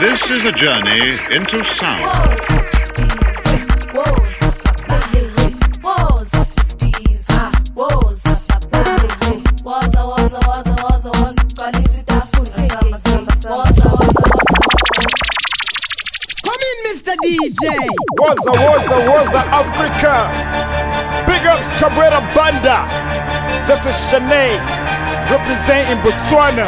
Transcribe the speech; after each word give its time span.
This 0.00 0.30
is 0.30 0.44
a 0.46 0.52
journey 0.52 1.12
into 1.36 1.62
sound. 1.62 3.20
Come 16.44 16.62
in, 16.70 16.78
Mr. 16.86 17.14
DJ. 17.22 17.68
Waza, 18.18 18.52
waza, 18.52 18.96
waza, 19.04 19.40
Africa. 19.52 20.14
Big 21.26 21.44
ups, 21.46 21.78
Cabrera 21.78 22.20
Banda. 22.34 22.88
This 23.66 23.84
is 23.84 23.94
Shanae, 24.08 24.56
representing 25.30 25.98
Botswana. 26.02 26.66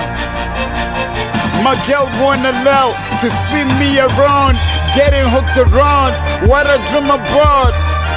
My 1.64 1.74
girl 1.86 2.06
wanna 2.20 2.50
love 2.64 3.01
to 3.22 3.30
see 3.30 3.62
me 3.78 4.02
around, 4.02 4.58
getting 4.98 5.22
hooked 5.30 5.54
around. 5.54 6.10
What 6.50 6.66
I 6.66 6.74
dream 6.90 7.06
about, 7.06 7.70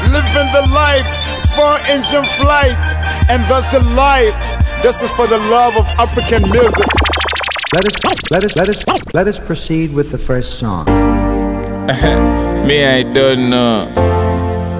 living 0.09 0.49
the 0.49 0.65
life, 0.73 1.05
four 1.53 1.77
engine 1.93 2.25
flight, 2.41 2.81
and 3.29 3.39
that's 3.45 3.69
the 3.69 3.85
life. 3.93 4.33
This 4.81 5.03
is 5.03 5.11
for 5.11 5.27
the 5.27 5.37
love 5.53 5.77
of 5.77 5.85
African 6.01 6.49
music. 6.49 6.89
Let 7.75 7.85
us 7.85 7.95
let 8.33 8.43
us 8.43 8.57
let 8.57 8.69
us 8.69 9.13
let 9.13 9.27
us 9.27 9.37
proceed 9.37 9.93
with 9.93 10.09
the 10.09 10.17
first 10.17 10.57
song. 10.57 10.85
Me, 12.67 12.83
I 12.83 13.03
don't 13.03 13.51
know. 13.51 13.91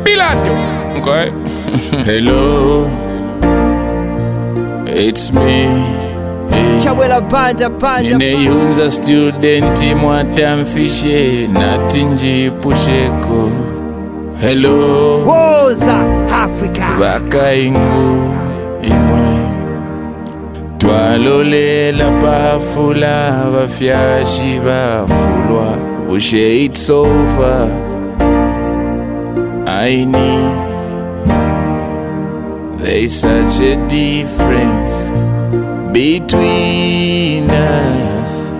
Pilato. 0.03 0.55
Okay. 1.01 1.29
Hello. 2.03 2.89
It's 4.87 5.31
me. 5.31 6.04
shabwera 6.85 7.21
panja 7.21 7.69
panja 7.69 8.15
ndineyunza 8.15 8.91
studenti 8.91 9.95
mwatamfishe 9.95 11.47
natinjipusheko 11.53 13.49
helo 14.41 14.77
woza 15.25 15.97
africa 16.43 16.85
vakaingu 16.99 18.33
imwe. 18.81 19.25
Twalolela 20.77 22.11
pafula 22.11 23.43
vafyashi 23.51 24.59
vafulwa 24.59 25.77
ushe 26.09 26.65
it's 26.65 26.89
over. 26.89 27.67
Aini. 29.65 30.51
There's 32.83 33.21
such 33.21 33.59
a 33.61 33.75
difference. 33.87 35.11
Between 35.95 37.49
us 37.49 38.53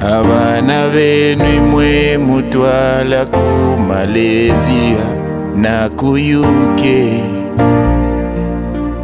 abana 0.00 0.88
benu 0.94 1.44
imwe 1.56 2.18
mutwala 2.18 3.24
ku 3.24 3.46
Malaysia 3.88 5.06
na 5.56 5.88
ku 5.96 6.12
UK 6.20 6.82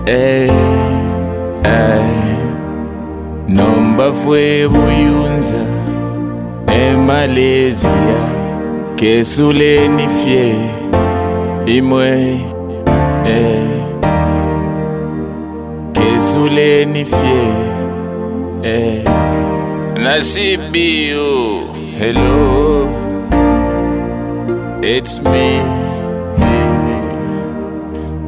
eh, 0.06 0.52
eh. 1.64 2.44
nomba 3.48 4.12
fwe 4.12 4.68
buyunza 4.68 5.64
eMalaysia 6.68 8.20
kesuleni 8.96 10.08
fye 10.20 10.52
imwe 11.76 12.36
eh. 13.26 13.81
Kesuleni 16.32 17.04
fye 17.04 17.44
eh. 18.62 19.04
nasibiu 20.02 21.60
hello. 21.98 22.88
It's 24.82 25.20
me. 25.20 25.60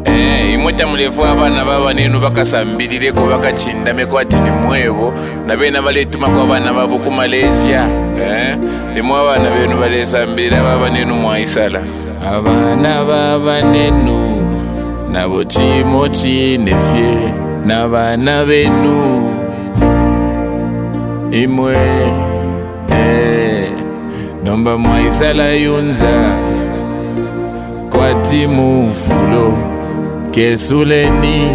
Eh, 0.04 0.54
imweta 0.54 0.87
mulefu 0.87 1.25
abana 1.25 1.64
babanenu 1.64 2.20
bakasambilireko 2.20 3.26
bakachindameko 3.26 4.19
ati 4.19 4.37
ni 4.37 4.50
mwebo. 4.50 5.14
Nabena 5.47 5.82
baletumako 5.82 6.41
abana 6.41 6.72
babo 6.72 6.98
ku 6.98 7.10
malaysia. 7.10 7.88
Eh, 8.20 8.56
abana 8.97 9.50
benu 9.50 9.76
balesambirira 9.81 10.62
babanenu 10.62 11.14
mwaisala 11.14 11.82
abana 12.26 13.04
babanenu 13.04 14.43
nabo 15.12 15.44
chimo 15.44 16.09
chinefye 16.09 17.44
nabana 17.64 18.44
benu. 18.44 19.30
Imwe 21.30 21.76
eh, 22.91 23.69
nomba 24.44 24.78
mwaisala 24.78 25.52
yunza. 25.52 26.34
Kwati 27.91 28.47
mufulo 28.47 29.58
kesuleni 30.30 31.48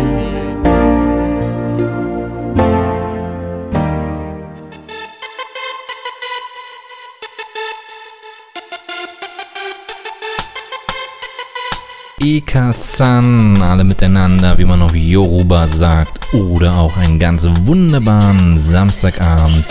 Ika-san, 12.49 13.61
alle 13.61 13.83
miteinander, 13.83 14.57
wie 14.57 14.65
man 14.65 14.81
auf 14.81 14.95
Yoruba 14.95 15.67
sagt, 15.67 16.33
oder 16.33 16.79
auch 16.79 16.97
einen 16.97 17.19
ganz 17.19 17.43
wunderbaren 17.65 18.59
Samstagabend. 18.59 19.63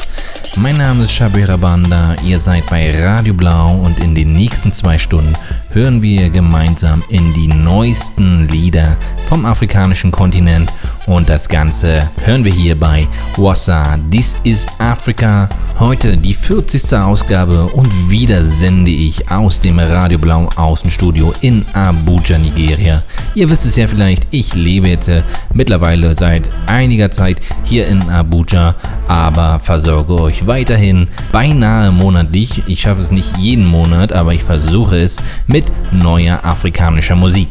Mein 0.54 0.76
Name 0.76 1.02
ist 1.02 1.12
Shabira 1.12 1.56
Banda, 1.56 2.14
ihr 2.24 2.38
seid 2.38 2.64
bei 2.70 2.96
Radio 3.04 3.34
Blau 3.34 3.72
und 3.84 3.98
in 3.98 4.14
den 4.14 4.32
nächsten 4.32 4.72
zwei 4.72 4.96
Stunden 4.96 5.32
hören 5.72 6.02
wir 6.02 6.30
gemeinsam 6.30 7.02
in 7.08 7.34
die 7.34 7.48
neuesten 7.48 8.46
Lieder 8.46 8.96
vom 9.28 9.44
afrikanischen 9.44 10.12
Kontinent 10.12 10.72
und 11.08 11.28
das 11.28 11.48
Ganze 11.48 12.08
hören 12.24 12.44
wir 12.44 12.52
hier 12.52 12.78
bei 12.78 13.06
Wassa. 13.36 13.82
This 14.10 14.36
is 14.44 14.66
Africa. 14.78 15.48
Heute 15.78 16.16
die 16.16 16.34
40. 16.34 16.92
Ausgabe 16.98 17.66
und 17.68 18.10
wieder 18.10 18.44
sende 18.44 18.90
ich 18.90 19.30
aus 19.30 19.60
dem 19.60 19.78
Radio 19.78 20.18
Blau 20.18 20.48
Außenstudio 20.56 21.32
in 21.40 21.64
Abuja, 21.72 22.36
Nigeria. 22.38 23.02
Ihr 23.34 23.48
wisst 23.48 23.64
es 23.64 23.76
ja 23.76 23.86
vielleicht, 23.86 24.26
ich 24.30 24.54
lebe 24.54 24.88
jetzt 24.88 25.08
äh, 25.08 25.22
mittlerweile 25.54 26.14
seit 26.14 26.48
einiger 26.66 27.10
Zeit 27.10 27.40
hier 27.64 27.86
in 27.86 28.02
Abuja, 28.10 28.74
aber 29.06 29.60
versorge 29.60 30.20
euch 30.20 30.46
weiterhin 30.46 31.08
beinahe 31.32 31.90
monatlich. 31.90 32.62
Ich 32.66 32.80
schaffe 32.80 33.00
es 33.00 33.10
nicht 33.10 33.36
jeden 33.38 33.66
Monat, 33.66 34.12
aber 34.12 34.34
ich 34.34 34.42
versuche 34.42 34.98
es 34.98 35.16
mit 35.46 35.64
neuer 35.92 36.44
afrikanischer 36.44 37.16
Musik. 37.16 37.48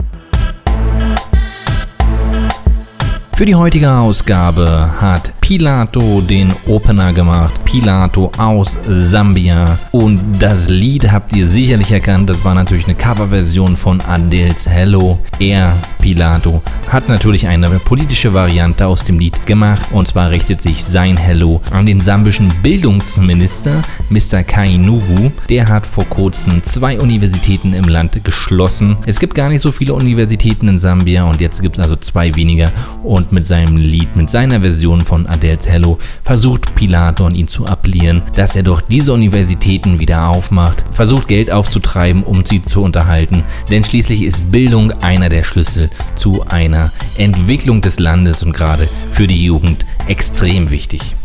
Für 3.37 3.45
die 3.45 3.53
heutige 3.53 3.91
Ausgabe 3.91 4.89
hat 4.99 5.31
Pilato 5.47 6.19
den 6.19 6.53
Opener 6.68 7.13
gemacht. 7.13 7.63
Pilato 7.63 8.30
aus 8.38 8.78
Sambia. 8.85 9.80
Und 9.94 10.19
das 10.40 10.68
Lied 10.68 11.09
habt 11.09 11.34
ihr 11.34 11.47
sicherlich 11.47 11.90
erkannt. 11.90 12.30
Das 12.30 12.44
war 12.44 12.53
natürlich 12.53 12.84
eine 12.84 12.96
Coverversion 12.96 13.78
von 13.78 14.02
Adels 14.02 14.68
Hello. 14.68 15.19
Er, 15.40 15.74
Pilato, 16.02 16.62
hat 16.90 17.08
natürlich 17.08 17.47
eine 17.47 17.68
politische 17.80 18.34
Variante 18.34 18.85
aus 18.85 19.06
dem 19.06 19.19
Lied 19.19 19.46
gemacht. 19.46 19.88
Und 19.94 20.09
zwar 20.09 20.31
richtet 20.31 20.62
sich 20.62 20.84
sein 20.84 21.16
Hello 21.16 21.62
an 21.72 21.85
den 21.85 22.02
sambischen 22.02 22.52
Bildungsminister, 22.62 23.81
Mr. 24.09 24.44
Kainugu. 24.44 25.31
Der 25.47 25.69
hat 25.69 25.88
vor 25.88 26.03
kurzem 26.09 26.62
zwei 26.66 27.00
Universitäten 27.00 27.74
im 27.74 27.85
Land 27.85 28.22
geschlossen. 28.25 28.97
Es 29.06 29.18
gibt 29.18 29.34
gar 29.34 29.47
nicht 29.47 29.62
so 29.62 29.72
viele 29.72 29.94
Universitäten 29.94 30.68
in 30.68 30.78
Sambia 30.78 31.24
und 31.24 31.40
jetzt 31.40 31.62
gibt 31.62 31.78
es 31.78 31.84
also 31.85 31.96
zwei 31.96 32.35
weniger. 32.35 32.69
Und 33.02 33.31
mit 33.31 33.46
seinem 33.46 33.78
Lied, 33.78 34.14
mit 34.18 34.29
seiner 34.29 34.59
Version 34.59 35.00
von 35.00 35.25
Adels 35.25 35.36
Hello, 35.41 35.99
versucht 36.23 36.73
Pilato 36.75 37.25
an 37.25 37.35
ihn 37.35 37.47
zu 37.47 37.65
appellieren, 37.65 38.23
dass 38.35 38.55
er 38.55 38.63
doch 38.63 38.81
diese 38.81 39.13
Universitäten 39.13 39.99
wieder 39.99 40.29
aufmacht, 40.29 40.84
versucht 40.91 41.28
Geld 41.28 41.51
aufzutreiben, 41.51 42.23
um 42.23 42.45
sie 42.45 42.63
zu 42.63 42.81
unterhalten, 42.81 43.43
denn 43.69 43.84
schließlich 43.84 44.23
ist 44.23 44.51
Bildung 44.51 44.91
einer 45.03 45.29
der 45.29 45.43
Schlüssel 45.43 45.89
zu 46.16 46.43
einer 46.47 46.91
Entwicklung 47.17 47.81
des 47.81 47.99
Landes 47.99 48.41
und 48.41 48.53
gerade 48.53 48.87
für 49.13 49.28
die 49.28 49.43
Jugend 49.43 49.85
extrem 50.07 50.72
wichtig. 50.72 51.16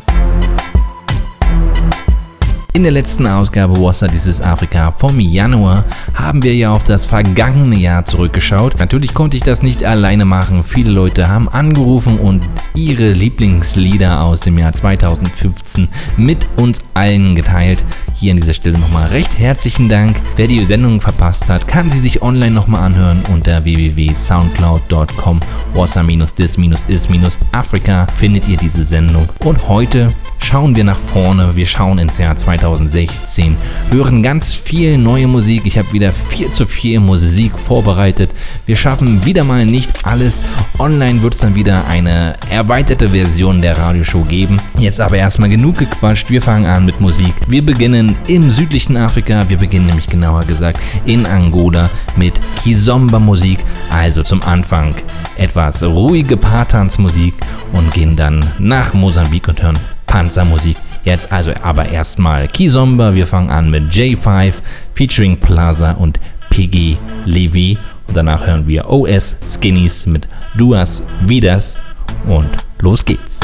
In 2.82 2.84
der 2.86 2.94
letzten 2.94 3.28
Ausgabe 3.28 3.80
Wassa 3.80 4.08
dieses 4.08 4.40
Afrika 4.40 4.90
vom 4.90 5.20
Januar 5.20 5.84
haben 6.14 6.42
wir 6.42 6.52
ja 6.52 6.72
auf 6.72 6.82
das 6.82 7.06
vergangene 7.06 7.76
Jahr 7.76 8.04
zurückgeschaut. 8.04 8.80
Natürlich 8.80 9.14
konnte 9.14 9.36
ich 9.36 9.44
das 9.44 9.62
nicht 9.62 9.84
alleine 9.84 10.24
machen. 10.24 10.64
Viele 10.64 10.90
Leute 10.90 11.28
haben 11.28 11.48
angerufen 11.48 12.18
und 12.18 12.42
ihre 12.74 13.06
Lieblingslieder 13.12 14.22
aus 14.22 14.40
dem 14.40 14.58
Jahr 14.58 14.72
2015 14.72 15.86
mit 16.16 16.48
uns 16.56 16.80
allen 16.94 17.36
geteilt. 17.36 17.84
Hier 18.22 18.30
an 18.30 18.36
dieser 18.36 18.54
Stelle 18.54 18.78
nochmal 18.78 19.08
recht 19.08 19.36
herzlichen 19.36 19.88
Dank. 19.88 20.14
Wer 20.36 20.46
die 20.46 20.64
Sendung 20.64 21.00
verpasst 21.00 21.50
hat, 21.50 21.66
kann 21.66 21.90
sie 21.90 21.98
sich 21.98 22.22
online 22.22 22.52
nochmal 22.52 22.84
anhören 22.84 23.20
unter 23.32 23.64
www.soundcloud.com. 23.64 25.40
Wassa-dis-is-afrika 25.74 28.06
findet 28.16 28.46
ihr 28.46 28.58
diese 28.58 28.84
Sendung. 28.84 29.28
Und 29.40 29.66
heute 29.66 30.12
schauen 30.38 30.76
wir 30.76 30.84
nach 30.84 30.98
vorne, 30.98 31.56
wir 31.56 31.66
schauen 31.66 31.98
ins 31.98 32.18
Jahr 32.18 32.36
2016, 32.36 33.56
hören 33.90 34.22
ganz 34.22 34.54
viel 34.54 34.98
neue 34.98 35.26
Musik. 35.26 35.62
Ich 35.64 35.78
habe 35.78 35.90
wieder 35.92 36.12
viel 36.12 36.52
zu 36.52 36.66
viel 36.66 37.00
Musik 37.00 37.58
vorbereitet. 37.58 38.30
Wir 38.66 38.76
schaffen 38.76 39.24
wieder 39.24 39.44
mal 39.44 39.64
nicht 39.64 40.04
alles. 40.04 40.44
Online 40.78 41.22
wird 41.22 41.32
es 41.34 41.40
dann 41.40 41.54
wieder 41.54 41.86
eine 41.86 42.34
erweiterte 42.50 43.08
Version 43.10 43.62
der 43.62 43.78
Radioshow 43.78 44.22
geben. 44.22 44.58
Jetzt 44.78 45.00
aber 45.00 45.16
erstmal 45.16 45.48
genug 45.48 45.78
gequatscht. 45.78 46.30
Wir 46.30 46.42
fangen 46.42 46.66
an 46.66 46.84
mit 46.84 47.00
Musik. 47.00 47.34
Wir 47.48 47.64
beginnen 47.64 48.11
im 48.26 48.50
südlichen 48.50 48.96
Afrika. 48.96 49.48
Wir 49.48 49.58
beginnen 49.58 49.86
nämlich 49.86 50.06
genauer 50.06 50.42
gesagt 50.44 50.80
in 51.06 51.26
Angola 51.26 51.90
mit 52.16 52.40
Kizomba 52.62 53.18
Musik. 53.18 53.58
Also 53.90 54.22
zum 54.22 54.42
Anfang 54.42 54.94
etwas 55.36 55.82
ruhige 55.82 56.36
Paartanzmusik 56.36 57.34
und 57.72 57.92
gehen 57.92 58.16
dann 58.16 58.40
nach 58.58 58.94
Mosambik 58.94 59.48
und 59.48 59.62
hören 59.62 59.78
Panzermusik. 60.06 60.76
Jetzt 61.04 61.32
also 61.32 61.52
aber 61.62 61.88
erstmal 61.88 62.48
Kizomba. 62.48 63.14
Wir 63.14 63.26
fangen 63.26 63.50
an 63.50 63.70
mit 63.70 63.92
J5 63.92 64.54
featuring 64.94 65.36
Plaza 65.36 65.92
und 65.92 66.20
Piggy 66.50 66.98
Levy. 67.24 67.78
Und 68.08 68.16
danach 68.16 68.46
hören 68.46 68.66
wir 68.66 68.88
OS 68.90 69.36
Skinnies 69.46 70.06
mit 70.06 70.28
Duas 70.56 71.02
Vidas. 71.22 71.80
Und 72.26 72.50
los 72.80 73.04
geht's. 73.04 73.40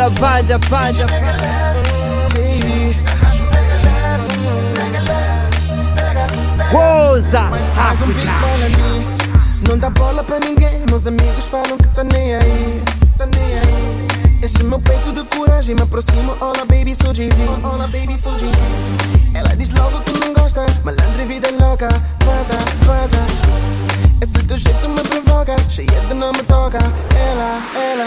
Chawela 0.00 0.10
banda 0.10 0.58
banda 0.58 1.06
Woza 6.72 7.40
África 7.76 8.32
Não 9.68 9.76
dá 9.76 9.90
bola 9.90 10.24
pra 10.24 10.38
ninguém, 10.40 10.86
meus 10.88 11.06
amigos 11.06 11.44
falam 11.46 11.76
que 11.76 11.88
tá 11.88 12.02
nem 12.04 12.34
aí, 12.34 12.82
tá 13.18 13.26
nem 13.26 13.58
aí. 13.58 14.40
Este 14.42 14.64
meu 14.64 14.80
peito 14.80 15.12
de 15.12 15.22
coragem 15.24 15.74
me 15.74 15.82
aproximo, 15.82 16.34
olá 16.40 16.64
baby, 16.64 16.94
sou 16.94 17.12
JV, 17.12 17.34
olá 17.62 17.86
baby, 17.86 18.16
sou 18.16 18.32
JV. 18.36 19.34
Ela 19.34 19.54
diz 19.54 19.70
logo 19.70 20.00
que 20.00 20.12
não 20.18 20.32
gosta, 20.32 20.64
malandro 20.82 21.20
e 21.20 21.26
vida 21.26 21.50
louca, 21.60 21.88
vaza, 22.24 22.58
vaza. 22.86 23.20
Esse 24.22 24.44
teu 24.44 24.58
jeito 24.58 24.88
me 24.88 25.02
provoca, 25.02 25.56
cheia 25.68 26.00
de 26.08 26.14
não 26.14 26.30
me 26.32 26.42
toca. 26.42 26.78
Ela, 26.78 27.62
ela, 27.74 28.04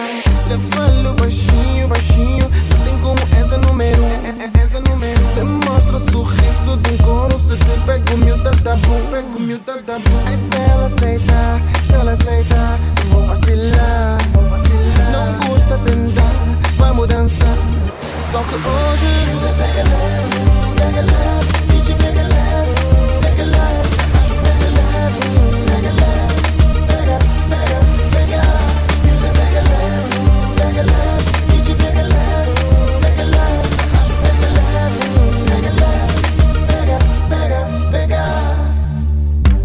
le 0.48 0.60
falo 0.69 1.13
baixinho, 1.15 1.88
baixinho, 1.88 2.48
não 2.69 2.86
tem 2.86 2.98
como 3.00 3.18
essa 3.36 3.57
número, 3.57 4.04
é, 4.04 4.30
é, 4.30 4.45
é, 4.45 4.63
essa 4.63 4.80
número. 4.80 5.19
Me 5.36 5.65
mostra 5.65 5.98
o 5.98 6.12
sorriso 6.12 6.77
de 6.83 6.98
coro, 7.04 7.38
se 7.39 7.57
te 7.57 7.80
pego 7.86 8.18
miúda 8.18 8.51
tá 8.63 8.75
bom, 8.75 9.01
pego 9.10 9.39
miúda 9.39 9.81
tá 9.81 9.98
bom. 9.98 10.24
Ai 10.27 10.38
se 10.38 10.71
ela 10.71 10.86
aceita, 10.86 11.62
se 11.88 11.94
ela 11.94 12.12
aceita, 12.12 12.80
vou 13.10 13.25
vacilar, 13.25 14.18
vou 14.33 14.50
vacilar. 14.50 15.12
Não 15.12 15.33
custa 15.48 15.77
tentar, 15.80 16.33
vamos 16.77 17.07
dançar. 17.07 17.57
Só 18.31 18.39
que 18.44 18.56
hoje, 18.56 19.13
pega 19.42 19.74
pega 19.74 19.83
DJ 19.83 20.94
pega 20.94 21.53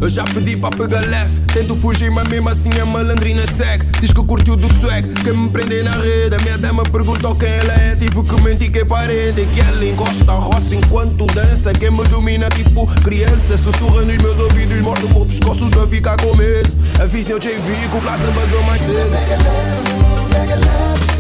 Eu 0.09 0.13
já 0.13 0.25
pedi 0.25 0.57
pra 0.57 0.71
pegar 0.71 1.01
leve. 1.01 1.39
Tento 1.53 1.77
fugir, 1.77 2.11
mas 2.11 2.27
mesmo 2.29 2.49
assim 2.49 2.71
a 2.81 2.87
malandrina 2.87 3.43
segue 3.47 3.85
Diz 4.01 4.11
que 4.11 4.25
curtiu 4.25 4.57
do 4.57 4.67
swag. 4.81 5.07
Quer 5.23 5.35
me 5.35 5.51
prender 5.51 5.85
na 5.85 5.91
rede 5.91 6.35
A 6.35 6.39
minha 6.39 6.57
dama 6.57 6.83
perguntou 6.83 7.35
quem 7.35 7.51
ela 7.51 7.75
é. 7.75 7.95
Tive 7.95 8.23
que 8.23 8.41
mentir 8.41 8.73
que 8.73 8.79
é 8.79 8.85
parente 8.87 9.47
Que 9.53 9.61
ela 9.61 9.85
encosta 9.85 10.33
a 10.33 10.37
roça 10.37 10.75
enquanto 10.75 11.27
dança. 11.27 11.75
Quem 11.75 11.91
me 11.91 12.03
domina 12.05 12.49
tipo 12.49 12.87
criança 13.03 13.59
Sussurra 13.59 14.01
nos 14.01 14.17
meus 14.17 14.39
ouvidos. 14.39 14.81
Morde 14.81 15.05
o 15.05 15.11
meu 15.11 15.27
pescoço 15.27 15.69
pra 15.69 15.87
ficar 15.87 16.17
com 16.17 16.35
medo. 16.35 16.71
Avisem 17.03 17.37
o 17.37 17.39
JV 17.39 17.89
que 17.91 17.97
o 17.99 18.01
Plaza 18.01 18.31
vazou 18.31 18.63
mais 18.63 18.81
cedo. 18.81 19.11
Pega 19.11 19.37
leve, 19.37 20.31
pega 20.31 20.55
leve, 20.55 21.18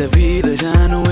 Esta 0.00 0.16
vida 0.16 0.56
já 0.56 0.88
não 0.88 1.09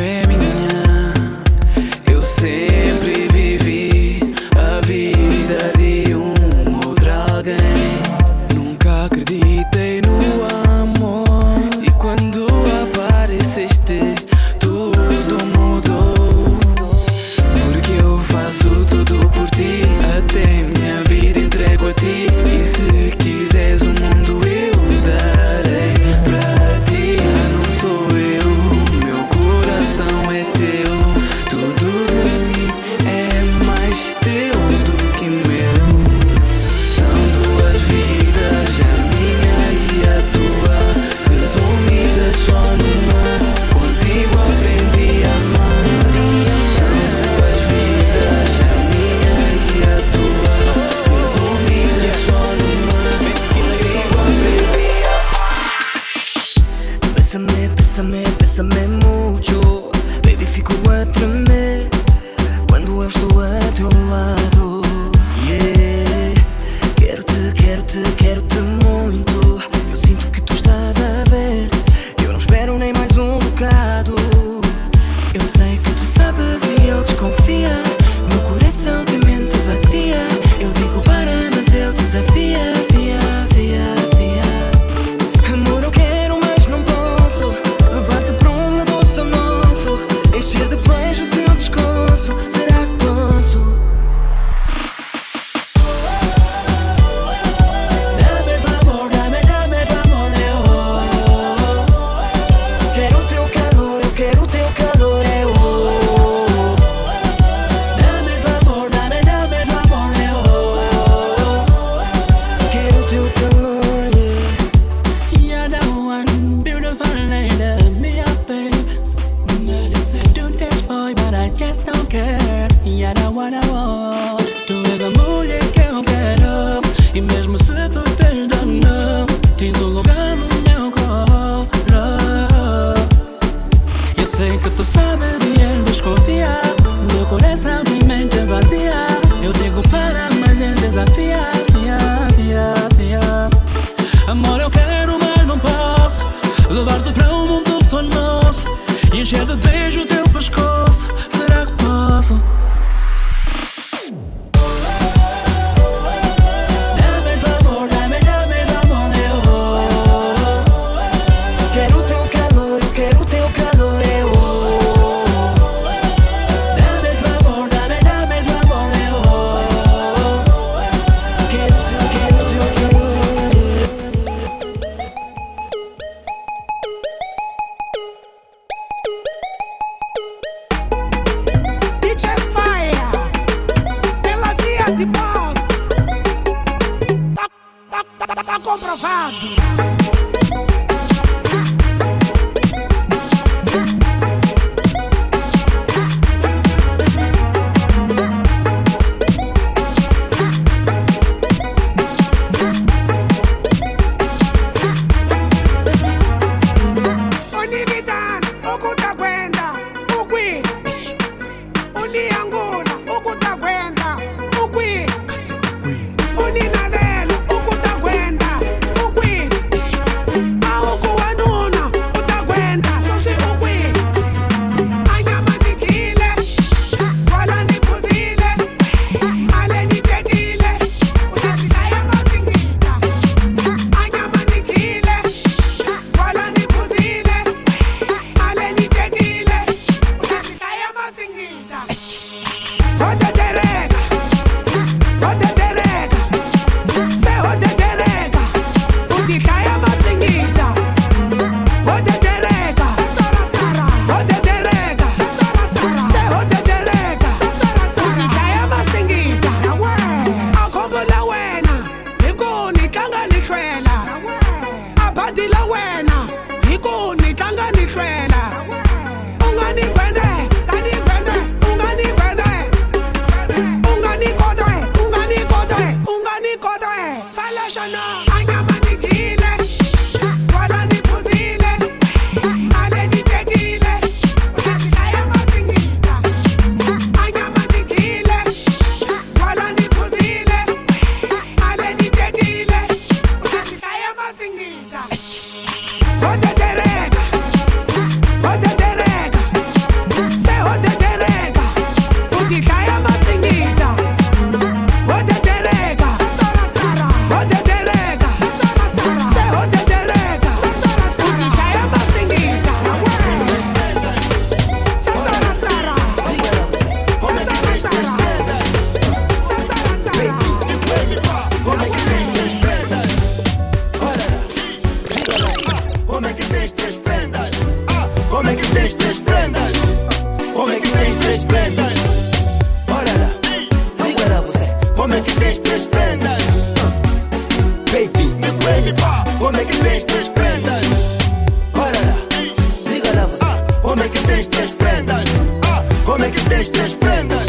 como 346.18 346.32
que 346.32 346.40
tens 346.48 346.68
três 346.68 346.94
prendas? 346.94 347.47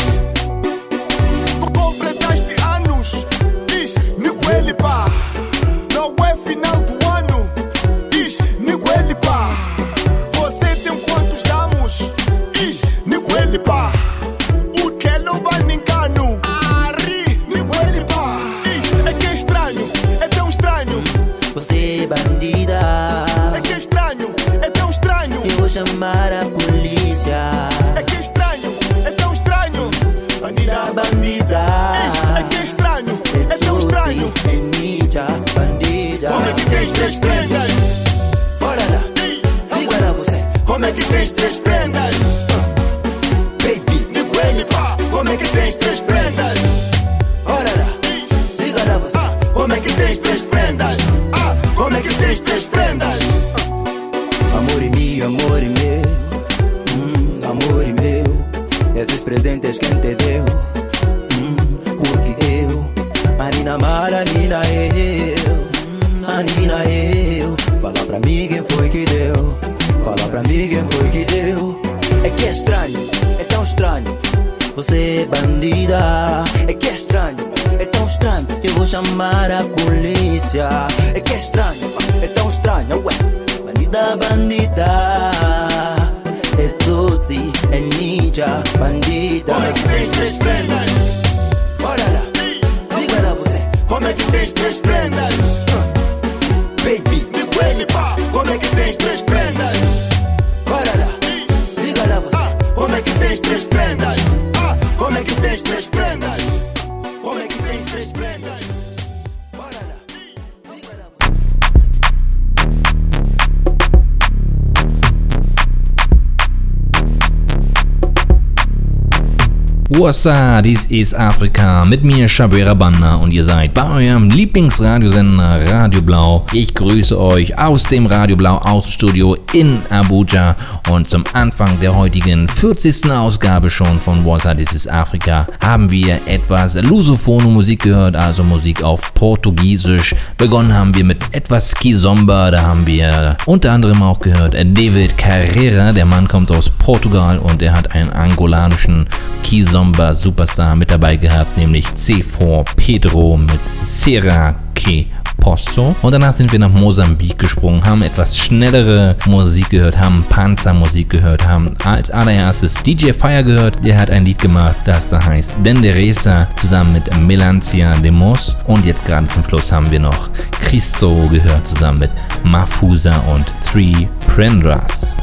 Up? 120.10 120.64
Dies 120.64 120.86
ist 120.86 121.14
Afrika 121.14 121.86
mit 121.86 122.04
mir, 122.04 122.28
Shabera 122.28 122.74
Banda 122.74 123.16
und 123.18 123.32
ihr 123.32 123.44
seid 123.44 123.76
bei 123.76 124.08
eurem 124.08 124.32
Lieblingsradiosender 124.32 125.72
Radio 125.72 126.02
Blau. 126.02 126.48
Ich 126.52 126.74
grüße 126.74 127.20
euch 127.20 127.56
aus 127.60 127.84
dem 127.84 128.08
Radio 128.08 128.36
Blau 128.36 128.58
Außenstudio 128.58 129.38
in 129.54 129.78
Abuja 129.92 130.56
und 130.90 131.08
zum 131.08 131.24
Anfang 131.34 131.80
der 131.80 131.96
heutigen 131.96 132.48
40. 132.48 133.12
Ausgabe 133.12 133.70
schon 133.70 134.00
von 134.00 134.28
up? 134.28 134.58
Dies 134.58 134.72
ist 134.72 134.90
Afrika 134.90 135.46
haben 135.64 135.92
wir 135.92 136.20
etwas 136.26 136.74
lusophone 136.74 137.54
Musik 137.54 137.84
gehört, 137.84 138.16
also 138.16 138.44
Musik 138.44 138.82
auf 138.82 139.14
Portugiesisch. 139.14 140.16
Begonnen 140.38 140.74
haben 140.74 140.96
wir 140.96 141.04
mit 141.04 141.22
etwas 141.32 141.76
Kizomba, 141.76 142.50
da 142.50 142.64
haben 142.64 142.88
wir 142.88 143.38
unter 143.46 143.72
anderem 143.72 144.02
auch 144.02 144.20
gehört 144.20 144.56
David 144.56 145.20
Carrera, 145.20 145.94
der 145.94 146.06
Mann 146.06 146.28
kommt 146.28 146.52
aus 146.52 146.68
Portugal 146.68 147.38
und 147.38 147.62
er 147.62 147.74
hat 147.74 147.92
einen 147.92 148.10
angolanischen 148.10 149.06
Kizomba 149.50 150.14
Superstar 150.14 150.76
mit 150.76 150.92
dabei 150.92 151.16
gehabt, 151.16 151.58
nämlich 151.58 151.84
C4 151.88 152.64
Pedro 152.76 153.36
mit 153.36 153.60
Serra 153.84 154.54
Que 154.76 155.08
Posto. 155.40 155.96
Und 156.04 156.12
danach 156.12 156.34
sind 156.34 156.52
wir 156.52 156.60
nach 156.60 156.70
Mosambik 156.70 157.40
gesprungen, 157.40 157.84
haben 157.84 158.04
etwas 158.04 158.38
schnellere 158.38 159.16
Musik 159.26 159.72
gehört, 159.72 159.98
haben 159.98 160.24
Panzermusik 160.30 161.10
gehört, 161.10 161.48
haben 161.48 161.76
als 161.84 162.12
allererstes 162.12 162.76
DJ 162.76 163.12
Fire 163.12 163.44
gehört. 163.44 163.84
Der 163.84 163.98
hat 163.98 164.12
ein 164.12 164.24
Lied 164.24 164.38
gemacht, 164.38 164.76
das 164.86 165.10
da 165.10 165.26
heißt 165.26 165.56
Denderesa 165.66 166.48
zusammen 166.62 166.94
mit 166.94 167.20
Melancia 167.20 167.96
de 167.96 168.12
Mos. 168.12 168.56
Und 168.68 168.86
jetzt 168.86 169.04
gerade 169.08 169.28
zum 169.30 169.44
Schluss 169.46 169.72
haben 169.72 169.90
wir 169.90 170.00
noch 170.00 170.30
Christo 170.52 171.28
gehört 171.32 171.68
zusammen 171.68 172.02
mit 172.02 172.12
Mafusa 172.44 173.18
und 173.34 173.48
Three 173.72 174.08
Prendras. 174.28 175.18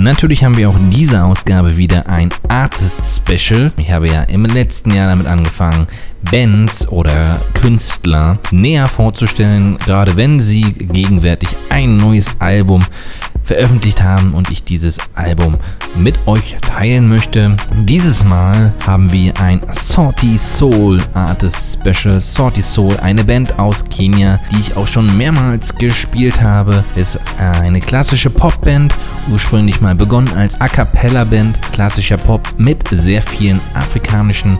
Natürlich 0.00 0.44
haben 0.44 0.56
wir 0.56 0.70
auch 0.70 0.76
diese 0.90 1.24
Ausgabe 1.24 1.76
wieder 1.76 2.08
ein 2.08 2.28
Artist 2.46 2.98
Special. 3.16 3.72
Ich 3.78 3.90
habe 3.90 4.06
ja 4.06 4.22
im 4.22 4.44
letzten 4.44 4.92
Jahr 4.94 5.08
damit 5.08 5.26
angefangen, 5.26 5.88
Bands 6.30 6.86
oder 6.86 7.40
Künstler 7.54 8.38
näher 8.52 8.86
vorzustellen, 8.86 9.76
gerade 9.78 10.14
wenn 10.14 10.38
sie 10.38 10.72
gegenwärtig 10.72 11.48
ein 11.68 11.96
neues 11.96 12.30
Album 12.38 12.84
veröffentlicht 13.48 14.02
haben 14.02 14.34
und 14.34 14.50
ich 14.50 14.62
dieses 14.62 14.98
Album 15.14 15.56
mit 15.96 16.14
euch 16.26 16.56
teilen 16.60 17.08
möchte. 17.08 17.56
Dieses 17.84 18.22
Mal 18.22 18.74
haben 18.86 19.10
wir 19.10 19.40
ein 19.40 19.62
Salty 19.70 20.36
Soul 20.36 21.00
Artist 21.14 21.78
Special. 21.80 22.20
Salty 22.20 22.60
Soul, 22.60 22.98
eine 22.98 23.24
Band 23.24 23.58
aus 23.58 23.82
Kenia, 23.88 24.38
die 24.52 24.60
ich 24.60 24.76
auch 24.76 24.86
schon 24.86 25.16
mehrmals 25.16 25.74
gespielt 25.74 26.42
habe, 26.42 26.84
ist 26.94 27.18
eine 27.38 27.80
klassische 27.80 28.28
Popband, 28.28 28.94
ursprünglich 29.30 29.80
mal 29.80 29.94
begonnen 29.94 30.30
als 30.36 30.60
A 30.60 30.68
Cappella 30.68 31.24
Band, 31.24 31.58
klassischer 31.72 32.18
Pop 32.18 32.46
mit 32.58 32.86
sehr 32.90 33.22
vielen 33.22 33.60
afrikanischen 33.74 34.58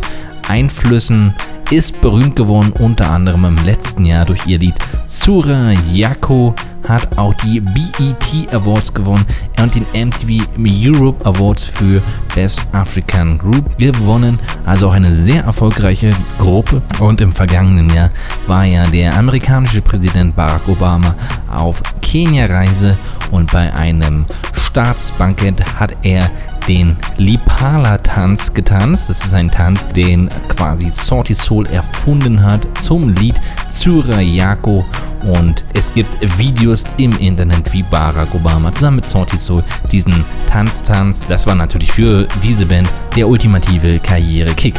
Einflüssen 0.48 1.34
ist 1.70 2.00
berühmt 2.00 2.36
geworden, 2.36 2.72
unter 2.72 3.10
anderem 3.10 3.44
im 3.44 3.64
letzten 3.66 4.06
Jahr 4.06 4.24
durch 4.24 4.46
ihr 4.46 4.58
Lied 4.58 4.74
Sura 5.06 5.72
Yako, 5.92 6.54
hat 6.88 7.18
auch 7.18 7.34
die 7.34 7.60
BET 7.60 8.52
Awards 8.52 8.92
gewonnen 8.92 9.24
und 9.60 9.74
den 9.74 9.86
MTV 10.08 10.44
Europe 10.58 11.24
Awards 11.24 11.64
für 11.64 12.02
Best 12.34 12.66
African 12.72 13.38
Group 13.38 13.76
gewonnen. 13.78 14.38
Also 14.64 14.88
auch 14.88 14.94
eine 14.94 15.14
sehr 15.14 15.44
erfolgreiche 15.44 16.10
Gruppe. 16.38 16.82
Und 16.98 17.20
im 17.20 17.32
vergangenen 17.32 17.90
Jahr 17.90 18.10
war 18.46 18.64
ja 18.64 18.86
der 18.86 19.16
amerikanische 19.16 19.82
Präsident 19.82 20.34
Barack 20.34 20.66
Obama 20.66 21.14
auf 21.52 21.82
Kenia-Reise 22.00 22.96
und 23.30 23.52
bei 23.52 23.72
einem 23.74 24.24
Staatsbankett 24.54 25.62
hat 25.78 25.94
er 26.02 26.30
den 26.68 26.96
Lipala-Tanz 27.16 28.52
getanzt. 28.52 29.08
Das 29.08 29.24
ist 29.24 29.34
ein 29.34 29.50
Tanz, 29.50 29.88
den 29.88 30.28
quasi 30.48 30.92
Salty 30.94 31.34
Soul 31.34 31.66
erfunden 31.66 32.42
hat 32.42 32.66
zum 32.78 33.08
Lied 33.08 33.36
Surayako. 33.70 34.84
Und 35.22 35.64
es 35.74 35.92
gibt 35.94 36.38
Videos 36.38 36.84
im 36.96 37.16
Internet, 37.18 37.72
wie 37.72 37.82
Barack 37.82 38.32
Obama 38.34 38.72
zusammen 38.72 38.96
mit 38.96 39.06
Soul 39.06 39.64
diesen 39.90 40.24
Tanz 40.48 40.82
tanzt. 40.82 41.24
Das 41.28 41.46
war 41.46 41.54
natürlich 41.54 41.90
für 41.90 42.28
diese 42.42 42.66
Band 42.66 42.88
der 43.16 43.28
ultimative 43.28 43.98
Karrierekick. 43.98 44.74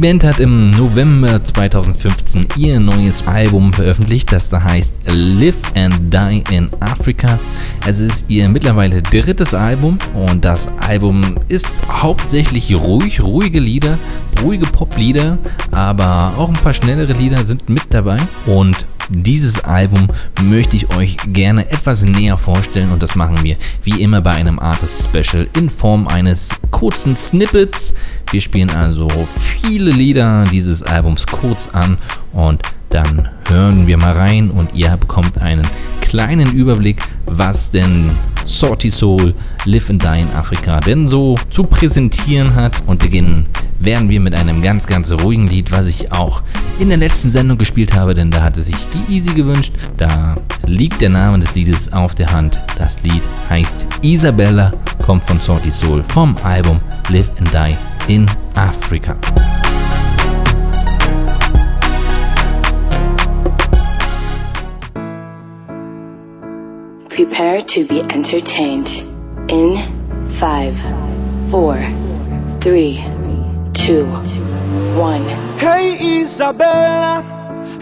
Band 0.00 0.24
hat 0.24 0.40
im 0.40 0.70
November 0.70 1.44
2015 1.44 2.48
ihr 2.56 2.80
neues 2.80 3.26
Album 3.26 3.70
veröffentlicht, 3.70 4.32
das 4.32 4.48
da 4.48 4.62
heißt 4.62 4.94
Live 5.04 5.58
and 5.74 6.12
Die 6.12 6.42
in 6.50 6.70
Africa. 6.80 7.38
Es 7.86 8.00
ist 8.00 8.24
ihr 8.30 8.48
mittlerweile 8.48 9.02
drittes 9.02 9.52
Album 9.52 9.98
und 10.14 10.46
das 10.46 10.68
Album 10.80 11.36
ist 11.48 11.68
hauptsächlich 11.90 12.74
ruhig, 12.74 13.20
ruhige 13.20 13.60
Lieder, 13.60 13.98
ruhige 14.42 14.64
Poplieder, 14.64 15.36
aber 15.70 16.32
auch 16.38 16.48
ein 16.48 16.54
paar 16.54 16.72
schnellere 16.72 17.12
Lieder 17.12 17.44
sind 17.44 17.68
mit 17.68 17.84
dabei 17.90 18.16
und 18.46 18.86
dieses 19.10 19.62
Album 19.64 20.08
möchte 20.42 20.76
ich 20.76 20.94
euch 20.96 21.16
gerne 21.26 21.70
etwas 21.70 22.02
näher 22.02 22.38
vorstellen 22.38 22.92
und 22.92 23.02
das 23.02 23.16
machen 23.16 23.42
wir 23.42 23.56
wie 23.82 24.00
immer 24.00 24.20
bei 24.20 24.30
einem 24.30 24.58
Artist 24.58 25.04
Special 25.04 25.48
in 25.56 25.68
Form 25.68 26.06
eines 26.08 26.50
kurzen 26.70 27.16
Snippets. 27.16 27.94
Wir 28.30 28.40
spielen 28.40 28.70
also 28.70 29.08
viele 29.38 29.90
Lieder 29.90 30.44
dieses 30.52 30.82
Albums 30.82 31.26
kurz 31.26 31.68
an 31.72 31.98
und 32.32 32.62
dann 32.90 33.28
hören 33.48 33.86
wir 33.86 33.96
mal 33.96 34.12
rein 34.12 34.50
und 34.50 34.74
ihr 34.74 34.96
bekommt 34.96 35.38
einen 35.38 35.66
kleinen 36.00 36.52
Überblick, 36.52 37.00
was 37.26 37.70
denn 37.70 38.10
Salty 38.44 38.90
Soul 38.90 39.34
Live 39.64 39.90
and 39.90 40.02
Die 40.02 40.20
in 40.20 40.30
Afrika 40.36 40.80
denn 40.80 41.08
so 41.08 41.36
zu 41.50 41.64
präsentieren 41.64 42.54
hat. 42.54 42.82
Und 42.86 42.98
beginnen 43.00 43.46
werden 43.78 44.08
wir 44.08 44.20
mit 44.20 44.34
einem 44.34 44.60
ganz, 44.60 44.86
ganz 44.86 45.10
ruhigen 45.12 45.46
Lied, 45.46 45.70
was 45.70 45.86
ich 45.86 46.12
auch 46.12 46.42
in 46.78 46.88
der 46.88 46.98
letzten 46.98 47.30
Sendung 47.30 47.58
gespielt 47.58 47.94
habe, 47.94 48.14
denn 48.14 48.30
da 48.30 48.42
hatte 48.42 48.62
sich 48.62 48.76
die 48.92 49.14
Easy 49.14 49.34
gewünscht. 49.34 49.72
Da 49.96 50.36
liegt 50.66 51.00
der 51.00 51.10
Name 51.10 51.38
des 51.38 51.54
Liedes 51.54 51.92
auf 51.92 52.14
der 52.14 52.32
Hand. 52.32 52.58
Das 52.76 53.02
Lied 53.02 53.22
heißt 53.48 53.86
Isabella, 54.02 54.72
kommt 55.04 55.22
von 55.22 55.38
Salty 55.38 55.70
Soul 55.70 56.02
vom 56.02 56.36
Album 56.42 56.80
Live 57.08 57.30
and 57.38 57.50
Die 57.52 58.12
in 58.12 58.26
Afrika. 58.54 59.16
Prepare 67.20 67.60
to 67.60 67.86
be 67.86 68.00
entertained 68.00 68.88
in 69.50 69.76
five, 70.36 70.74
four, 71.50 71.76
three, 72.62 73.04
two, 73.74 74.06
one. 74.96 75.20
Hey 75.58 75.98
Isabella, 76.22 77.22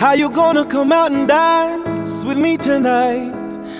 how 0.01 0.15
you 0.15 0.29
gonna 0.29 0.67
come 0.67 0.91
out 0.91 1.13
and 1.13 1.29
dance 1.29 2.25
with 2.25 2.37
me 2.37 2.57
tonight? 2.57 3.33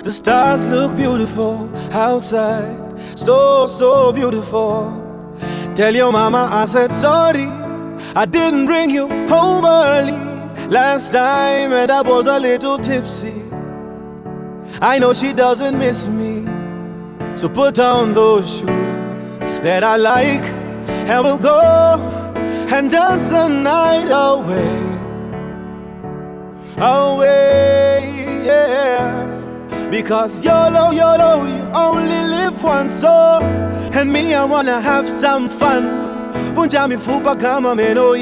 The 0.05 0.13
stars 0.13 0.65
look 0.69 0.97
beautiful 0.97 1.69
outside, 1.93 2.97
so 3.19 3.67
so 3.67 4.13
beautiful. 4.13 5.35
Tell 5.75 5.93
your 5.93 6.13
mama 6.13 6.49
I 6.53 6.67
said 6.67 6.93
sorry, 6.93 7.49
I 8.15 8.27
didn't 8.27 8.67
bring 8.67 8.91
you 8.91 9.09
home 9.27 9.65
early. 9.67 10.19
Last 10.69 11.11
time 11.11 11.73
and 11.73 11.91
I 11.91 12.03
was 12.03 12.29
a 12.29 12.39
little 12.39 12.79
tipsy. 12.79 13.48
I 14.81 14.99
know 14.99 15.13
she 15.13 15.33
doesn't 15.33 15.77
miss 15.77 16.07
me, 16.07 16.45
so 17.37 17.49
put 17.49 17.79
on 17.79 18.15
those 18.15 18.59
shoes 18.59 19.39
that 19.63 19.83
I 19.83 19.97
like, 19.97 20.45
and 21.09 21.25
we'll 21.25 21.39
go 21.39 21.61
and 22.71 22.91
dance 22.91 23.29
the 23.29 23.49
night 23.49 24.09
away. 24.11 24.79
Away, 26.79 28.45
yeah. 28.47 29.89
Because 29.91 30.45
YOLO, 30.45 30.93
YOLO, 30.93 31.45
you 31.47 31.71
only 31.75 32.23
live 32.37 32.63
once, 32.63 33.01
so. 33.01 33.41
And 33.93 34.13
me, 34.13 34.33
I 34.35 34.45
wanna 34.45 34.81
have 34.81 35.09
some 35.09 35.49
fun. 35.49 36.09
vunja 36.55 36.89
mifupa 36.89 37.37
kama 37.37 37.75
meno 37.75 38.15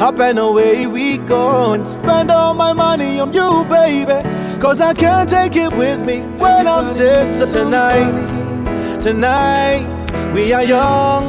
Up 0.00 0.20
and 0.20 0.38
away 0.38 0.86
we 0.86 1.18
go 1.18 1.72
and 1.72 1.86
spend 1.86 2.30
all 2.30 2.54
my 2.54 2.72
money 2.72 3.18
on 3.18 3.32
you, 3.32 3.64
baby. 3.68 4.22
Cause 4.60 4.80
I 4.80 4.94
can't 4.94 5.28
take 5.28 5.56
it 5.56 5.72
with 5.72 6.04
me 6.04 6.20
when 6.38 6.68
I'm 6.68 6.94
dead. 6.96 7.34
So 7.34 7.46
tonight, 7.46 9.00
tonight, 9.00 9.84
we 10.32 10.52
are 10.52 10.62
young, 10.62 11.24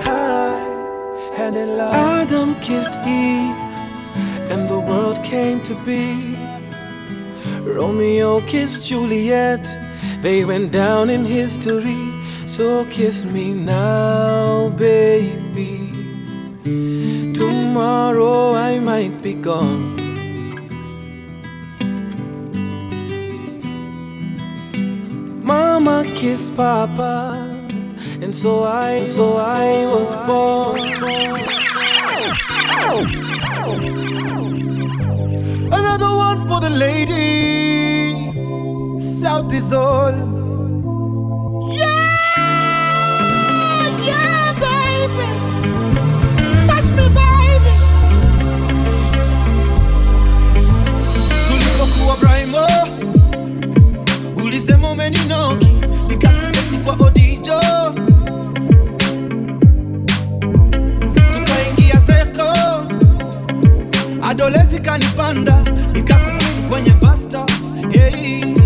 high, 0.00 1.36
and 1.38 1.54
in 1.54 1.76
love. 1.76 1.94
Adam 1.94 2.54
kissed 2.62 2.94
Eve, 3.06 3.54
and 4.50 4.66
the 4.66 4.80
world 4.80 5.22
came 5.22 5.60
to 5.64 5.74
be. 5.84 6.34
Romeo 7.60 8.40
kissed 8.46 8.86
Juliet, 8.86 9.62
they 10.22 10.46
went 10.46 10.72
down 10.72 11.10
in 11.10 11.26
history. 11.26 12.08
So 12.46 12.86
kiss 12.86 13.26
me 13.26 13.52
now, 13.52 14.70
baby. 14.70 15.88
Tomorrow 17.68 18.54
I 18.54 18.78
might 18.78 19.22
be 19.22 19.34
gone. 19.34 19.94
Mama 25.44 26.02
kissed 26.16 26.56
Papa, 26.56 27.36
and 28.22 28.34
so 28.34 28.62
I, 28.62 28.92
and 28.92 29.08
so 29.08 29.36
I 29.36 29.84
was 29.92 30.14
born. 30.26 30.80
Another 35.70 36.12
one 36.26 36.48
for 36.48 36.60
the 36.60 36.70
ladies. 36.70 38.32
South 39.20 39.52
is 39.52 39.74
all. 39.74 40.37
Adolezi 64.38 64.80
kanipanda 64.80 65.64
nikakubusu 65.92 66.62
kwenye 66.70 66.90
basta 66.90 67.46
hey. 67.90 68.57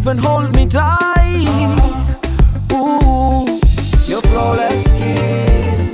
Move 0.00 0.06
and 0.06 0.20
hold 0.20 0.54
me 0.56 0.66
tight. 0.66 1.46
Ooh, 2.72 3.44
your 4.06 4.22
flawless 4.22 4.84
skin, 4.84 5.92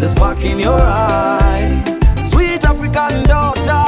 the 0.00 0.06
spark 0.08 0.40
in 0.44 0.58
your 0.58 0.72
eye. 0.80 1.82
Sweet 2.24 2.64
African 2.64 3.22
daughter, 3.24 3.84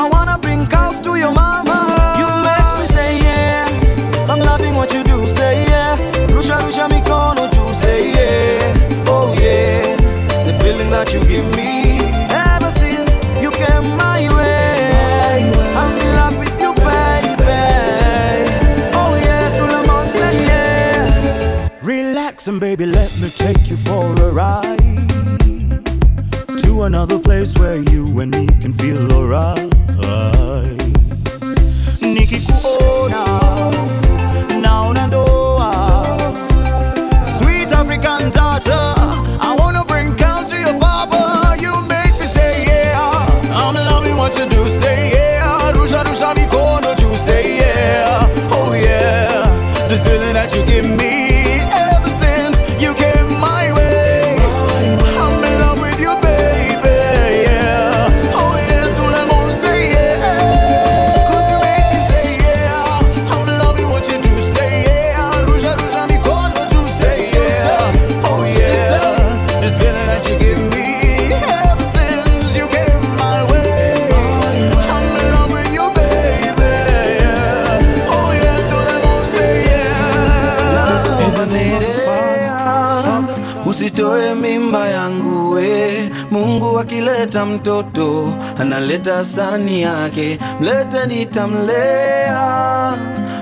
I 0.00 0.08
wanna 0.12 0.38
bring 0.38 0.64
cows 0.66 1.00
to 1.00 1.16
your 1.16 1.32
mama. 1.32 1.78
You 2.20 2.28
make 2.46 2.66
me 2.78 2.86
say 2.94 3.18
yeah, 3.18 4.30
I'm 4.30 4.40
loving 4.40 4.74
what 4.74 4.92
you 4.94 5.02
do. 5.02 5.26
Say 5.26 5.64
yeah, 5.64 5.96
rusha 6.28 6.56
rusha 6.60 6.88
mikono 6.88 7.48
juu. 7.52 7.68
Say 7.82 8.12
yeah, 8.12 9.04
oh 9.08 9.34
yeah, 9.40 9.96
this 10.44 10.58
feeling 10.62 10.90
that 10.90 11.12
you 11.12 11.20
give 11.24 11.44
me. 11.44 11.49
Nitamlea. 91.30 92.92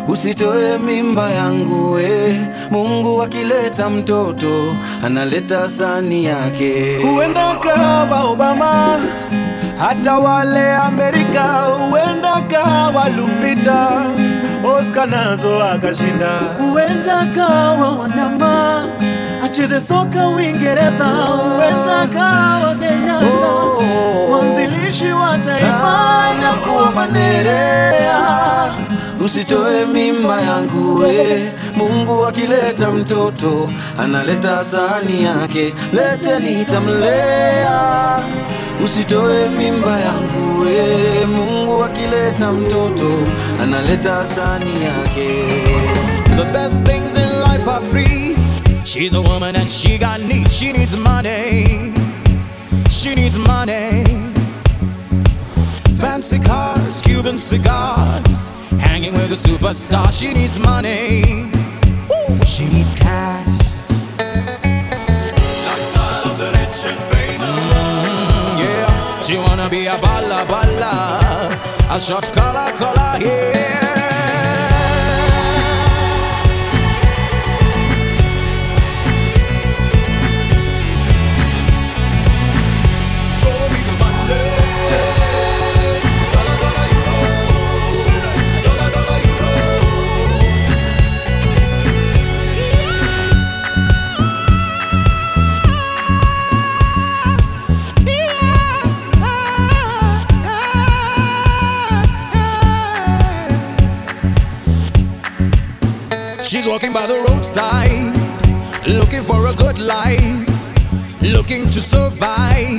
Usitoe 0.09 0.79
mimba 0.79 1.31
yangu 1.31 1.93
we. 1.93 2.41
Mungu 2.71 3.23
akileta 3.23 3.91
mtoto 3.91 4.77
analeta 5.05 5.71
sani 5.71 6.25
yake. 6.25 6.99
Huenda 7.03 7.55
kawa 7.55 8.21
obama 8.25 8.99
hata 9.79 10.19
wale 10.19 10.75
amerika. 10.77 11.45
Huenda 11.91 12.41
kawa 12.51 13.09
lupita 13.09 13.89
oscar 14.79 15.09
nazo 15.09 15.65
akashinda. 15.65 16.41
Huenda 16.73 17.27
kawa 17.35 17.89
wanama 17.99 18.85
acheze 19.59 19.81
soka 19.81 20.29
Uingereza, 20.29 21.05
huenda 21.05 22.07
kawa 22.15 22.75
Kenyatta 22.75 23.53
mwanzilishi 24.29 25.13
wa 25.13 25.39
taifa 25.39 26.35
na 26.41 26.53
kuwa 26.53 26.91
Mandela. 26.91 28.75
usitoe 29.25 29.87
mimba 29.87 30.41
yangu 30.43 30.99
we 31.01 31.53
mungu 31.77 32.27
akileta 32.27 32.91
mtoto 32.91 33.71
analeta 33.99 34.65
sani 34.65 35.25
yake 35.25 35.75
lete 35.93 36.39
nitamlea 36.39 38.21
usitoe 38.85 39.49
mimba 39.49 40.01
yangu 40.01 40.61
we 40.61 41.27
mungu 41.27 41.85
akileta 41.85 42.53
mtoto 42.53 43.11
analeta 43.63 44.27
sani 44.27 44.85
yake 44.85 45.45
The 46.37 46.45
best 46.45 46.87
things 46.87 47.17
in 47.17 47.31
life 47.43 47.69
are 47.71 47.81
free. 47.91 48.37
She's 48.89 49.13
a 49.13 49.21
woman 49.21 49.55
and 49.55 49.71
she 49.71 49.99
got 49.99 50.19
needs. 50.23 50.57
She 50.57 50.73
needs 50.73 50.97
money. 50.97 51.93
She 52.89 53.15
needs 53.15 53.37
money. 53.37 54.03
Fancy 56.01 56.39
cars, 56.39 57.03
Cuban 57.03 57.39
cigars, 57.39 58.49
hanging 58.81 59.13
with 59.13 59.31
a 59.31 59.37
superstar, 59.37 60.11
she 60.11 60.33
needs 60.33 60.59
money. 60.59 61.51
Woo, 62.09 62.47
she 62.47 62.65
needs 62.69 62.95
cash. 62.95 63.47
Lifestyle 65.67 66.33
of 66.33 66.39
the 66.39 66.51
rich 66.57 66.87
and 66.89 66.99
famous. 67.13 67.59
yeah, 68.63 69.21
she 69.21 69.37
wanna 69.37 69.69
be 69.69 69.85
a 69.85 69.99
balla 69.99 70.47
balla, 70.47 71.95
a 71.95 72.01
shot 72.01 72.25
collar 72.33 72.73
collar, 72.79 73.21
yeah. 73.21 74.18
Walking 106.79 106.93
by 106.93 107.09
the 107.09 107.19
roadside, 107.29 108.15
looking 108.87 109.25
for 109.25 109.49
a 109.49 109.55
good 109.55 109.81
life, 109.81 110.47
looking 111.21 111.69
to 111.71 111.81
survive. 111.81 112.79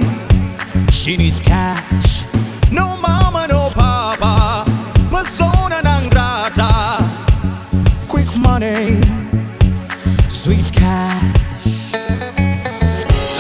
She 0.90 1.18
needs 1.18 1.42
cash, 1.42 2.24
no 2.72 2.96
mama, 2.96 3.48
no 3.50 3.70
papa, 3.74 4.64
persona 5.12 5.82
non 5.82 6.08
grata. 6.08 6.72
Quick 8.08 8.34
money, 8.38 9.02
sweet 10.30 10.72
cash. 10.72 11.92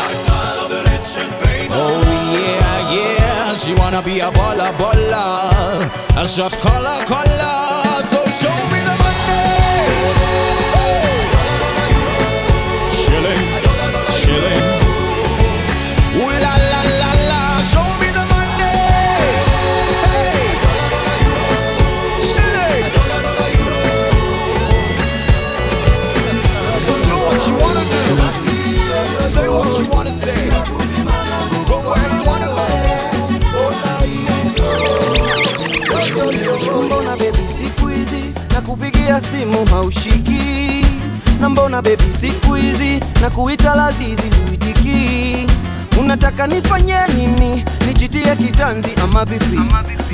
Lifestyle 0.01 0.59
of 0.65 0.69
the 0.71 0.81
rich 0.91 1.11
and 1.23 1.31
famous. 1.39 1.71
Oh 1.71 2.03
yeah, 2.35 2.97
yeah, 2.97 3.53
she 3.53 3.73
wanna 3.75 4.01
be 4.01 4.19
a 4.19 4.29
baller, 4.31 4.73
baller, 4.73 6.21
a 6.21 6.27
shot 6.27 6.51
caller, 6.57 7.05
caller. 7.05 8.03
So 8.11 8.19
show 8.41 8.55
me 8.73 8.78
hizi 38.69 38.91
kupigia 38.91 39.21
simu 39.21 39.65
haushiki. 39.65 40.85
Na 41.41 41.49
mbona 41.49 41.81
bebi 41.81 42.03
siku 42.19 42.53
hizi 42.53 42.99
na 43.21 43.29
kuita 43.29 43.75
lazizi 43.75 44.29
huitiki? 44.47 45.47
Unataka 45.99 46.47
nifanye 46.47 46.95
nini? 47.15 47.65
Nijitie 47.87 48.35
kitanzi 48.35 48.89
ama 49.03 49.25
vipi? 49.25 49.59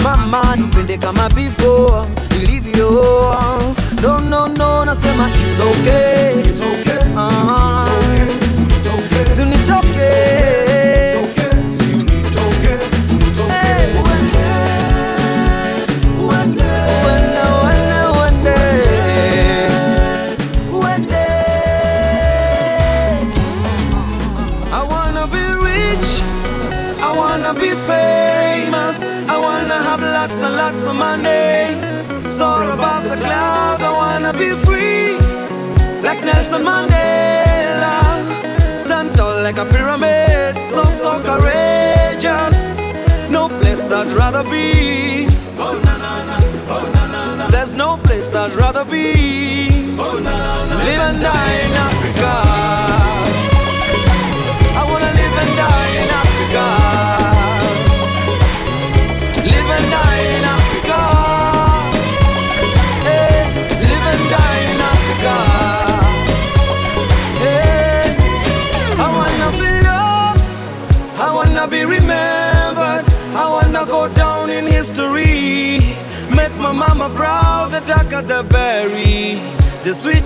Mama 0.04 0.56
nipende 0.56 0.98
kama 0.98 1.30
before 1.30 2.08
ilivyo. 2.44 3.36
No 4.02 4.20
no 4.20 4.48
no 4.48 4.86
nasema 4.86 5.30
it's 5.30 5.60
okay 5.62 6.40
it's 6.40 6.62
okay. 6.62 7.06
Uh-huh. 7.16 7.86
Sinitoke. 9.36 9.85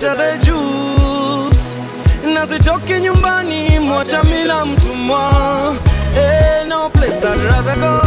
Sweeter 0.00 0.16
the 0.16 0.38
juice. 0.44 1.76
Na 2.34 2.46
sitoki 2.46 3.00
nyumbani, 3.00 3.78
mwacha 3.78 4.22
mila 4.24 4.66
mtumwa. 4.66 5.32
Hey, 6.14 6.64
no 6.68 6.90
place 6.90 7.22
I'd 7.26 7.42
rather 7.42 7.76
go. 7.76 7.99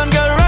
I'm 0.00 0.08
gonna 0.08 0.39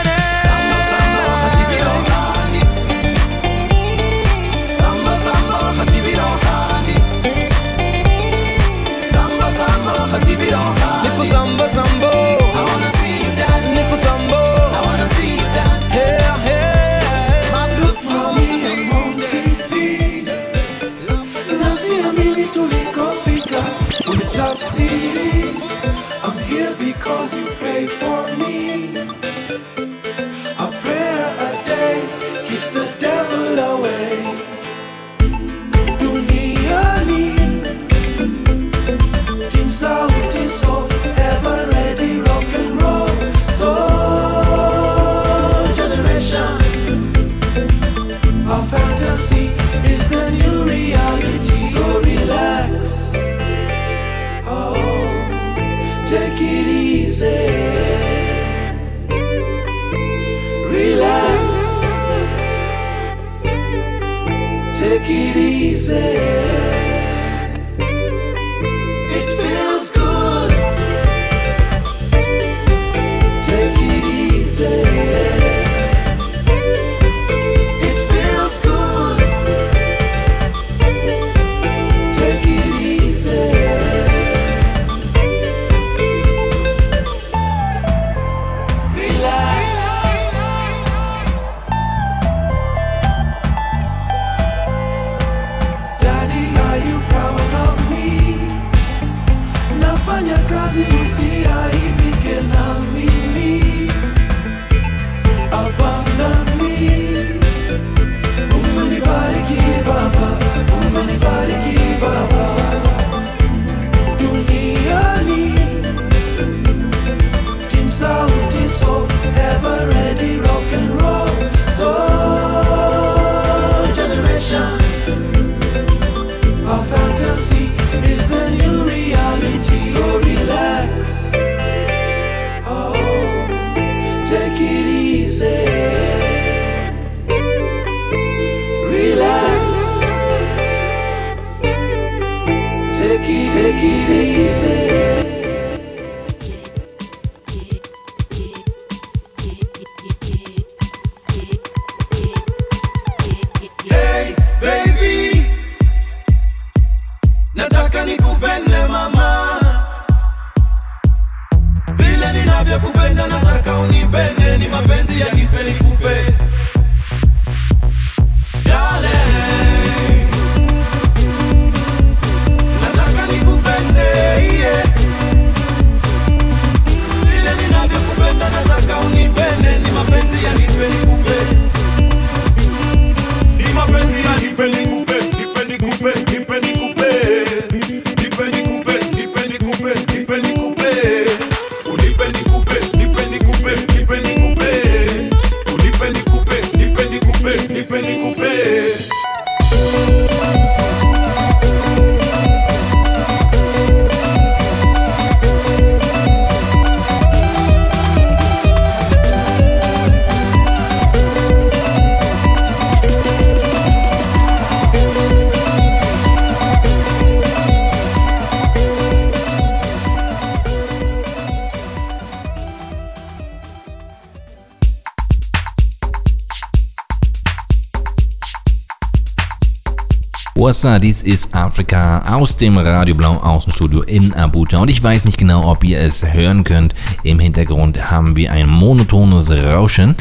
Up, 230.85 231.01
dies 231.01 231.23
ist 231.23 231.55
Afrika 231.55 232.25
aus 232.35 232.57
dem 232.57 232.77
Radio 232.77 233.15
Blau 233.15 233.37
Außenstudio 233.37 234.03
in 234.03 234.33
Abuja 234.35 234.79
und 234.79 234.89
ich 234.89 235.03
weiß 235.03 235.27
nicht 235.27 235.39
genau, 235.39 235.71
ob 235.71 235.85
ihr 235.85 236.01
es 236.01 236.25
hören 236.25 236.65
könnt. 236.65 236.95
Im 237.23 237.39
Hintergrund 237.39 238.11
haben 238.11 238.35
wir 238.35 238.51
ein 238.51 238.69
monotones 238.69 239.51
Rauschen. 239.51 240.17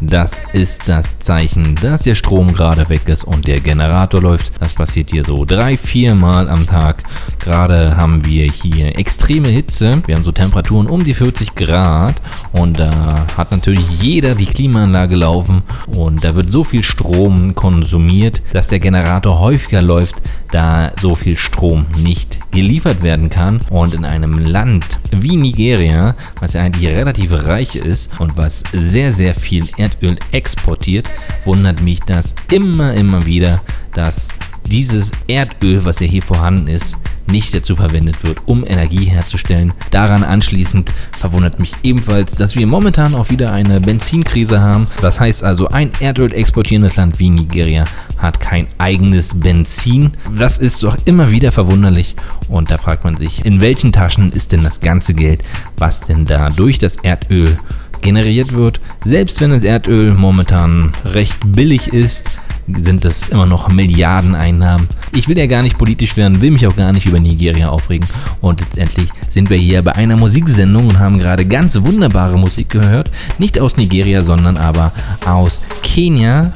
Das 0.00 0.32
ist 0.52 0.88
das 0.88 1.20
Zeichen, 1.20 1.74
dass 1.76 2.02
der 2.02 2.14
Strom 2.14 2.52
gerade 2.52 2.88
weg 2.88 3.08
ist 3.08 3.24
und 3.24 3.46
der 3.46 3.60
Generator 3.60 4.20
läuft. 4.20 4.52
Das 4.60 4.74
passiert 4.74 5.10
hier 5.10 5.24
so 5.24 5.44
drei, 5.44 5.76
vier 5.76 6.14
Mal 6.14 6.48
am 6.48 6.66
Tag. 6.66 7.02
Gerade 7.38 7.96
haben 7.96 8.24
wir 8.24 8.46
hier 8.50 8.98
extreme 8.98 9.48
Hitze. 9.48 10.02
Wir 10.06 10.16
haben 10.16 10.24
so 10.24 10.32
Temperaturen 10.32 10.86
um 10.86 11.02
die 11.02 11.14
40 11.14 11.54
Grad 11.54 12.16
und 12.52 12.78
da 12.78 13.26
hat 13.36 13.52
natürlich 13.52 13.88
jeder 14.00 14.34
die 14.34 14.46
Klimaanlage 14.46 15.16
laufen 15.16 15.62
und 15.96 16.24
da 16.24 16.34
wird 16.34 16.52
so 16.52 16.62
viel 16.62 16.84
Strom 16.84 17.54
konsumiert, 17.54 18.42
dass 18.52 18.68
der 18.68 18.80
Generator 18.80 19.40
häufiger 19.40 19.80
läuft, 19.80 20.16
da 20.52 20.92
so 21.00 21.14
viel 21.14 21.38
Strom 21.38 21.86
nicht 21.98 22.38
geliefert 22.52 23.02
werden 23.02 23.30
kann. 23.30 23.60
Und 23.70 23.94
in 23.94 24.04
einem 24.04 24.38
Land 24.38 24.84
wie 25.10 25.36
Nigeria, 25.36 26.14
was 26.40 26.52
ja 26.52 26.60
eigentlich 26.60 26.94
relativ 26.94 27.32
reich 27.32 27.76
ist 27.76 28.10
und 28.20 28.36
was 28.36 28.62
sehr, 28.72 29.12
sehr 29.12 29.34
viel 29.34 29.66
Erdöl 29.78 30.16
exportiert, 30.32 31.08
wundert 31.44 31.80
mich 31.80 32.00
das 32.00 32.34
immer, 32.52 32.92
immer 32.92 33.24
wieder, 33.24 33.62
dass 33.94 34.28
dieses 34.66 35.12
Erdöl, 35.28 35.84
was 35.84 36.00
ja 36.00 36.06
hier 36.06 36.22
vorhanden 36.22 36.68
ist, 36.68 36.96
nicht 37.28 37.54
dazu 37.54 37.76
verwendet 37.76 38.22
wird, 38.22 38.38
um 38.46 38.64
Energie 38.66 39.04
herzustellen. 39.04 39.72
Daran 39.90 40.24
anschließend 40.24 40.92
verwundert 41.18 41.58
mich 41.58 41.72
ebenfalls, 41.82 42.32
dass 42.32 42.56
wir 42.56 42.66
momentan 42.66 43.14
auch 43.14 43.30
wieder 43.30 43.52
eine 43.52 43.80
Benzinkrise 43.80 44.60
haben. 44.60 44.86
Das 45.00 45.20
heißt 45.20 45.44
also, 45.44 45.68
ein 45.68 45.90
Erdöl 46.00 46.32
exportierendes 46.32 46.96
Land 46.96 47.18
wie 47.18 47.30
Nigeria 47.30 47.84
hat 48.18 48.40
kein 48.40 48.66
eigenes 48.78 49.38
Benzin. 49.38 50.12
Das 50.36 50.58
ist 50.58 50.82
doch 50.82 50.96
immer 51.04 51.30
wieder 51.30 51.52
verwunderlich 51.52 52.14
und 52.48 52.70
da 52.70 52.78
fragt 52.78 53.04
man 53.04 53.16
sich, 53.16 53.44
in 53.44 53.60
welchen 53.60 53.92
Taschen 53.92 54.32
ist 54.32 54.52
denn 54.52 54.62
das 54.62 54.80
ganze 54.80 55.14
Geld, 55.14 55.42
was 55.76 56.00
denn 56.00 56.24
da 56.24 56.48
durch 56.48 56.78
das 56.78 56.96
Erdöl 56.96 57.58
generiert 58.00 58.52
wird. 58.52 58.80
Selbst 59.04 59.40
wenn 59.40 59.50
das 59.50 59.64
Erdöl 59.64 60.12
momentan 60.12 60.92
recht 61.04 61.38
billig 61.44 61.88
ist, 61.88 62.30
sind 62.66 63.04
es 63.04 63.28
immer 63.28 63.46
noch 63.46 63.68
Milliardeneinnahmen. 63.68 64.88
Ich 65.16 65.28
will 65.28 65.38
ja 65.38 65.46
gar 65.46 65.62
nicht 65.62 65.78
politisch 65.78 66.14
werden, 66.18 66.42
will 66.42 66.50
mich 66.50 66.66
auch 66.66 66.76
gar 66.76 66.92
nicht 66.92 67.06
über 67.06 67.18
Nigeria 67.18 67.70
aufregen. 67.70 68.06
Und 68.42 68.60
letztendlich 68.60 69.08
sind 69.22 69.48
wir 69.48 69.56
hier 69.56 69.80
bei 69.80 69.94
einer 69.94 70.14
Musiksendung 70.14 70.88
und 70.88 70.98
haben 70.98 71.18
gerade 71.18 71.46
ganz 71.46 71.74
wunderbare 71.80 72.38
Musik 72.38 72.68
gehört. 72.68 73.10
Nicht 73.38 73.58
aus 73.58 73.78
Nigeria, 73.78 74.20
sondern 74.20 74.58
aber 74.58 74.92
aus 75.24 75.62
Kenia. 75.82 76.52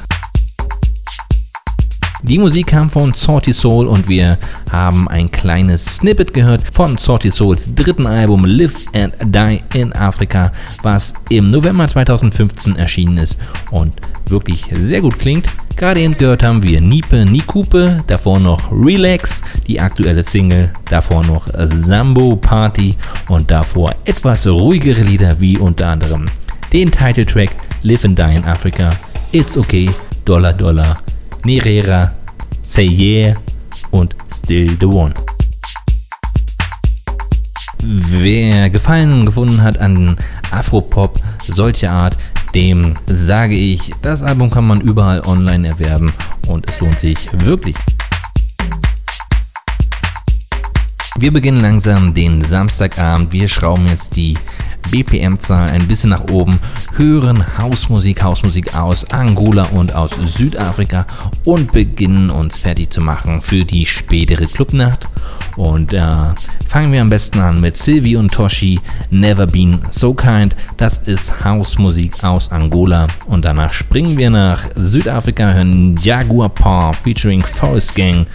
Die 2.23 2.37
Musik 2.37 2.67
kam 2.67 2.91
von 2.91 3.15
Salty 3.15 3.55
Soul 3.55 3.87
und 3.87 4.09
wir 4.09 4.37
haben 4.71 5.09
ein 5.09 5.31
kleines 5.31 5.87
Snippet 5.87 6.35
gehört 6.35 6.63
von 6.71 6.99
Salty 6.99 7.31
Souls 7.31 7.75
dritten 7.75 8.07
Album 8.07 8.45
Live 8.45 8.75
and 8.93 9.15
Die 9.23 9.59
in 9.73 9.95
Afrika, 9.95 10.53
was 10.83 11.15
im 11.31 11.49
November 11.49 11.89
2015 11.89 12.77
erschienen 12.77 13.17
ist 13.17 13.39
und 13.71 13.95
wirklich 14.27 14.67
sehr 14.75 15.01
gut 15.01 15.19
klingt. 15.19 15.49
Gerade 15.81 16.01
eben 16.01 16.14
gehört 16.14 16.43
haben 16.43 16.62
wir 16.62 16.78
Nipe 16.78 17.24
Nikupe, 17.24 18.05
davor 18.07 18.39
noch 18.39 18.70
Relax, 18.70 19.41
die 19.66 19.81
aktuelle 19.81 20.22
Single, 20.22 20.70
davor 20.91 21.24
noch 21.24 21.47
Sambo 21.47 22.37
Party 22.37 22.97
und 23.28 23.51
davor 23.51 23.95
etwas 24.05 24.47
ruhigere 24.47 25.01
Lieder 25.01 25.41
wie 25.41 25.57
unter 25.57 25.89
anderem 25.89 26.26
den 26.70 26.93
Titeltrack 26.93 27.49
Live 27.81 28.05
and 28.05 28.18
Die 28.18 28.37
in 28.37 28.45
Africa, 28.45 28.91
It's 29.33 29.57
Okay, 29.57 29.89
Dollar 30.26 30.53
Dollar, 30.53 31.01
Nerera, 31.45 32.11
Say 32.61 32.85
Yeah 32.85 33.37
und 33.91 34.14
Still 34.37 34.76
the 34.78 34.85
One. 34.85 35.14
Wer 37.83 38.68
Gefallen 38.68 39.24
gefunden 39.24 39.62
hat 39.62 39.78
an 39.78 40.14
Afropop 40.51 41.18
solcher 41.47 41.91
Art, 41.91 42.18
dem 42.55 42.95
sage 43.07 43.55
ich, 43.55 43.91
das 44.03 44.23
Album 44.23 44.51
kann 44.51 44.67
man 44.67 44.81
überall 44.81 45.21
online 45.27 45.69
erwerben 45.69 46.13
und 46.49 46.69
es 46.69 46.81
lohnt 46.81 46.99
sich 46.99 47.29
wirklich. 47.45 47.77
Wir 51.17 51.33
beginnen 51.33 51.61
langsam 51.61 52.15
den 52.15 52.43
Samstagabend. 52.43 53.33
Wir 53.33 53.47
schrauben 53.47 53.87
jetzt 53.87 54.17
die 54.17 54.39
BPM-Zahl 54.91 55.70
ein 55.70 55.87
bisschen 55.87 56.11
nach 56.11 56.28
oben, 56.31 56.59
hören 56.97 57.45
Hausmusik, 57.59 58.22
Hausmusik 58.22 58.74
aus 58.74 59.11
Angola 59.11 59.64
und 59.64 59.95
aus 59.95 60.11
Südafrika 60.37 61.07
und 61.45 61.72
beginnen 61.72 62.31
uns 62.31 62.59
fertig 62.59 62.91
zu 62.91 63.01
machen 63.01 63.41
für 63.41 63.64
die 63.64 63.87
spätere 63.87 64.47
Clubnacht. 64.47 65.07
Und 65.57 65.93
äh, 65.93 66.03
fangen 66.68 66.93
wir 66.93 67.01
am 67.01 67.11
besten 67.11 67.41
an 67.41 67.61
mit 67.61 67.76
Sylvie 67.76 68.16
und 68.16 68.33
Toshi, 68.33 68.81
Never 69.11 69.47
Been 69.47 69.81
So 69.91 70.14
Kind. 70.14 70.55
Das 70.76 70.99
ist 70.99 71.45
Hausmusik 71.45 72.22
aus 72.22 72.51
Angola. 72.51 73.09
Und 73.26 73.45
danach 73.45 73.72
springen 73.72 74.16
wir 74.16 74.31
nach 74.31 74.62
Südafrika, 74.76 75.53
hören 75.53 75.97
Jaguar 76.03 76.49
Paw 76.49 76.97
featuring 77.03 77.43
Forest 77.43 77.95
Gang 77.95 78.26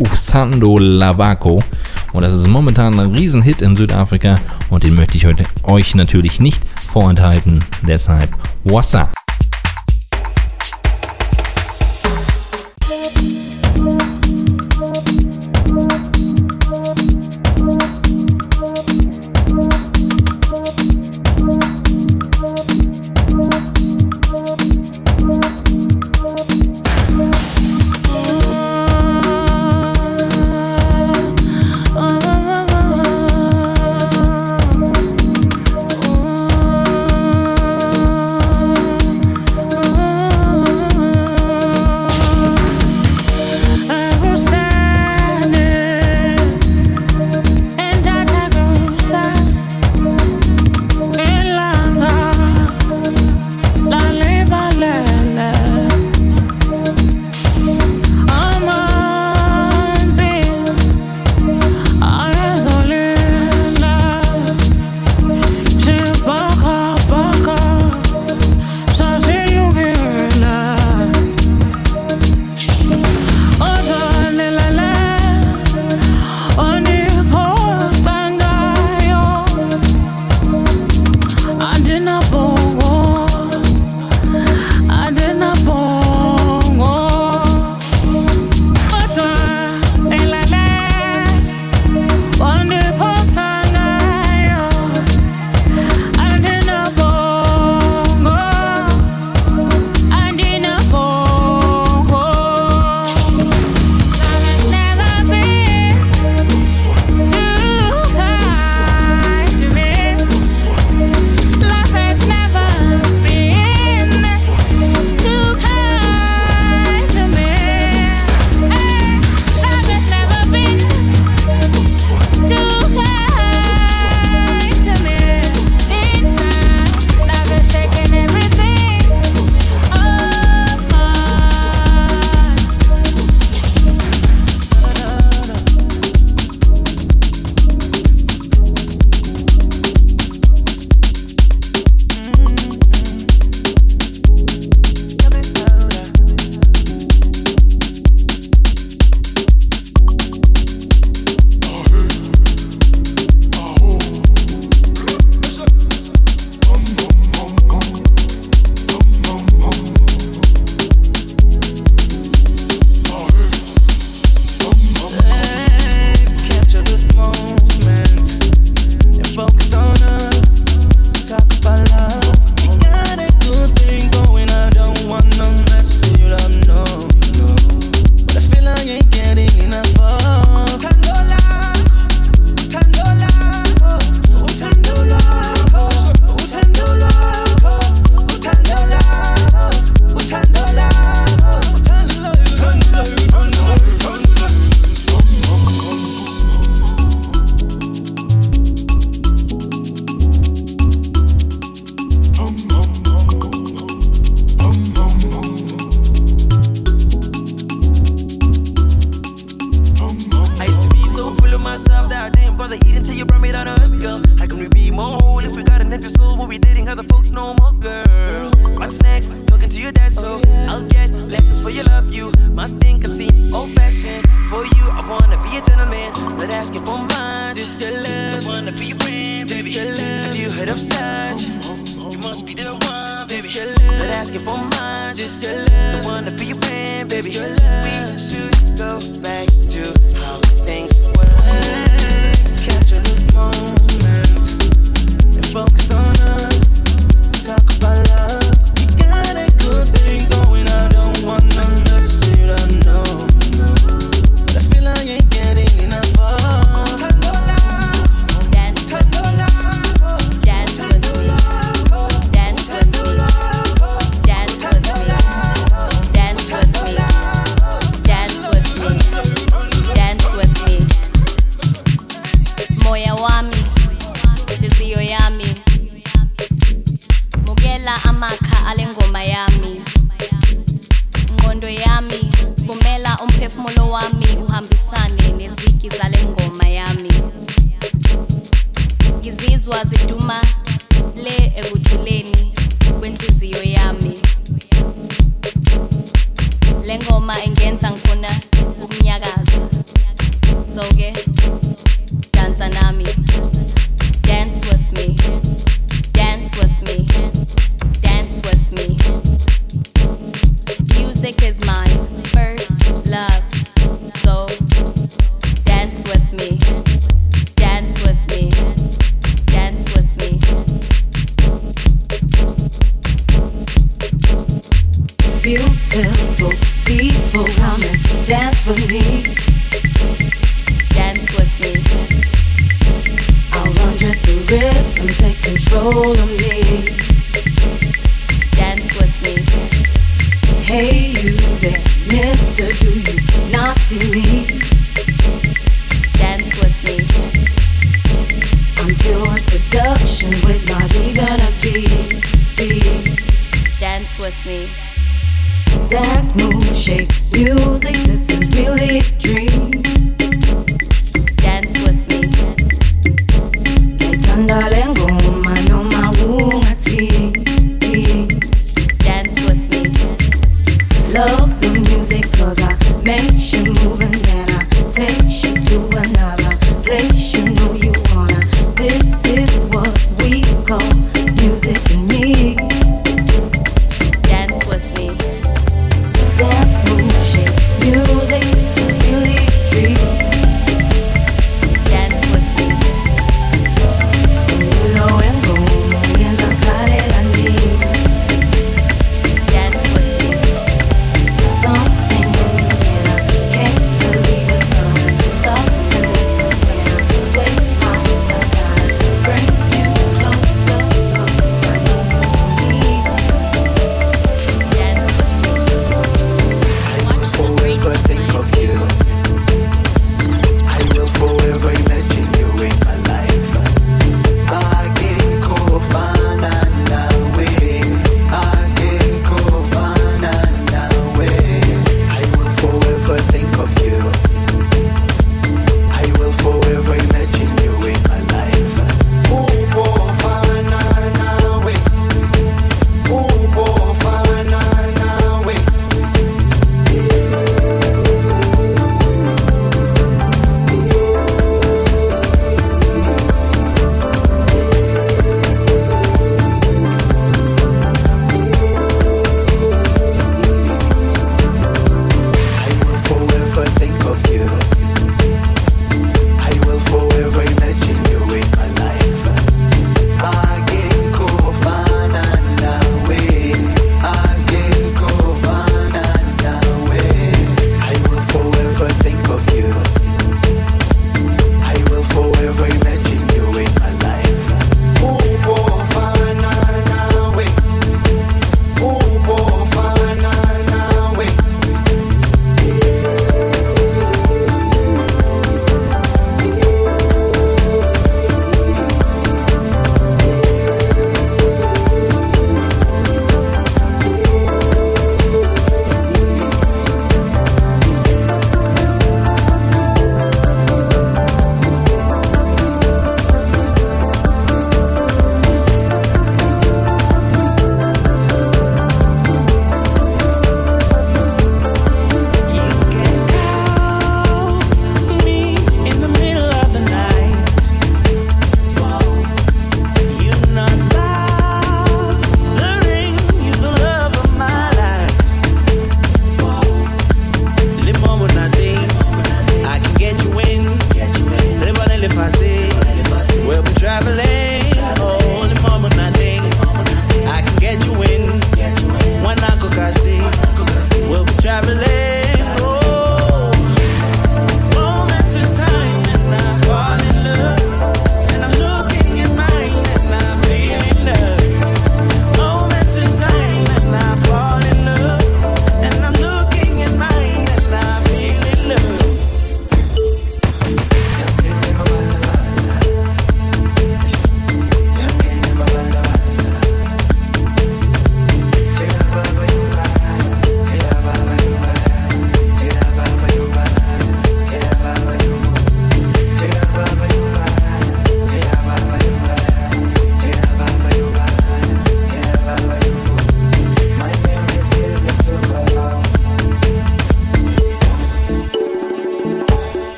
Usando 0.00 0.78
Lavako. 0.78 1.60
Und 2.12 2.24
das 2.24 2.32
ist 2.32 2.48
momentan 2.48 2.98
ein 2.98 3.14
Riesenhit 3.14 3.62
in 3.62 3.76
Südafrika 3.76 4.36
und 4.68 4.82
den 4.82 4.94
möchte 4.94 5.16
ich 5.16 5.26
heute 5.26 5.44
euch 5.62 5.94
natürlich 5.94 6.40
nicht 6.40 6.62
vorenthalten. 6.92 7.62
Deshalb, 7.86 8.30
what's 8.64 8.94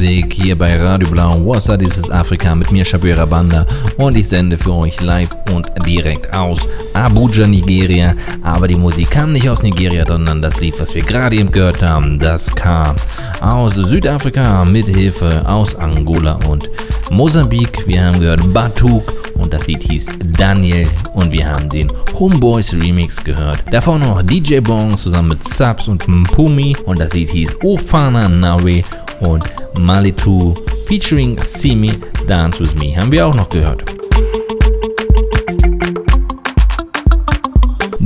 Hausmusik 0.00 0.32
hier 0.32 0.56
bei 0.56 0.80
Radio 0.80 1.10
Blau. 1.10 1.44
Wassa, 1.44 1.76
dieses 1.76 2.10
Afrika 2.10 2.54
mit 2.54 2.72
mir, 2.72 2.86
Shabira 2.86 3.26
Banda. 3.26 3.66
Und 3.98 4.16
ich 4.16 4.28
sende 4.28 4.56
für 4.56 4.72
euch 4.72 4.98
live 5.02 5.28
und 5.52 5.70
direkt 5.84 6.34
aus 6.34 6.66
Abuja, 6.94 7.46
Nigeria. 7.46 8.14
Aber 8.42 8.66
die 8.66 8.76
Musik 8.76 9.10
kam 9.10 9.32
nicht 9.32 9.46
aus 9.46 9.62
Nigeria, 9.62 10.06
sondern 10.08 10.40
das 10.40 10.58
Lied, 10.58 10.80
was 10.80 10.94
wir 10.94 11.02
gerade 11.02 11.36
eben 11.36 11.52
gehört 11.52 11.82
haben, 11.82 12.18
das 12.18 12.54
kam 12.54 12.96
aus 13.42 13.74
Südafrika 13.74 14.64
mit 14.64 14.88
Hilfe 14.88 15.42
aus 15.46 15.76
Angola 15.76 16.38
und 16.48 16.70
Mosambik. 17.10 17.86
Wir 17.86 18.02
haben 18.02 18.20
gehört 18.20 18.54
Batuk 18.54 19.12
und 19.34 19.52
das 19.52 19.66
Lied 19.66 19.82
hieß 19.82 20.06
Daniel 20.38 20.88
und 21.12 21.30
wir 21.30 21.46
haben 21.46 21.68
den 21.68 21.92
Homeboys 22.18 22.72
Remix 22.72 23.22
gehört. 23.22 23.62
Davor 23.70 23.98
noch 23.98 24.22
DJ 24.22 24.60
Bong 24.60 24.96
zusammen 24.96 25.28
mit 25.28 25.44
Subs 25.44 25.88
und 25.88 26.08
Mpumi 26.08 26.74
und 26.86 26.98
das 27.00 27.12
Lied 27.12 27.28
hieß 27.28 27.56
Ofana 27.62 28.30
Nawe 28.30 28.82
und 29.20 29.44
Malitu 29.74 30.54
featuring 30.86 31.38
Simi 31.42 31.92
Dance 32.26 32.60
With 32.60 32.74
Me 32.74 32.96
haben 32.96 33.12
wir 33.12 33.26
auch 33.26 33.34
noch 33.34 33.48
gehört. 33.48 33.99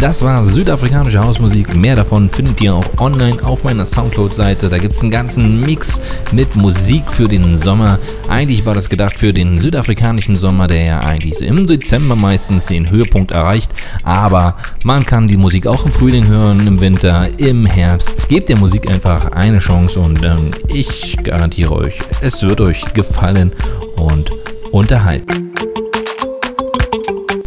Das 0.05 0.23
war 0.23 0.45
südafrikanische 0.45 1.19
Hausmusik. 1.19 1.75
Mehr 1.75 1.97
davon 1.97 2.29
findet 2.29 2.61
ihr 2.61 2.75
auch 2.75 2.85
online 2.99 3.43
auf 3.43 3.65
meiner 3.65 3.87
Soundcloud-Seite. 3.87 4.69
Da 4.69 4.77
gibt 4.77 4.95
es 4.95 5.01
einen 5.01 5.11
ganzen 5.11 5.63
Mix 5.63 5.99
mit 6.31 6.57
Musik 6.57 7.11
für 7.11 7.27
den 7.27 7.57
Sommer. 7.57 7.99
Eigentlich 8.29 8.67
war 8.67 8.75
das 8.75 8.91
gedacht 8.91 9.19
für 9.19 9.33
den 9.33 9.59
südafrikanischen 9.59 10.37
Sommer, 10.37 10.67
der 10.67 10.85
ja 10.85 11.01
eigentlich 11.01 11.41
im 11.41 11.67
Dezember 11.67 12.17
meistens 12.17 12.67
den 12.67 12.91
Höhepunkt 12.91 13.31
erreicht. 13.31 13.71
Aber 14.03 14.57
man 14.83 15.07
kann 15.07 15.27
die 15.27 15.39
Musik 15.39 15.67
auch 15.67 15.87
im 15.87 15.93
Frühling 15.93 16.27
hören, 16.27 16.67
im 16.67 16.83
Winter, 16.83 17.31
im 17.39 17.65
Herbst. 17.65 18.29
Gebt 18.29 18.51
der 18.51 18.59
Musik 18.59 18.87
einfach 18.91 19.33
eine 19.33 19.59
Chance 19.59 20.01
und 20.01 20.23
ähm, 20.23 20.51
ich 20.69 21.17
garantiere 21.23 21.73
euch, 21.73 21.99
es 22.21 22.43
wird 22.43 22.61
euch 22.61 22.85
gefallen 22.93 23.53
und 23.97 24.31
unterhalten. 24.71 25.44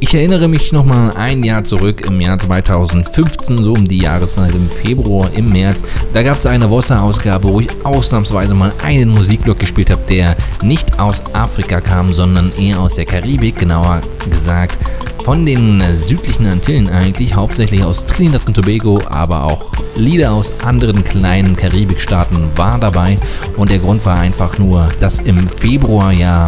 Ich 0.08 0.16
erinnere 0.16 0.48
mich 0.48 0.72
nochmal 0.72 1.12
ein 1.18 1.44
Jahr 1.44 1.66
zurück 1.66 2.06
im 2.08 2.22
Jahr 2.22 2.40
2015, 2.40 3.62
so 3.62 3.74
um 3.74 3.90
die 3.90 3.98
Jahreszeit 3.98 4.56
im 4.56 4.70
Februar, 4.70 5.30
im 5.34 5.52
März. 5.52 5.84
Da 6.14 6.24
gab 6.24 6.40
es 6.40 6.46
eine 6.46 6.72
Wasser-Ausgabe, 6.72 7.50
wo 7.50 7.60
ich 7.60 7.68
ausnahmsweise 7.84 8.54
mal 8.54 8.72
einen 8.82 9.10
Musikblock 9.10 9.60
gespielt 9.60 9.90
habe, 9.92 10.04
der 10.08 10.38
nicht 10.62 10.98
aus 10.98 11.22
Afrika 11.34 11.82
kam, 11.82 12.14
sondern 12.14 12.54
eher 12.58 12.80
aus 12.80 12.96
der 12.96 13.06
Karibik, 13.06 13.60
genauer 13.60 14.02
gesagt 14.30 14.80
von 15.28 15.46
den 15.46 15.84
südlichen 15.94 16.46
Antillen 16.46 16.88
eigentlich, 16.88 17.36
hauptsächlich 17.36 17.84
aus 17.84 18.06
Trinidad 18.06 18.48
und 18.48 18.54
Tobago, 18.54 19.02
aber 19.10 19.44
auch 19.44 19.66
Lieder 19.98 20.32
aus 20.32 20.54
anderen 20.64 21.04
kleinen 21.04 21.54
Karibikstaaten 21.58 22.48
war 22.56 22.80
dabei. 22.80 23.18
Und 23.58 23.70
der 23.70 23.80
Grund 23.80 24.06
war 24.06 24.20
einfach 24.20 24.58
nur, 24.58 24.88
dass 25.02 25.20
im 25.20 25.50
Februar 25.50 26.14
ja 26.14 26.48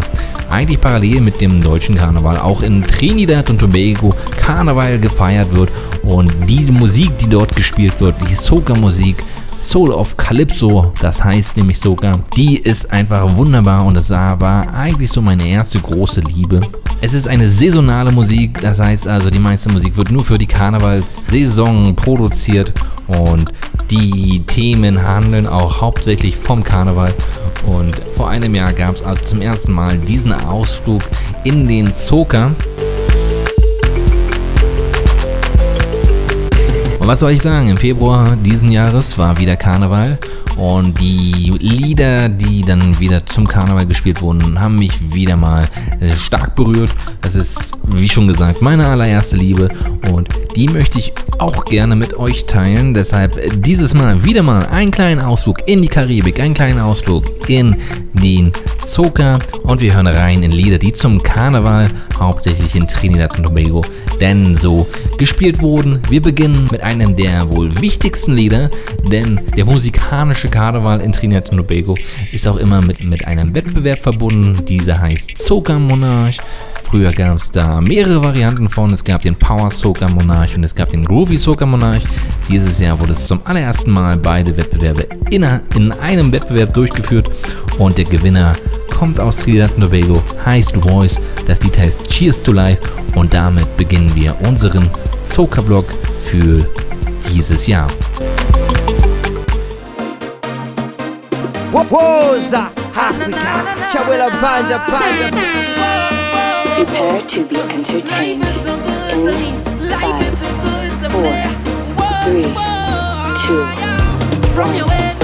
eigentlich 0.49 0.80
parallel 0.80 1.22
mit 1.22 1.41
dem 1.41 1.62
deutschen 1.62 1.95
Karneval 1.95 2.38
auch 2.38 2.62
in 2.62 2.84
Trinidad 2.84 3.49
und 3.50 3.60
Tobago 3.60 4.14
Karneval 4.38 5.00
gefeiert 5.00 5.56
wird 5.56 5.70
und 6.04 6.34
diese 6.47 6.72
Musik, 6.72 7.18
die 7.18 7.28
dort 7.28 7.56
gespielt 7.56 8.00
wird, 8.00 8.16
die 8.30 8.36
Soca-Musik, 8.36 9.24
Soul 9.62 9.91
of 9.91 10.16
Calypso, 10.16 10.93
das 11.02 11.24
heißt 11.24 11.58
nämlich 11.58 11.80
sogar, 11.80 12.20
die 12.36 12.58
ist 12.58 12.91
einfach 12.91 13.36
wunderbar 13.36 13.86
und 13.86 13.97
es 13.97 14.10
war 14.10 14.74
eigentlich 14.74 15.12
so 15.12 15.22
meine 15.22 15.45
erste 15.47 15.80
große 15.80 16.22
Liebe. 16.22 16.62
Es 17.02 17.14
ist 17.14 17.28
eine 17.28 17.47
saisonale 17.47 18.12
Musik, 18.12 18.60
das 18.62 18.80
heißt 18.80 19.08
also, 19.08 19.30
die 19.30 19.39
meiste 19.39 19.72
Musik 19.72 19.95
wird 19.97 20.12
nur 20.12 20.24
für 20.24 20.38
die 20.38 20.47
Karnevalssaison 20.47 21.95
produziert 21.95 22.74
und 23.08 23.52
die 23.89 24.43
Themen 24.45 25.02
handeln 25.02 25.47
auch 25.47 25.82
hauptsächlich 25.82 26.38
vom 26.38 26.64
Karneval. 26.64 27.14
Und 27.66 27.95
vor 28.16 28.30
einem 28.30 28.54
Jahr 28.54 28.74
gab 28.74 28.95
es 28.95 29.02
also 29.02 29.24
zum 29.26 29.41
ersten 29.41 29.72
Mal 29.72 29.97
diesen 29.97 30.32
Ausflug 30.32 31.02
in 31.43 31.68
den 31.68 31.93
Zoker. 31.93 32.52
Was 37.10 37.22
soll 37.22 37.32
ich 37.32 37.41
sagen? 37.41 37.70
Im 37.70 37.78
Februar 37.78 38.36
diesen 38.36 38.72
Jahres 38.72 39.18
war 39.18 39.39
wieder 39.39 39.55
Karneval 39.55 40.20
und 40.60 40.99
die 40.99 41.53
Lieder, 41.60 42.28
die 42.28 42.64
dann 42.64 42.99
wieder 42.99 43.26
zum 43.26 43.47
Karneval 43.47 43.86
gespielt 43.86 44.22
wurden, 44.22 44.60
haben 44.60 44.78
mich 44.78 44.91
wieder 45.14 45.38
mal 45.38 45.66
äh, 46.01 46.12
stark 46.14 46.55
berührt. 46.55 46.91
Das 47.22 47.36
ist, 47.36 47.72
wie 47.84 48.10
schon 48.10 48.28
gesagt, 48.28 48.62
meine 48.62 48.86
allererste 48.86 49.38
Liebe 49.38 49.70
und 50.12 50.28
die 50.55 50.68
möchte 50.68 50.99
ich 50.99 51.14
auch 51.38 51.64
gerne 51.64 51.95
mit 51.95 52.14
euch 52.16 52.45
teilen. 52.45 52.93
Deshalb 52.93 53.62
dieses 53.62 53.93
Mal 53.93 54.26
wieder 54.26 54.43
mal 54.43 54.66
einen 54.66 54.91
kleinen 54.91 55.22
Ausflug 55.22 55.60
in 55.66 55.82
die 55.82 55.88
Karibik, 55.88 56.41
einen 56.41 56.53
kleinen 56.53 56.80
Ausflug 56.80 57.24
in 57.47 57.78
den 58.14 58.51
Zoka 58.86 59.39
und 59.64 59.80
wir 59.80 59.93
hören 59.93 60.07
rein 60.07 60.43
in 60.43 60.51
Lieder, 60.51 60.78
die 60.78 60.91
zum 60.91 61.24
Karneval 61.24 61.88
hauptsächlich 62.20 62.76
in 62.76 62.88
Trinidad 62.88 63.38
und 63.38 63.43
Tobago 63.43 63.82
denn 64.20 64.57
so 64.57 64.88
gespielt 65.18 65.62
wurden. 65.62 66.01
Wir 66.10 66.22
beginnen 66.22 66.68
mit 66.72 66.82
einem 66.82 67.16
der 67.16 67.49
wohl 67.51 67.80
wichtigsten 67.82 68.34
Lieder, 68.34 68.70
denn 69.10 69.39
der 69.55 69.68
Karneval 70.50 71.02
in 71.02 71.12
Trinidad 71.12 71.52
und 71.52 71.58
Tobago 71.58 71.95
ist 72.32 72.47
auch 72.47 72.58
immer 72.58 72.82
mit, 72.82 73.04
mit 73.04 73.26
einem 73.28 73.54
Wettbewerb 73.54 74.00
verbunden. 74.00 74.66
Dieser 74.66 75.00
heißt 75.00 75.38
Zoka 75.38 75.78
Monarch. 75.78 76.38
Früher 76.84 77.12
gab 77.12 77.38
es 77.38 77.52
da 77.52 77.82
mehrere 77.82 78.24
Varianten 78.24 78.68
von. 78.68 78.91
Es 78.91 79.04
gab 79.04 79.22
den 79.22 79.36
Power 79.36 79.70
Soca 79.70 80.10
Monarch 80.10 80.56
und 80.56 80.64
es 80.64 80.74
gab 80.74 80.89
den 80.89 81.06
Groovy 81.06 81.38
Soca 81.38 81.66
Monarch. 81.66 82.02
Dieses 82.50 82.80
Jahr 82.80 83.00
wurde 83.00 83.12
es 83.12 83.28
zum 83.28 83.41
allerersten 83.43 83.91
Mal 83.91 84.18
beide 84.18 84.58
Wettbewerbe 84.58 85.06
in, 85.30 85.45
in 85.76 85.91
einem 85.91 86.32
Wettbewerb 86.32 86.74
durchgeführt 86.74 87.30
und 87.78 87.97
der 87.97 88.06
Gewinner 88.06 88.56
kommt 88.89 89.20
aus 89.20 89.38
Trinidad 89.38 89.72
und 89.76 89.82
Tobago, 89.82 90.22
heißt 90.43 90.76
Voice. 90.78 91.18
Das 91.45 91.62
Lied 91.62 91.78
heißt 91.78 92.04
Cheers 92.10 92.41
to 92.41 92.52
Life 92.52 92.82
und 93.16 93.34
damit 93.34 93.78
beginnen 93.78 94.12
wir 94.16 94.36
unseren 94.47 94.89
Soca-Blog 95.26 95.86
für 96.24 96.66
dieses 97.32 97.68
Jahr. 97.68 97.88
Woza 101.72 102.72
Africa, 102.95 103.38
Chawela 103.91 104.30
Panja 104.41 104.80
Panja. 104.80 105.30
Prepare 106.76 107.22
to 107.22 107.45
be 107.47 107.57
entertained 107.57 108.41
in 108.41 108.47
five, 109.80 110.38
four, 111.11 111.36
three, 112.24 112.49
two, 113.38 113.65
From 114.53 115.18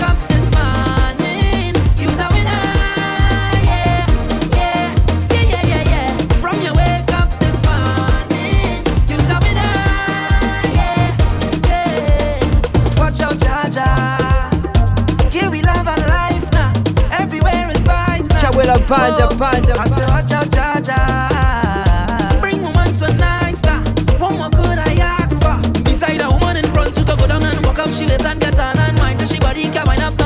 la 18.66 18.78
panja, 18.80 19.28
panja, 19.38 19.74
panja. 19.74 19.80
I 19.80 19.88
say, 19.88 20.06
watch 20.08 20.32
out, 20.32 20.52
cha, 20.52 20.80
cha. 20.82 22.40
Bring 22.42 22.62
woman 22.62 22.94
so 22.94 23.08
nice, 23.14 23.64
lah. 23.66 23.82
What 24.20 24.34
more 24.36 24.50
could 24.50 24.80
I 24.80 24.96
ask 25.00 25.42
for? 25.42 25.58
Beside 25.84 26.22
a 26.22 26.30
woman 26.30 26.58
in 26.58 26.66
front, 26.74 26.96
to 26.96 27.04
go 27.04 27.28
down 27.28 27.44
and 27.44 27.66
walk 27.66 27.80
up, 27.80 27.92
she 27.92 28.06
waist 28.06 28.26
and 28.26 28.40
get 28.40 28.58
on 28.60 28.78
and 28.78 28.98
mind. 28.98 29.22
She 29.28 29.40
body 29.40 29.70
can 29.70 29.86
wind 29.88 30.02
up 30.02 30.25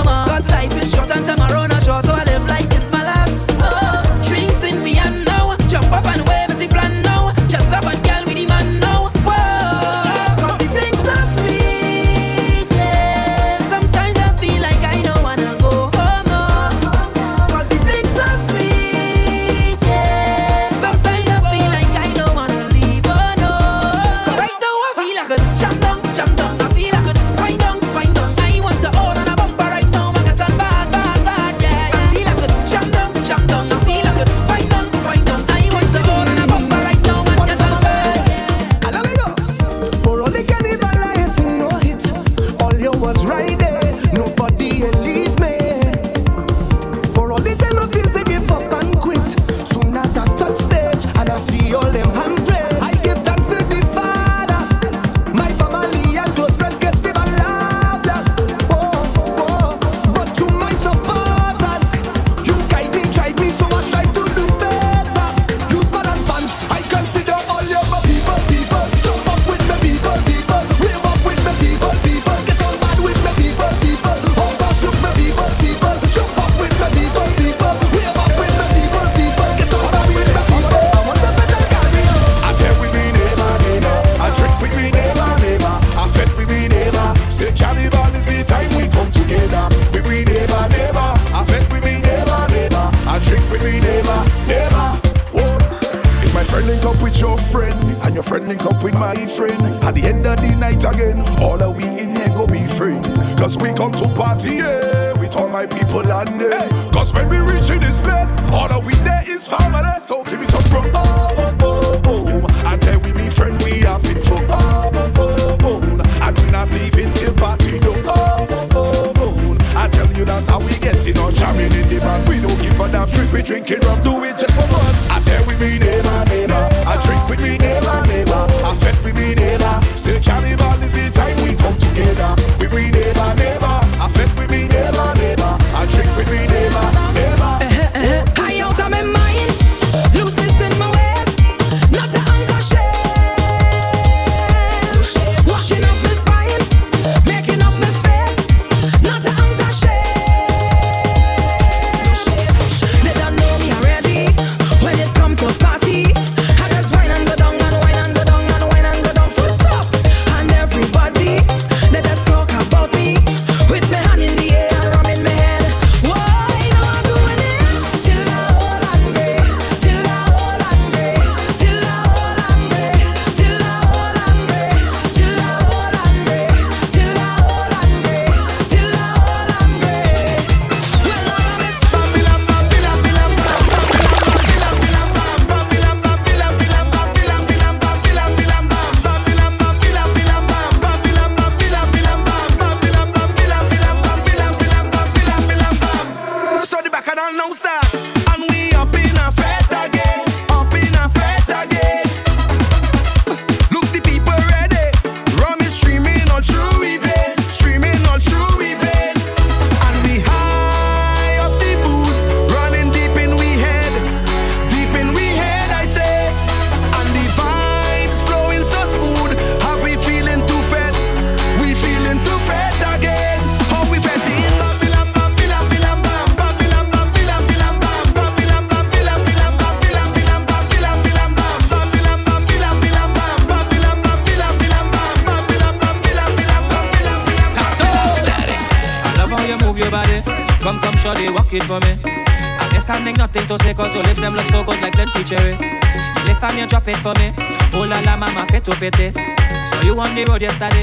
historia 250.39 250.51
estaré 250.51 250.78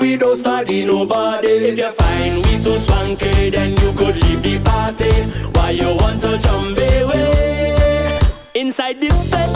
we 0.00 0.16
don't 0.16 0.36
study 0.36 0.84
nobody. 0.84 1.48
If 1.48 1.78
you're 1.78 1.92
fine, 1.92 2.36
we 2.42 2.62
too 2.62 2.76
swanky, 2.78 3.50
then 3.50 3.70
you 3.70 3.92
could 3.92 4.16
leave 4.24 4.42
the 4.42 4.58
party. 4.64 5.12
Why 5.54 5.70
you 5.70 5.94
want 5.96 6.20
to 6.22 6.38
jump 6.38 6.76
away? 6.76 8.18
Inside 8.54 9.00
this 9.00 9.30
bed, 9.30 9.50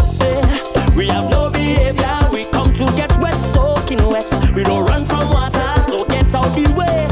we 0.97 1.09
have 1.09 1.29
no 1.31 1.51
behavior. 1.51 2.19
We 2.33 2.45
come 2.45 2.73
to 2.75 2.87
get 2.97 3.11
wet, 3.19 3.35
soaking 3.53 4.07
wet. 4.09 4.27
We 4.55 4.63
don't 4.63 4.85
run 4.85 5.05
from 5.05 5.29
water, 5.31 5.75
so 5.89 6.05
get 6.05 6.33
out 6.33 6.55
the 6.55 6.73
way. 6.79 7.09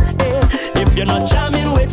If 0.81 0.97
you're 0.97 1.07
not 1.07 1.29
jamming 1.29 1.73
with 1.73 1.93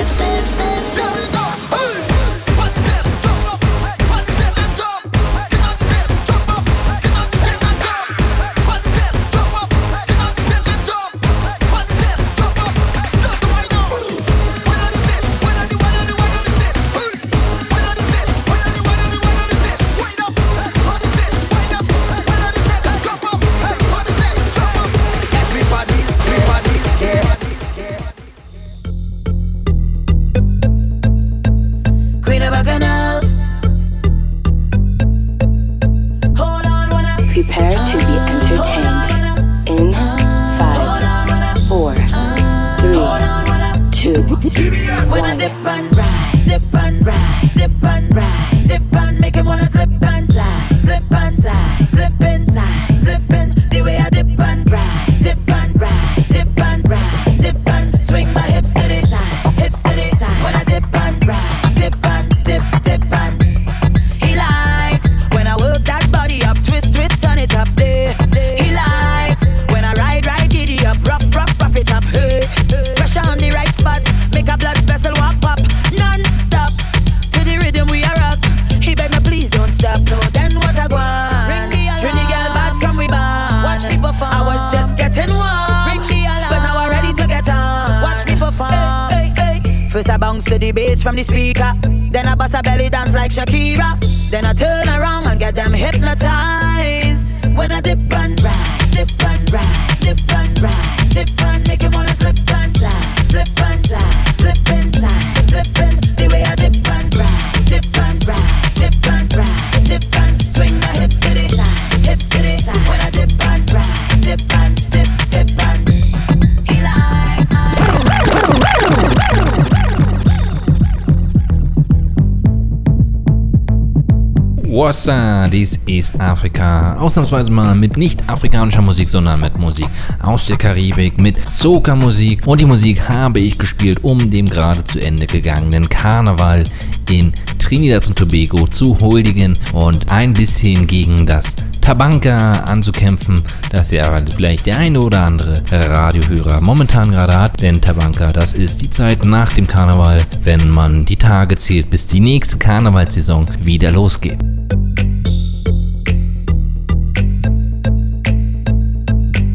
Afrika. 126.21 126.95
Ausnahmsweise 126.97 127.51
mal 127.51 127.75
mit 127.75 127.97
nicht 127.97 128.29
afrikanischer 128.29 128.81
Musik, 128.81 129.09
sondern 129.09 129.41
mit 129.41 129.57
Musik 129.57 129.89
aus 130.21 130.45
der 130.45 130.57
Karibik, 130.57 131.17
mit 131.17 131.37
Soca-Musik. 131.49 132.45
Und 132.45 132.61
die 132.61 132.65
Musik 132.65 133.07
habe 133.09 133.39
ich 133.39 133.57
gespielt, 133.57 134.03
um 134.03 134.29
dem 134.29 134.45
gerade 134.45 134.83
zu 134.83 134.99
Ende 134.99 135.25
gegangenen 135.25 135.89
Karneval 135.89 136.63
in 137.09 137.33
Trinidad 137.59 138.07
und 138.07 138.17
Tobago 138.17 138.67
zu 138.67 138.97
huldigen 138.99 139.57
und 139.73 140.11
ein 140.11 140.33
bisschen 140.33 140.87
gegen 140.87 141.25
das 141.25 141.45
Tabanka 141.81 142.63
anzukämpfen, 142.65 143.41
das 143.71 143.91
ja 143.91 144.21
vielleicht 144.35 144.67
der 144.67 144.77
eine 144.77 144.99
oder 144.99 145.21
andere 145.21 145.61
Radiohörer 145.71 146.61
momentan 146.61 147.11
gerade 147.11 147.37
hat. 147.37 147.61
Denn 147.61 147.81
Tabanka, 147.81 148.27
das 148.27 148.53
ist 148.53 148.81
die 148.81 148.89
Zeit 148.91 149.25
nach 149.25 149.53
dem 149.53 149.67
Karneval, 149.67 150.21
wenn 150.43 150.69
man 150.69 151.05
die 151.05 151.17
Tage 151.17 151.57
zählt, 151.57 151.89
bis 151.89 152.05
die 152.07 152.19
nächste 152.19 152.57
Karnevalssaison 152.57 153.47
wieder 153.63 153.91
losgeht. 153.91 154.37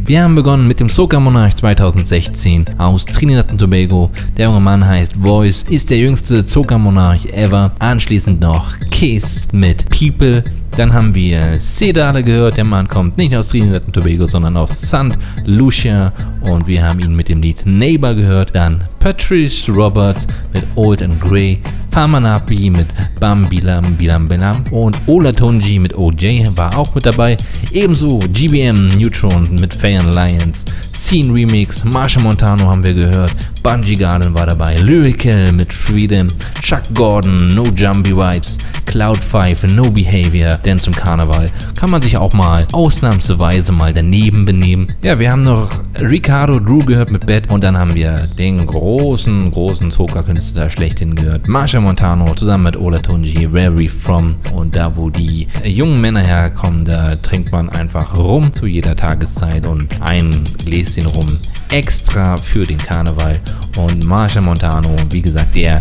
Wir 0.07 0.23
haben 0.23 0.37
begonnen 0.37 0.69
mit 0.69 0.79
dem 0.79 0.89
Soca 0.89 1.19
Monarch 1.19 1.57
2016 1.57 2.65
aus 2.79 3.05
Trinidad 3.07 3.51
und 3.51 3.59
Tobago. 3.59 4.09
Der 4.37 4.47
junge 4.47 4.61
Mann 4.61 4.87
heißt 4.87 5.15
Voice, 5.17 5.65
ist 5.69 5.91
der 5.91 5.99
jüngste 5.99 6.45
Soca 6.45 6.79
Monarch 6.79 7.27
ever. 7.33 7.73
Anschließend 7.81 8.41
noch 8.41 8.77
Kiss 8.93 9.49
mit 9.51 9.91
People. 9.91 10.45
Dann 10.77 10.93
haben 10.93 11.13
wir 11.13 11.59
Sedale 11.59 12.23
gehört. 12.23 12.57
Der 12.57 12.65
Mann 12.65 12.87
kommt 12.87 13.19
nicht 13.19 13.35
aus 13.35 13.49
Trinidad 13.49 13.85
und 13.85 13.95
Tobago, 13.95 14.27
sondern 14.27 14.57
aus 14.57 14.81
St. 14.81 15.19
Lucia. 15.45 16.13
Und 16.41 16.69
wir 16.69 16.85
haben 16.85 17.01
ihn 17.01 17.17
mit 17.17 17.29
dem 17.29 17.43
Lied 17.43 17.65
Neighbor 17.67 18.15
gehört. 18.15 18.55
Dann 18.55 18.85
Patrice 19.01 19.73
Roberts 19.73 20.29
mit 20.53 20.65
Old 20.77 21.03
and 21.03 21.21
Grey. 21.21 21.59
Famanapi 21.97 22.69
mit 22.69 22.89
Bam 23.19 23.49
Bilam 23.49 23.97
Bilam 23.97 24.29
Bilam 24.29 24.63
und 24.71 25.01
Olatunji 25.07 25.79
mit 25.79 25.97
OJ 25.97 26.47
war 26.55 26.77
auch 26.77 26.95
mit 26.95 27.07
dabei. 27.07 27.39
Ebenso 27.77 28.21
GBM 28.33 28.89
Neutron 28.99 29.55
mit 29.61 29.75
Fayan 29.75 30.11
Lions, 30.15 30.65
Scene 30.95 31.31
Remix, 31.31 31.85
Marsha 31.85 32.19
Montano 32.19 32.71
haben 32.71 32.83
wir 32.83 32.95
gehört, 32.95 33.35
Bungie 33.63 33.97
Garden 33.97 34.33
war 34.33 34.47
dabei, 34.47 34.77
Lyrical 34.79 35.53
mit 35.53 35.75
Freedom, 35.75 36.27
Chuck 36.63 36.85
Gordon, 36.95 37.51
No 37.55 37.65
Jumpy 37.65 38.17
Vibes, 38.17 38.57
Cloud 38.97 39.23
5, 39.23 39.75
No 39.75 39.91
Behavior, 39.91 40.59
denn 40.65 40.79
zum 40.79 40.95
Karneval. 40.95 41.51
Kann 41.79 41.91
man 41.91 42.01
sich 42.01 42.17
auch 42.17 42.33
mal 42.33 42.67
ausnahmsweise 42.73 43.71
mal 43.71 43.93
daneben 43.93 44.47
benehmen. 44.47 44.89
Ja, 45.03 45.19
wir 45.19 45.31
haben 45.31 45.43
noch 45.43 45.69
Ricardo 46.01 46.59
Drew 46.59 46.79
gehört 46.79 47.11
mit 47.11 47.27
Bad 47.27 47.51
und 47.51 47.63
dann 47.63 47.77
haben 47.77 47.95
wir 47.95 48.27
den 48.39 48.67
großen, 48.67 49.51
großen 49.51 49.91
Soca-Künstler 49.91 50.71
schlechthin 50.71 51.15
gehört, 51.15 51.47
Marsha 51.47 51.79
Montano 51.79 52.33
zusammen 52.37 52.65
mit 52.65 52.79
Ola 52.79 52.99
Tunji, 52.99 53.53
We 53.53 53.91
From. 53.91 54.37
Und 54.55 54.75
da 54.75 54.97
wo 54.97 55.11
die 55.11 55.47
jungen 55.63 56.01
Männer 56.01 56.21
herkommen, 56.21 56.87
da 56.87 57.17
trinkt 57.17 57.53
man 57.53 57.69
einfach 57.69 58.17
rum 58.17 58.55
zu 58.55 58.65
jeder 58.65 58.97
Tageszeit 58.97 59.67
und 59.67 60.01
ein 60.01 60.43
Gläschen 60.65 61.05
rum 61.05 61.39
extra 61.71 62.39
für 62.39 62.65
den 62.65 62.79
Karneval. 62.79 63.41
Und 63.77 64.07
Marsha 64.07 64.41
Montano, 64.41 64.97
wie 65.11 65.21
gesagt, 65.21 65.55
der 65.55 65.81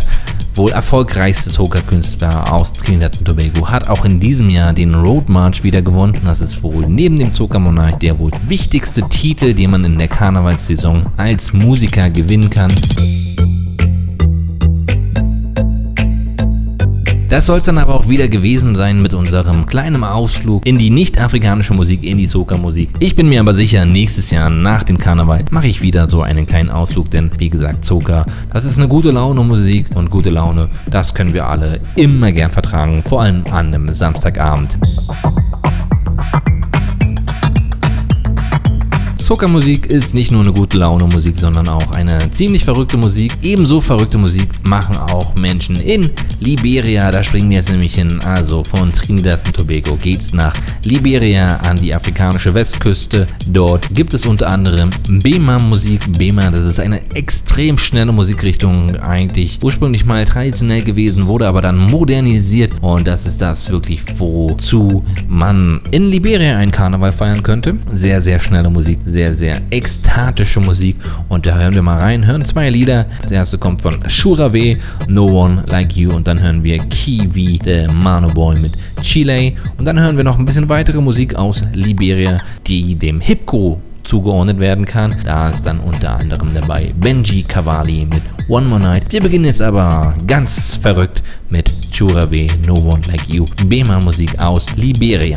wohl 0.56 0.70
erfolgreichste 0.70 1.50
Soca-Künstler 1.50 2.52
aus 2.52 2.72
Trinidad 2.72 3.18
und 3.18 3.26
Tobago, 3.26 3.68
hat 3.68 3.88
auch 3.88 4.04
in 4.04 4.20
diesem 4.20 4.48
Jahr 4.50 4.72
den 4.72 4.94
Road 4.94 5.28
March 5.28 5.62
wieder 5.62 5.82
gewonnen. 5.82 6.20
Das 6.24 6.40
ist 6.40 6.62
wohl 6.62 6.86
neben 6.86 7.18
dem 7.18 7.34
Soca 7.34 7.58
Monarch 7.58 7.96
der 7.96 8.18
wohl 8.18 8.30
wichtigste 8.46 9.08
Titel, 9.08 9.54
den 9.54 9.70
man 9.70 9.84
in 9.84 9.98
der 9.98 10.08
Karnevalssaison 10.08 11.06
als 11.16 11.52
Musiker 11.52 12.10
gewinnen 12.10 12.50
kann. 12.50 12.72
Das 17.28 17.46
soll 17.46 17.58
es 17.58 17.64
dann 17.64 17.78
aber 17.78 17.94
auch 17.94 18.08
wieder 18.08 18.28
gewesen 18.28 18.76
sein 18.76 19.02
mit 19.02 19.12
unserem 19.12 19.66
kleinen 19.66 20.04
Ausflug 20.04 20.64
in 20.64 20.78
die 20.78 20.90
nicht-afrikanische 20.90 21.74
Musik, 21.74 22.04
in 22.04 22.18
die 22.18 22.28
Soca-Musik. 22.28 22.90
Ich 23.00 23.16
bin 23.16 23.28
mir 23.28 23.40
aber 23.40 23.52
sicher, 23.52 23.84
nächstes 23.84 24.30
Jahr 24.30 24.48
nach 24.48 24.84
dem 24.84 24.96
Karneval 24.96 25.44
mache 25.50 25.66
ich 25.66 25.82
wieder 25.82 26.08
so 26.08 26.22
einen 26.22 26.46
kleinen 26.46 26.70
Ausflug, 26.70 27.10
denn 27.10 27.32
wie 27.38 27.50
gesagt, 27.50 27.84
Soca, 27.84 28.26
das 28.52 28.64
ist 28.64 28.78
eine 28.78 28.86
gute 28.86 29.10
Laune 29.10 29.42
Musik 29.42 29.86
und 29.94 30.08
gute 30.08 30.30
Laune, 30.30 30.68
das 30.88 31.14
können 31.14 31.34
wir 31.34 31.48
alle 31.48 31.80
immer 31.96 32.30
gern 32.30 32.52
vertragen, 32.52 33.02
vor 33.02 33.22
allem 33.22 33.42
an 33.50 33.74
einem 33.74 33.90
Samstagabend. 33.90 34.78
Soca-Musik 39.26 39.86
ist 39.86 40.14
nicht 40.14 40.30
nur 40.30 40.42
eine 40.42 40.52
gute 40.52 40.76
Laune-Musik, 40.76 41.34
sondern 41.36 41.68
auch 41.68 41.90
eine 41.90 42.30
ziemlich 42.30 42.62
verrückte 42.62 42.96
Musik. 42.96 43.32
Ebenso 43.42 43.80
verrückte 43.80 44.18
Musik 44.18 44.48
machen 44.62 44.96
auch 44.96 45.34
Menschen 45.34 45.74
in 45.80 46.08
Liberia. 46.38 47.10
Da 47.10 47.24
springen 47.24 47.50
wir 47.50 47.56
jetzt 47.56 47.68
nämlich 47.68 47.96
hin. 47.96 48.20
Also 48.20 48.62
von 48.62 48.92
Trinidad 48.92 49.44
und 49.44 49.56
Tobago 49.56 49.96
geht's 49.96 50.32
nach 50.32 50.54
Liberia 50.84 51.56
an 51.56 51.76
die 51.76 51.92
afrikanische 51.92 52.54
Westküste. 52.54 53.26
Dort 53.48 53.92
gibt 53.92 54.14
es 54.14 54.26
unter 54.26 54.48
anderem 54.48 54.90
Bema-Musik. 55.08 56.02
Bema, 56.16 56.48
das 56.52 56.64
ist 56.64 56.78
eine 56.78 57.00
extrem 57.16 57.78
schnelle 57.78 58.12
Musikrichtung. 58.12 58.94
Eigentlich 58.94 59.58
ursprünglich 59.60 60.04
mal 60.04 60.24
traditionell 60.24 60.84
gewesen, 60.84 61.26
wurde 61.26 61.48
aber 61.48 61.62
dann 61.62 61.78
modernisiert. 61.78 62.70
Und 62.80 63.08
das 63.08 63.26
ist 63.26 63.40
das 63.40 63.70
wirklich, 63.70 64.02
wozu 64.18 65.04
man 65.26 65.80
in 65.90 66.12
Liberia 66.12 66.58
einen 66.58 66.70
Karneval 66.70 67.10
feiern 67.10 67.42
könnte. 67.42 67.74
Sehr, 67.92 68.20
sehr 68.20 68.38
schnelle 68.38 68.70
Musik 68.70 69.00
sehr 69.34 69.60
ekstatische 69.70 70.60
Musik. 70.60 70.96
Und 71.28 71.46
da 71.46 71.58
hören 71.58 71.74
wir 71.74 71.82
mal 71.82 71.98
rein, 71.98 72.26
hören 72.26 72.44
zwei 72.44 72.70
Lieder. 72.70 73.06
Das 73.22 73.30
erste 73.30 73.58
kommt 73.58 73.82
von 73.82 73.96
Shura 74.08 74.52
W, 74.52 74.76
No 75.08 75.26
One 75.26 75.64
Like 75.66 75.96
You. 75.96 76.12
Und 76.12 76.26
dann 76.26 76.40
hören 76.40 76.62
wir 76.62 76.78
Kiwi, 76.78 77.58
der 77.58 77.90
Mano 77.92 78.28
Boy 78.28 78.58
mit 78.58 78.72
Chile. 79.02 79.54
Und 79.78 79.84
dann 79.84 79.98
hören 79.98 80.16
wir 80.16 80.24
noch 80.24 80.38
ein 80.38 80.44
bisschen 80.44 80.68
weitere 80.68 81.00
Musik 81.00 81.34
aus 81.34 81.62
Liberia, 81.72 82.38
die 82.66 82.94
dem 82.94 83.20
Hipco 83.20 83.80
zugeordnet 84.06 84.60
werden 84.60 84.84
kann. 84.84 85.14
Da 85.24 85.50
ist 85.50 85.64
dann 85.66 85.80
unter 85.80 86.18
anderem 86.18 86.54
dabei 86.54 86.92
Benji 87.00 87.42
Cavalli 87.42 88.06
mit 88.06 88.22
One 88.48 88.66
More 88.68 88.80
Night. 88.80 89.04
Wir 89.10 89.20
beginnen 89.20 89.46
jetzt 89.46 89.62
aber 89.62 90.14
ganz 90.26 90.76
verrückt 90.76 91.22
mit 91.50 91.70
Chura 91.90 92.30
W, 92.30 92.46
No 92.66 92.74
One 92.74 93.02
Like 93.08 93.28
You, 93.28 93.44
Bema 93.66 94.00
Musik 94.00 94.38
aus 94.38 94.66
Liberia. 94.76 95.36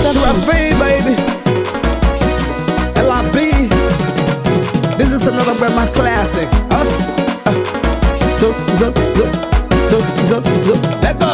Suave, 0.00 0.46
baby. 0.46 1.14
LIB. 3.00 3.68
This 4.98 5.10
is 5.12 5.26
another 5.26 5.54
Bema 5.58 5.90
classic. 5.92 6.48
Huh? 6.70 6.84
Uh, 7.46 7.54
so, 8.36 8.52
so, 8.76 8.92
so, 9.14 9.24
so, 9.88 10.00
so, 10.26 10.42
so. 10.62 10.74
Let 11.00 11.18
go. 11.18 11.32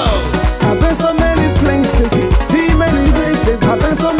I've 0.62 0.80
been 0.80 0.94
so 0.94 1.12
many 1.14 1.52
places, 1.58 2.12
see 2.48 2.72
many 2.74 3.10
faces. 3.12 3.60
I've 3.62 3.80
been 3.80 3.96
so 3.96 4.12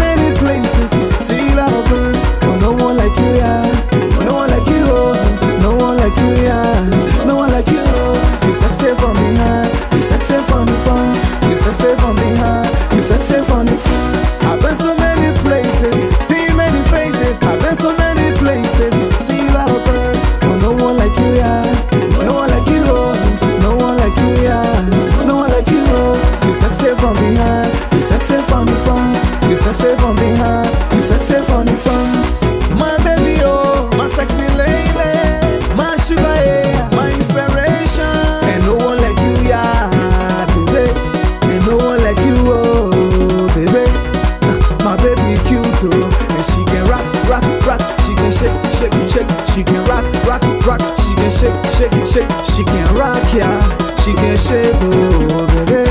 She 54.41 54.57
oh 54.57 55.47
baby. 55.67 55.85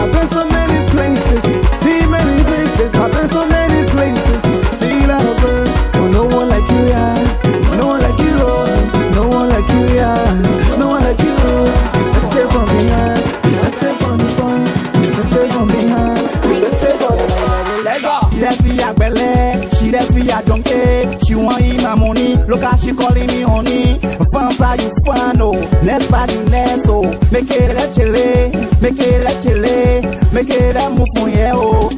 I've 0.00 0.10
been 0.12 0.26
so 0.26 0.44
many 0.48 0.88
places, 0.90 1.42
see 1.80 2.06
many 2.06 2.42
places. 2.44 2.94
I've 2.94 3.12
been 3.12 3.28
so 3.28 3.46
many 3.46 3.88
places, 3.90 4.42
see 4.76 5.04
a 5.04 5.06
lot 5.06 5.24
of 5.24 5.36
birds, 5.38 5.70
but 5.92 6.08
no 6.08 6.24
one 6.24 6.48
like 6.48 6.68
you, 6.70 6.82
yeah. 6.88 7.76
No 7.76 7.86
one 7.86 8.00
like 8.00 8.18
you, 8.18 8.34
oh. 8.40 9.10
No 9.14 9.28
one 9.28 9.48
like 9.48 9.68
you, 9.68 9.94
yeah. 9.94 10.76
No 10.78 10.88
one 10.88 11.02
like 11.04 11.20
you, 11.20 11.34
oh. 11.36 11.92
You 11.98 12.04
sexy 12.06 12.40
from 12.50 12.66
behind, 12.74 13.46
you 13.46 13.52
sexy 13.52 13.94
from 14.00 14.18
the 14.18 14.28
front, 14.36 14.66
you 14.98 15.08
sexy 15.08 15.48
from 15.52 15.68
behind, 15.68 16.46
you 16.46 16.54
sexy 16.54 16.90
from 16.98 17.16
the 17.18 17.28
front. 17.28 18.32
She 18.32 18.40
left 18.40 18.64
me 18.64 18.80
a 18.80 18.92
belly, 18.94 19.68
she 19.76 19.90
left 19.92 20.10
me 20.10 20.22
a 20.30 20.42
donkey. 20.42 21.18
She 21.24 21.34
want 21.36 21.60
eat 21.62 21.82
my 21.82 21.94
money, 21.94 22.36
look 22.48 22.62
how 22.62 22.76
she 22.76 22.92
calling 22.92 23.26
me 23.28 23.42
honey. 23.42 23.98
Fun 24.32 24.56
by 24.56 24.74
you 24.76 24.90
fun, 25.04 25.36
oh, 25.40 25.52
next 25.84 26.10
by 26.10 26.26
you 26.26 26.42
next, 26.46 26.86
oh. 26.88 27.02
Make 27.30 27.50
it 27.50 27.71
that 27.92 28.00
chile, 28.00 28.52
make 28.80 28.98
it 28.98 29.24
that 29.24 29.42
chile, 29.42 30.02
make 30.32 30.50
it 30.50 30.74
that 30.74 30.90
move 30.92 31.08
for 31.16 31.28
you. 31.28 31.90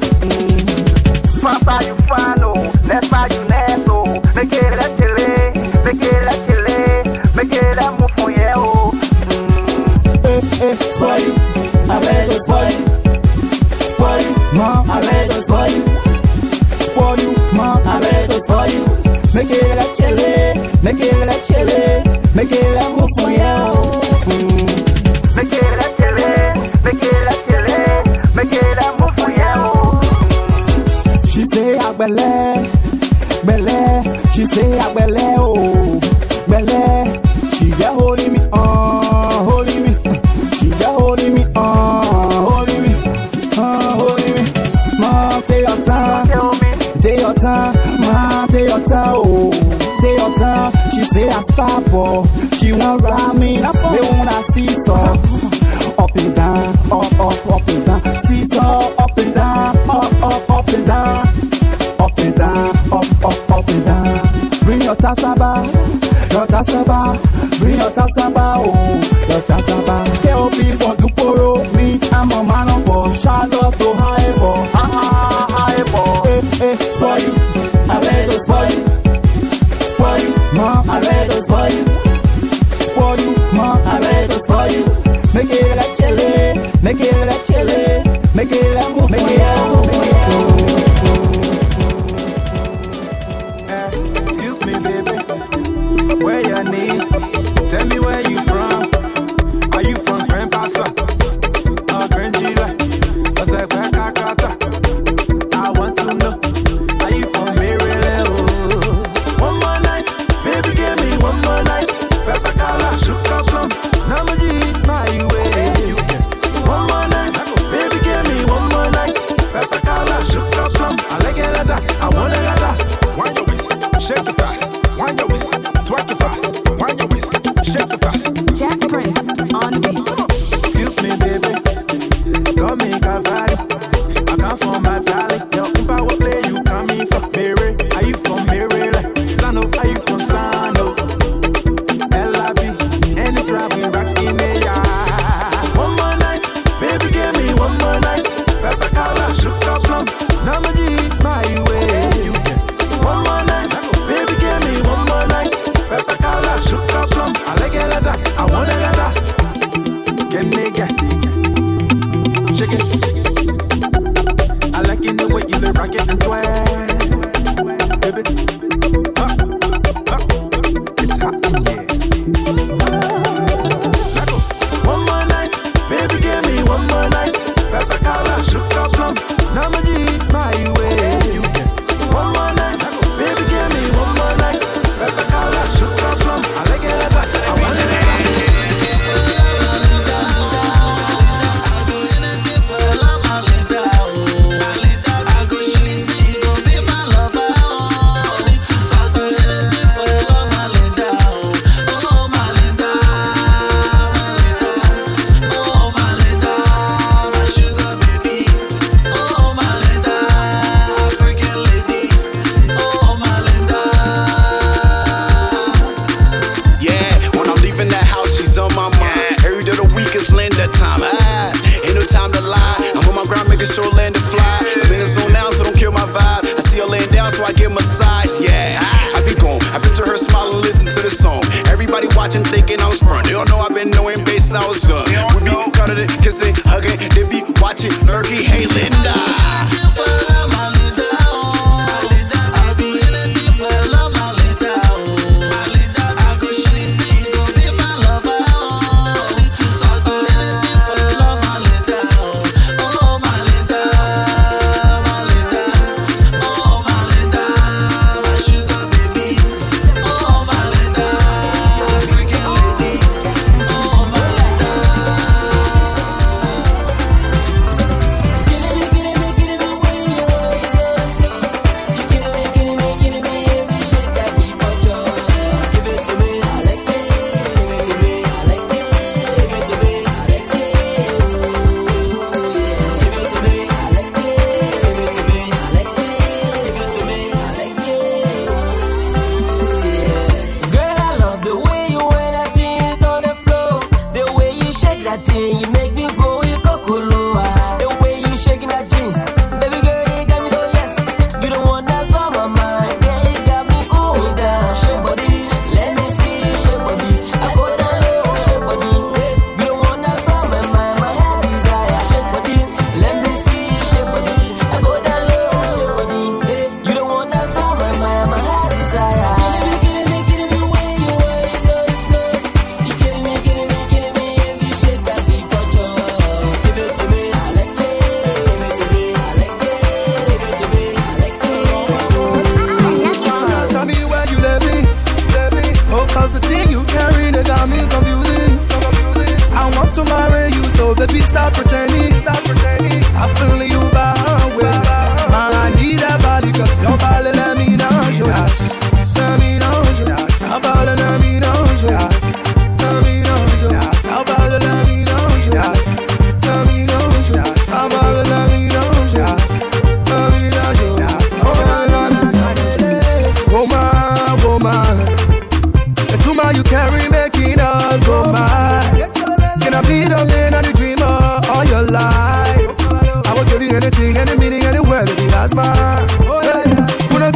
Mapa 1.43 1.85
you 1.87 1.95
follow, 2.09 2.55
that's 2.83 3.11
why 3.11 3.29
you 3.31 3.43
neto, 3.49 4.05
make 4.35 4.53
it 4.53 4.71
that 4.79 4.91
chile, 4.99 5.53
make 5.85 6.03
it 6.03 6.21
that 6.25 6.39
chile, 6.47 6.79
make 7.37 7.53
it 7.53 7.77
that 7.77 7.93
move 8.01 8.11
for 8.17 8.31
you. 8.31 8.55
Eh 10.25 10.41
eh, 10.63 10.75
spoil 10.75 11.21
you, 11.21 11.35
I 11.91 12.01
read 12.01 12.29
the 12.31 12.37
spoil 12.45 12.71
you, 12.71 12.87
spoil 13.93 14.21
you, 14.21 14.35
mom, 14.59 14.91
I 14.91 15.01
read 15.01 15.29
the 15.31 15.43
spoil 15.43 15.71
you, 15.71 15.85
spoil 16.89 17.19
you, 17.19 17.31
mom, 17.57 17.87
I 17.87 18.01
read 18.01 18.31
the 18.31 18.39
spoil 18.41 18.71
you, 18.73 18.85
make 19.35 19.51
it 19.51 19.75
that 19.79 19.91
chile, 19.97 20.83
make 20.83 21.01
it 21.01 21.27
that 21.27 21.45
chile. 21.45 22.04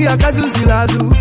acaso 0.09 0.49
zilado. 0.49 1.18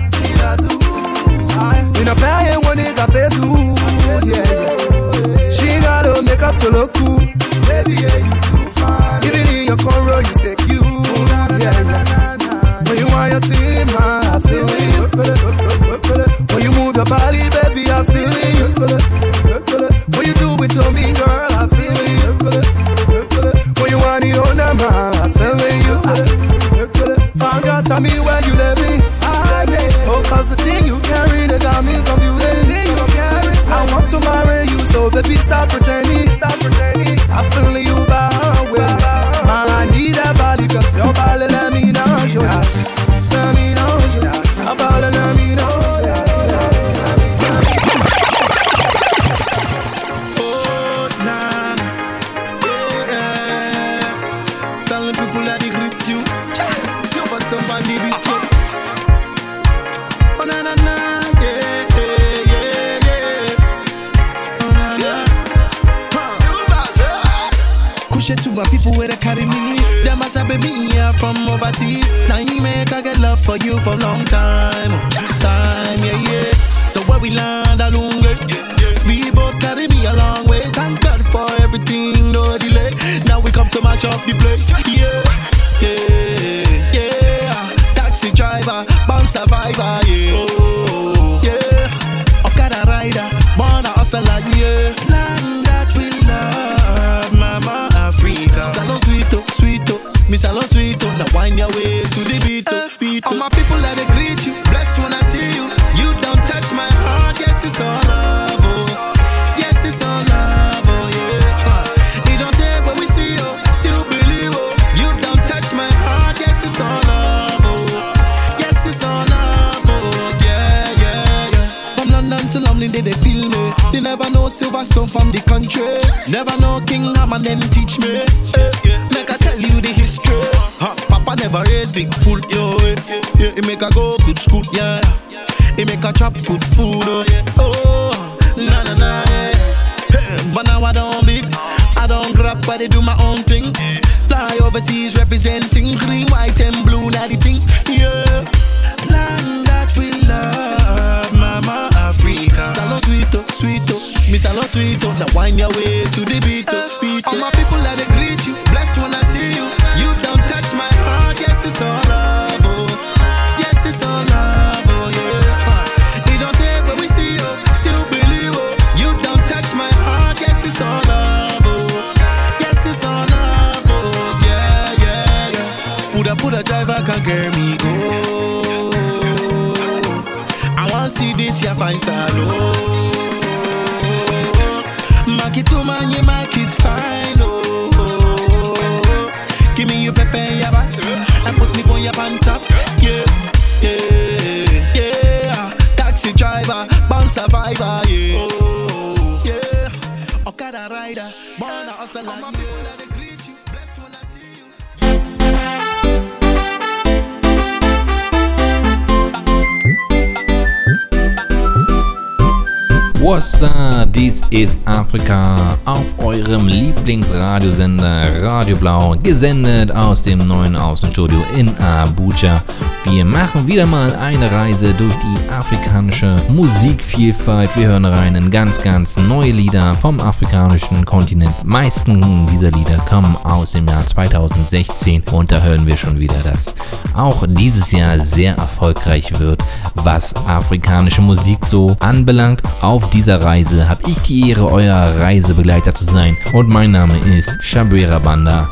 Gesendet 219.27 219.91
aus 219.91 220.21
dem 220.21 220.39
neuen 220.39 220.77
Außenstudio 220.77 221.37
in 221.53 221.67
Abuja. 221.79 222.63
Wir 223.11 223.25
machen 223.25 223.67
wieder 223.67 223.85
mal 223.85 224.15
eine 224.15 224.49
Reise 224.49 224.93
durch 224.93 225.13
die 225.15 225.51
afrikanische 225.51 226.37
Musikvielfalt. 226.47 227.69
Wir 227.75 227.87
hören 227.87 228.05
rein 228.05 228.35
in 228.35 228.49
ganz, 228.49 228.81
ganz 228.81 229.17
neue 229.17 229.51
Lieder 229.51 229.93
vom 229.95 230.17
afrikanischen 230.21 231.03
Kontinent. 231.03 231.53
Meisten 231.65 232.47
dieser 232.47 232.71
Lieder 232.71 232.95
kommen 232.99 233.35
aus 233.43 233.73
dem 233.73 233.85
Jahr 233.89 234.05
2016 234.05 235.23
und 235.33 235.51
da 235.51 235.61
hören 235.61 235.85
wir 235.85 235.97
schon 235.97 236.17
wieder, 236.17 236.41
dass 236.43 236.73
auch 237.13 237.45
dieses 237.49 237.91
Jahr 237.91 238.21
sehr 238.21 238.55
erfolgreich 238.55 239.37
wird, 239.41 239.61
was 239.95 240.33
afrikanische 240.47 241.21
Musik 241.21 241.65
so 241.65 241.97
anbelangt. 241.99 242.61
Auf 242.79 243.09
dieser 243.09 243.43
Reise 243.43 243.89
habe 243.89 244.09
ich 244.09 244.19
die 244.19 244.51
Ehre, 244.51 244.71
euer 244.71 244.95
Reisebegleiter 244.95 245.93
zu 245.93 246.05
sein 246.05 246.37
und 246.53 246.69
mein 246.69 246.91
Name 246.91 247.17
ist 247.17 247.51
Shabira 247.59 248.19
Banda. 248.19 248.69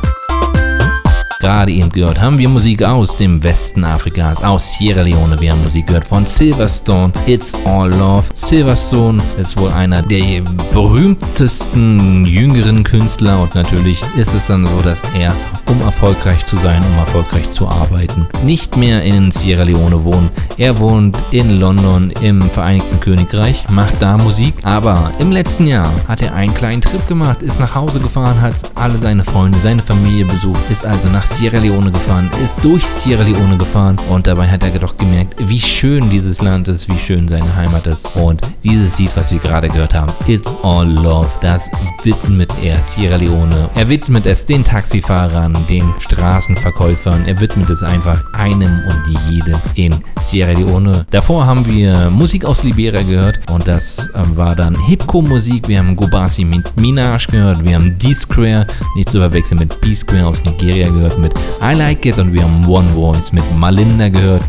Gerade 1.46 1.70
eben 1.70 1.90
gehört 1.90 2.20
haben 2.20 2.38
wir 2.38 2.48
Musik 2.48 2.82
aus 2.82 3.16
dem 3.16 3.40
Westen 3.40 3.84
Afrikas, 3.84 4.42
aus 4.42 4.72
Sierra 4.72 5.02
Leone. 5.02 5.38
Wir 5.38 5.52
haben 5.52 5.62
Musik 5.62 5.86
gehört 5.86 6.04
von 6.04 6.26
Silverstone, 6.26 7.12
It's 7.24 7.54
All 7.64 7.88
Love. 7.88 8.24
Silverstone 8.34 9.22
ist 9.40 9.56
wohl 9.56 9.70
einer 9.70 10.02
der 10.02 10.42
berühmtesten 10.72 12.24
jüngeren 12.24 12.82
Künstler 12.82 13.40
und 13.40 13.54
natürlich 13.54 14.02
ist 14.16 14.34
es 14.34 14.48
dann 14.48 14.66
so, 14.66 14.82
dass 14.82 15.00
er, 15.16 15.32
um 15.70 15.80
erfolgreich 15.82 16.44
zu 16.46 16.56
sein, 16.56 16.82
um 16.82 16.98
erfolgreich 16.98 17.48
zu 17.52 17.68
arbeiten, 17.68 18.26
nicht 18.42 18.76
mehr 18.76 19.04
in 19.04 19.30
Sierra 19.30 19.62
Leone 19.62 20.02
wohnt. 20.02 20.32
Er 20.58 20.78
wohnt 20.78 21.18
in 21.32 21.60
London 21.60 22.10
im 22.22 22.40
Vereinigten 22.40 22.98
Königreich, 23.00 23.68
macht 23.70 24.00
da 24.00 24.16
Musik, 24.16 24.54
aber 24.62 25.12
im 25.18 25.30
letzten 25.30 25.66
Jahr 25.66 25.92
hat 26.08 26.22
er 26.22 26.34
einen 26.34 26.54
kleinen 26.54 26.80
Trip 26.80 27.06
gemacht, 27.06 27.42
ist 27.42 27.60
nach 27.60 27.74
Hause 27.74 27.98
gefahren, 27.98 28.40
hat 28.40 28.54
alle 28.74 28.96
seine 28.96 29.22
Freunde, 29.22 29.58
seine 29.58 29.82
Familie 29.82 30.24
besucht, 30.24 30.60
ist 30.70 30.86
also 30.86 31.08
nach 31.08 31.26
Sierra 31.26 31.58
Leone 31.58 31.92
gefahren, 31.92 32.30
ist 32.42 32.56
durch 32.64 32.86
Sierra 32.86 33.22
Leone 33.22 33.58
gefahren 33.58 33.98
und 34.08 34.26
dabei 34.26 34.48
hat 34.48 34.62
er 34.62 34.70
doch 34.78 34.96
gemerkt, 34.96 35.34
wie 35.46 35.60
schön 35.60 36.08
dieses 36.08 36.40
Land 36.40 36.68
ist, 36.68 36.88
wie 36.88 36.98
schön 36.98 37.28
seine 37.28 37.54
Heimat 37.54 37.86
ist. 37.86 38.16
Und 38.16 38.40
dieses 38.64 38.98
Lied, 38.98 39.14
was 39.14 39.32
wir 39.32 39.40
gerade 39.40 39.68
gehört 39.68 39.92
haben, 39.92 40.10
It's 40.26 40.50
All 40.62 40.88
Love, 40.88 41.28
das 41.42 41.70
widmet 42.02 42.50
er 42.62 42.82
Sierra 42.82 43.16
Leone. 43.16 43.68
Er 43.74 43.88
widmet 43.90 44.24
es 44.24 44.46
den 44.46 44.64
Taxifahrern, 44.64 45.54
den 45.68 45.84
Straßenverkäufern, 45.98 47.26
er 47.26 47.38
widmet 47.42 47.68
es 47.68 47.82
einfach 47.82 48.22
einem 48.32 48.80
und 48.88 49.18
jedem 49.30 49.60
in 49.74 49.94
Sierra 50.22 50.45
Leone. 50.54 51.06
Davor 51.10 51.46
haben 51.46 51.66
wir 51.66 52.10
Musik 52.10 52.44
aus 52.44 52.62
Liberia 52.62 53.02
gehört 53.02 53.38
und 53.50 53.66
das 53.66 54.08
äh, 54.08 54.22
war 54.36 54.54
dann 54.54 54.74
Hipco-Musik. 54.86 55.68
Wir 55.68 55.78
haben 55.78 55.96
Gobasi 55.96 56.44
mit 56.44 56.78
Minaj 56.80 57.26
gehört, 57.26 57.64
wir 57.64 57.74
haben 57.74 57.96
D-Square, 57.98 58.66
nicht 58.96 59.10
zu 59.10 59.18
verwechseln 59.18 59.58
mit 59.58 59.80
B-Square 59.80 60.26
aus 60.26 60.44
Nigeria 60.44 60.88
gehört 60.88 61.18
mit 61.18 61.32
I 61.62 61.74
Like 61.74 62.04
It 62.06 62.18
und 62.18 62.32
wir 62.32 62.42
haben 62.42 62.64
One 62.66 62.88
Voice 62.88 63.32
mit 63.32 63.44
Malinda 63.56 64.08
gehört. 64.08 64.44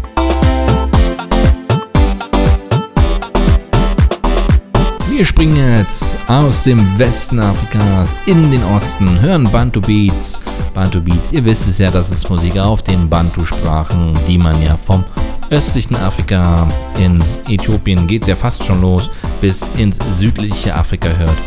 Wir 5.18 5.26
springen 5.26 5.78
jetzt 5.80 6.16
aus 6.28 6.64
dem 6.64 6.80
Westen 7.00 7.40
Afrikas 7.40 8.16
in 8.28 8.52
den 8.52 8.64
Osten, 8.66 9.20
hören 9.20 9.46
Bantu 9.46 9.82
Beats. 9.82 10.40
Bantu 10.76 11.02
Beats, 11.02 11.32
ihr 11.32 11.44
wisst 11.44 11.68
es 11.68 11.80
ja, 11.80 11.90
das 11.90 12.12
ist 12.12 12.30
Musik 12.30 12.56
auf 12.60 12.84
den 12.84 13.10
Bantu-Sprachen, 13.10 14.14
die 14.28 14.38
man 14.38 14.62
ja 14.62 14.78
vom 14.78 15.04
östlichen 15.50 15.96
Afrika 15.96 16.68
in 17.00 17.24
Äthiopien 17.48 18.08
geht 18.08 18.24
es 18.24 18.28
ja 18.28 18.36
fast 18.36 18.64
schon 18.64 18.82
los, 18.82 19.10
bis 19.42 19.66
ins 19.78 20.00
südliche 20.18 20.74
Afrika 20.74 21.10
hört. 21.10 21.38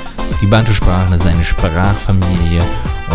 Die 0.40 0.46
Bantu-Sprachen 0.46 1.14
ist 1.14 1.26
eine 1.26 1.44
Sprachfamilie 1.44 2.62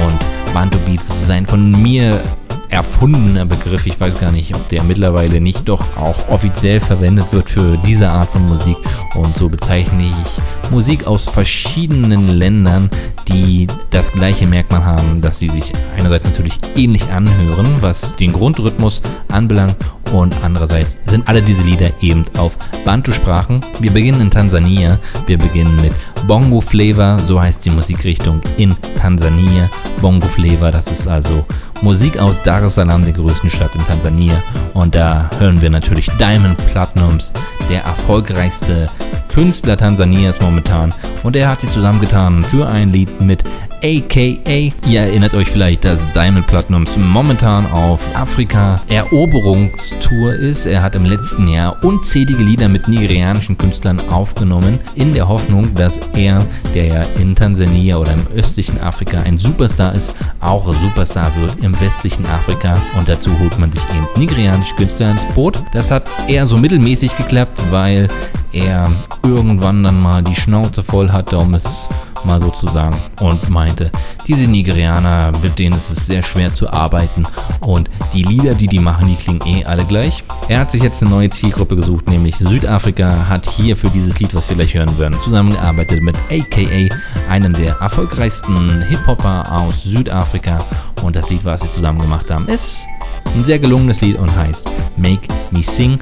und 0.05 0.53
Bantu 0.53 0.77
Beats 0.85 1.09
ist 1.09 1.29
ein 1.29 1.45
von 1.45 1.71
mir 1.71 2.21
erfundener 2.69 3.45
Begriff. 3.45 3.85
Ich 3.85 3.99
weiß 3.99 4.19
gar 4.19 4.31
nicht, 4.31 4.55
ob 4.55 4.67
der 4.69 4.83
mittlerweile 4.83 5.41
nicht 5.41 5.67
doch 5.67 5.97
auch 5.97 6.29
offiziell 6.29 6.79
verwendet 6.79 7.31
wird 7.31 7.49
für 7.49 7.77
diese 7.85 8.09
Art 8.09 8.29
von 8.29 8.47
Musik. 8.47 8.77
Und 9.15 9.37
so 9.37 9.47
bezeichne 9.47 10.03
ich 10.03 10.71
Musik 10.71 11.07
aus 11.07 11.25
verschiedenen 11.25 12.27
Ländern, 12.27 12.89
die 13.27 13.67
das 13.91 14.11
gleiche 14.11 14.47
Merkmal 14.47 14.85
haben, 14.85 15.21
dass 15.21 15.39
sie 15.39 15.49
sich 15.49 15.71
einerseits 15.97 16.25
natürlich 16.25 16.59
ähnlich 16.75 17.09
anhören, 17.11 17.81
was 17.81 18.15
den 18.15 18.33
Grundrhythmus 18.33 19.01
anbelangt 19.31 19.77
und 20.13 20.35
andererseits 20.43 20.97
sind 21.05 21.27
alle 21.27 21.41
diese 21.41 21.63
Lieder 21.63 21.89
eben 22.01 22.23
auf 22.37 22.57
Bantu-Sprachen. 22.85 23.61
Wir 23.79 23.91
beginnen 23.91 24.21
in 24.21 24.31
Tansania, 24.31 24.99
wir 25.25 25.37
beginnen 25.37 25.75
mit 25.81 25.93
Bongo 26.27 26.61
Flavor, 26.61 27.19
so 27.19 27.41
heißt 27.41 27.65
die 27.65 27.71
Musikrichtung 27.71 28.41
in 28.57 28.75
Tansania. 28.95 29.69
Bongo 30.01 30.27
Flavor, 30.27 30.71
das 30.71 30.87
ist 30.87 31.07
also 31.07 31.45
Musik 31.85 32.17
aus 32.17 32.41
Dar 32.41 32.63
es 32.63 32.73
Salaam, 32.73 33.03
der 33.03 33.13
größten 33.13 33.47
Stadt 33.47 33.75
in 33.75 33.85
Tansania. 33.85 34.41
Und 34.73 34.95
da 34.95 35.29
hören 35.37 35.61
wir 35.61 35.69
natürlich 35.69 36.07
Diamond 36.17 36.57
Platinums, 36.65 37.31
der 37.69 37.83
erfolgreichste 37.83 38.87
Künstler 39.27 39.77
Tansanias 39.77 40.41
momentan. 40.41 40.91
Und 41.21 41.35
er 41.35 41.47
hat 41.47 41.61
sich 41.61 41.69
zusammengetan 41.69 42.43
für 42.43 42.67
ein 42.67 42.91
Lied 42.91 43.21
mit 43.21 43.43
AKA. 43.83 44.73
Ihr 44.87 45.01
erinnert 45.01 45.35
euch 45.35 45.47
vielleicht, 45.47 45.85
dass 45.85 45.99
Diamond 46.13 46.47
Platinums 46.47 46.97
momentan 46.97 47.69
auf 47.71 48.01
Afrika 48.15 48.81
Eroberungstour 48.87 50.33
ist. 50.33 50.65
Er 50.65 50.81
hat 50.81 50.95
im 50.95 51.05
letzten 51.05 51.47
Jahr 51.47 51.83
unzählige 51.83 52.41
Lieder 52.41 52.67
mit 52.67 52.87
nigerianischen 52.87 53.57
Künstlern 53.57 54.01
aufgenommen, 54.09 54.79
in 54.95 55.13
der 55.13 55.27
Hoffnung, 55.27 55.75
dass 55.75 55.99
er, 56.15 56.39
der 56.73 56.85
ja 56.85 57.01
in 57.19 57.35
Tansania 57.35 57.97
oder 57.97 58.13
im 58.13 58.25
östlichen 58.35 58.81
Afrika 58.81 59.19
ein 59.19 59.37
Superstar 59.37 59.93
ist, 59.93 60.15
auch 60.39 60.65
Superstar 60.65 61.31
wird 61.39 61.63
im 61.63 61.74
westlichen 61.79 62.25
Afrika. 62.25 62.81
Und 62.97 63.09
dazu 63.09 63.37
holt 63.39 63.57
man 63.59 63.71
sich 63.71 63.81
eben 63.93 64.07
nigerianische 64.17 64.75
Künstler 64.75 65.11
ins 65.11 65.25
Boot. 65.33 65.63
Das 65.73 65.91
hat 65.91 66.09
eher 66.27 66.47
so 66.47 66.57
mittelmäßig 66.57 67.15
geklappt, 67.17 67.61
weil 67.71 68.07
er 68.51 68.89
irgendwann 69.23 69.83
dann 69.83 70.01
mal 70.01 70.23
die 70.23 70.35
Schnauze 70.35 70.83
voll 70.83 71.11
hatte, 71.11 71.37
um 71.37 71.53
es 71.53 71.89
mal 72.25 72.41
so 72.41 72.49
zu 72.49 72.67
sagen, 72.67 72.97
und 73.21 73.49
meinte, 73.49 73.91
diese 74.27 74.49
Nigerianer, 74.49 75.31
mit 75.41 75.57
denen 75.59 75.77
ist 75.77 75.89
es 75.89 76.05
sehr 76.05 76.23
schwer 76.23 76.53
zu 76.53 76.71
arbeiten 76.71 77.25
und 77.59 77.89
die 78.13 78.23
Lieder, 78.23 78.53
die 78.53 78.67
die 78.67 78.79
machen, 78.79 79.07
die 79.07 79.15
klingen 79.15 79.41
eh 79.45 79.65
alle 79.65 79.85
gleich. 79.85 80.23
Er 80.47 80.59
hat 80.59 80.71
sich 80.71 80.83
jetzt 80.83 81.01
eine 81.01 81.11
neue 81.11 81.29
Zielgruppe 81.29 81.75
gesucht, 81.75 82.09
nämlich 82.09 82.37
Südafrika, 82.37 83.29
hat 83.29 83.49
hier 83.49 83.75
für 83.75 83.89
dieses 83.89 84.19
Lied, 84.19 84.33
was 84.35 84.49
wir 84.49 84.57
gleich 84.57 84.73
hören 84.73 84.97
werden, 84.97 85.19
zusammengearbeitet 85.19 86.01
mit 86.01 86.17
AKA, 86.29 86.95
einem 87.29 87.53
der 87.53 87.75
erfolgreichsten 87.79 88.81
Hip-Hopper 88.83 89.51
aus 89.51 89.83
Südafrika 89.83 90.59
und 91.03 91.15
das 91.15 91.29
Lied, 91.29 91.45
was 91.45 91.61
sie 91.61 91.69
zusammen 91.69 91.99
gemacht 91.99 92.29
haben, 92.31 92.47
ist 92.47 92.87
ein 93.35 93.43
sehr 93.43 93.59
gelungenes 93.59 94.01
Lied 94.01 94.17
und 94.17 94.33
heißt 94.35 94.69
Make 94.97 95.27
Me 95.51 95.61
Sing 95.61 95.99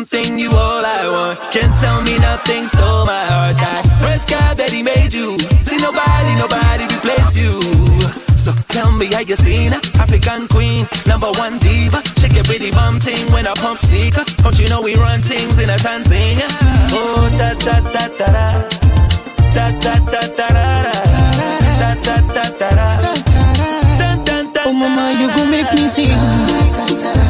something, 0.00 0.38
you 0.38 0.50
all 0.50 0.84
I 0.84 1.04
want. 1.12 1.52
Can't 1.52 1.76
tell 1.78 2.00
me 2.02 2.16
nothing, 2.18 2.66
stole 2.66 3.04
my 3.04 3.24
heart. 3.32 3.56
I 3.58 3.82
praise 4.00 4.24
God 4.24 4.56
that 4.56 4.72
He 4.72 4.82
made 4.82 5.12
you. 5.12 5.36
See 5.68 5.76
nobody, 5.76 6.32
nobody 6.40 6.84
replace 6.88 7.36
you. 7.36 7.52
So 8.36 8.52
tell 8.72 8.90
me 8.92 9.06
how 9.12 9.20
you 9.20 9.36
seen 9.36 9.72
her, 9.72 9.80
African 10.00 10.48
queen, 10.48 10.88
number 11.06 11.30
one 11.36 11.58
diva. 11.58 12.00
Shake 12.16 12.32
your 12.32 12.44
pretty 12.44 12.70
bum 12.70 12.98
ting 12.98 13.26
when 13.32 13.46
I 13.46 13.52
pump 13.54 13.78
speaker. 13.78 14.24
Don't 14.42 14.58
you 14.58 14.68
know 14.68 14.80
we 14.80 14.94
run 14.96 15.20
things 15.20 15.58
in 15.60 15.68
a 15.68 15.76
Tanzania? 15.76 16.48
Oh 16.96 17.28
da 17.36 17.52
da 17.66 17.76
da 17.92 18.04
da 18.08 18.28
da, 18.32 18.48
da 19.52 19.66
da 19.84 19.94
da 20.12 20.20
da 20.32 20.48
da 20.48 20.66
da, 20.80 20.94
da 21.80 21.90
da 22.06 22.16
da 22.32 22.44
da 22.56 22.68
da. 22.72 23.20
Oh 24.62 24.72
mama, 24.72 25.12
you 25.20 25.26
gon' 25.34 25.50
make 25.50 25.72
me 25.74 25.88
sing. 25.88 26.08
Oh 26.12 26.16
na 26.16 26.64
naima, 27.04 27.29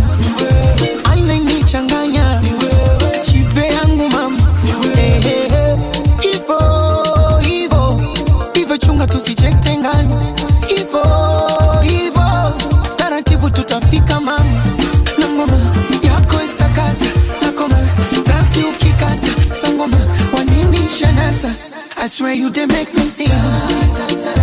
shanasa 21.41 21.97
I 21.97 22.07
swear 22.07 22.33
you 22.33 22.49
did 22.49 22.69
make 22.69 22.93
me 22.93 23.07
sing. 23.07 23.27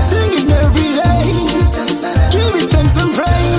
Singing 0.03 0.51
every 0.51 0.95
day. 0.95 1.25
Give 2.31 2.63
it 2.63 2.71
thanks 2.71 2.97
and 2.97 3.15
praise 3.15 3.58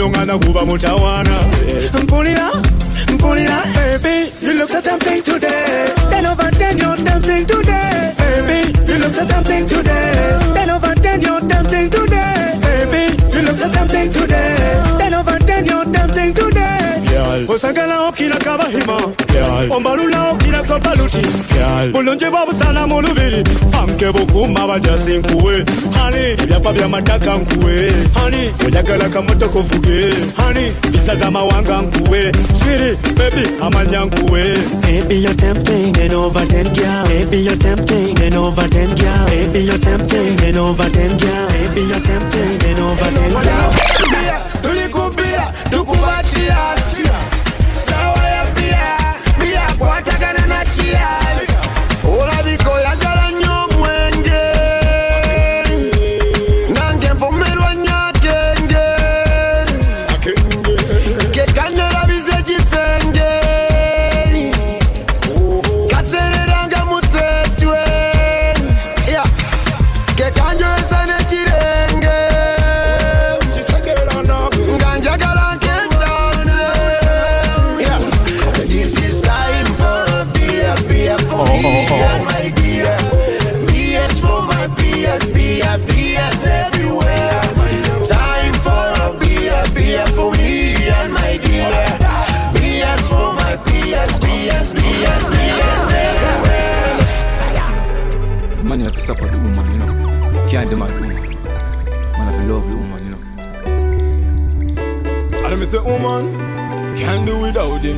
ndinongana 0.00 0.38
kuva 0.38 0.64
mutawana 0.66 1.30
mpunira 2.02 2.50
mpunira 3.14 3.56
baby 3.74 4.32
you 4.42 4.52
look 4.54 4.70
so 4.70 4.80
tempting 4.80 5.22
today. 5.22 5.86
Then 6.10 6.24
over 6.26 6.50
then 6.52 6.78
you're 6.78 6.96
tempting 6.96 7.44
today. 7.46 8.14
Baby 8.16 8.92
you 8.92 8.98
look 8.98 9.12
so 9.12 9.26
tempting 9.26 9.66
today. 9.66 10.12
Then 10.54 10.70
over 10.70 10.94
then 10.94 11.20
you're 11.20 11.40
tempting 11.40 11.90
today. 11.90 12.58
Baby 12.62 13.36
you 13.36 13.42
look 13.42 13.58
so 13.58 13.68
tempting 13.70 14.10
today. 14.10 14.56
Then 14.98 15.14
over 15.14 15.38
then 15.38 15.66
you're 15.66 15.84
tempting 15.84 16.32
today. 16.34 17.02
Girl 17.10 17.50
usangala 17.56 18.08
okila 18.08 18.36
kabahima 18.36 18.96
ombalula 19.70 20.30
okira 20.30 20.62
kobaluti 20.62 21.22
bulungi 21.92 22.24
bwobusana 22.30 22.86
mu 22.86 23.00
lubiri 23.02 23.44
anke 23.80 24.12
bukuma 24.12 24.66
bajasi 24.66 25.18
nkuwe 25.18 25.64
hani 25.96 26.22
ebyapa 26.42 26.72
byamataka 26.72 27.36
nkuwe. 27.36 27.92
Hani 28.14 28.42
oyagala 28.66 29.08
kamotoka 29.08 29.58
ovuge 29.58 30.14
hani 30.36 30.72
visa 30.90 31.14
z'amawanga 31.16 31.82
nkuwe. 31.82 32.32
Swiri 32.58 32.96
bebi 33.16 33.44
amanya 33.62 34.04
nkuwe. 34.04 34.42
Baby, 34.82 35.16
you're 35.24 35.34
tempting 35.34 35.96
and 35.98 36.12
over 36.14 36.46
10 36.46 36.74
girl. 36.74 37.04
Baby, 37.06 37.38
you're 37.38 37.56
tempting 37.56 38.20
and 38.22 38.34
over 38.34 38.68
10 38.68 38.94
girl. 38.96 39.26
Baby, 39.26 39.60
you're 39.64 39.78
tempting 39.78 40.40
and 40.44 40.56
over 40.58 40.88
10 40.90 41.18
girl. 41.18 41.48
Baby, 41.48 41.82
you're 41.90 42.00
tempting 42.00 42.62
and 42.68 42.78
over 42.80 43.10
10 43.10 43.32
girl. 43.32 44.49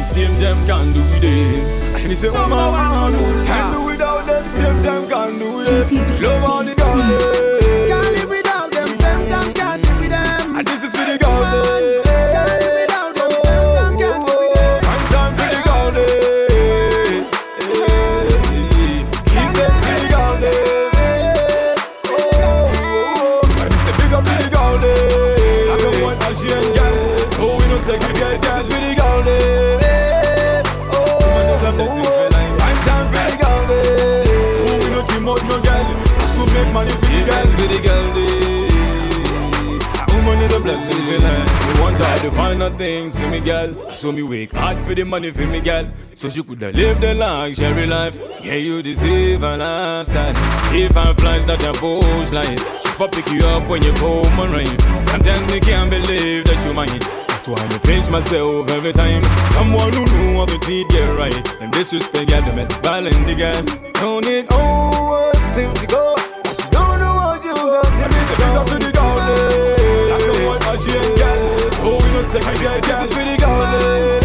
same 0.02 0.36
them 0.36 0.66
can 0.66 0.92
do 0.92 1.00
it. 1.00 1.24
And 1.24 2.08
he 2.10 2.14
said, 2.14 2.30
oh 2.34 2.48
my, 2.48 3.46
can 3.46 3.72
do 3.72 3.82
without 3.84 4.26
them, 4.26 4.44
same 4.44 4.80
them 4.80 5.08
can 5.08 5.38
do 5.38 5.64
them. 5.64 6.22
Love 6.22 6.51
So 44.02 44.10
me 44.10 44.24
wake 44.24 44.50
hard 44.50 44.80
for 44.80 44.96
the 44.96 45.04
money 45.04 45.30
for 45.30 45.46
me, 45.46 45.60
girl. 45.60 45.86
So 46.16 46.28
she 46.28 46.42
coulda 46.42 46.72
live 46.72 47.00
the 47.00 47.14
luxury 47.14 47.86
life. 47.86 48.18
Yeah, 48.42 48.54
you 48.54 48.82
deserve 48.82 49.44
a 49.44 49.56
lifestyle. 49.56 50.34
Safe 50.70 50.96
and 50.96 51.16
flies 51.20 51.46
not 51.46 51.62
a 51.62 51.72
bush 51.80 52.32
line. 52.32 52.58
She 52.82 52.88
for 52.98 53.06
pick 53.06 53.30
you 53.30 53.46
up 53.46 53.68
when 53.68 53.80
you 53.84 53.92
come 53.92 54.40
and 54.40 54.54
rain. 54.54 55.02
Sometimes 55.02 55.46
me 55.52 55.60
can't 55.60 55.88
believe 55.88 56.46
that 56.46 56.66
you 56.66 56.74
mine. 56.74 56.98
That's 57.28 57.46
why 57.46 57.62
I 57.62 57.78
pinch 57.86 58.10
myself 58.10 58.70
every 58.70 58.92
time. 58.92 59.22
Someone 59.54 59.92
who 59.92 60.04
know 60.04 60.38
how 60.40 60.46
to 60.46 60.58
treat 60.58 60.88
get 60.88 61.06
right. 61.16 61.44
Them 61.60 61.70
disrespect, 61.70 62.28
girl, 62.28 62.42
domestic 62.42 62.82
violence, 62.82 63.14
the 63.18 63.36
girl. 63.36 63.62
Don't 64.02 64.26
it 64.26 64.50
always 64.50 65.38
seem 65.54 65.72
to 65.74 65.86
go. 65.86 66.21
Yeah, 72.62 72.78
this 72.78 73.10
is 73.10 73.12
für 73.12 73.24
die 73.24 73.36
Gaulen. 73.38 74.21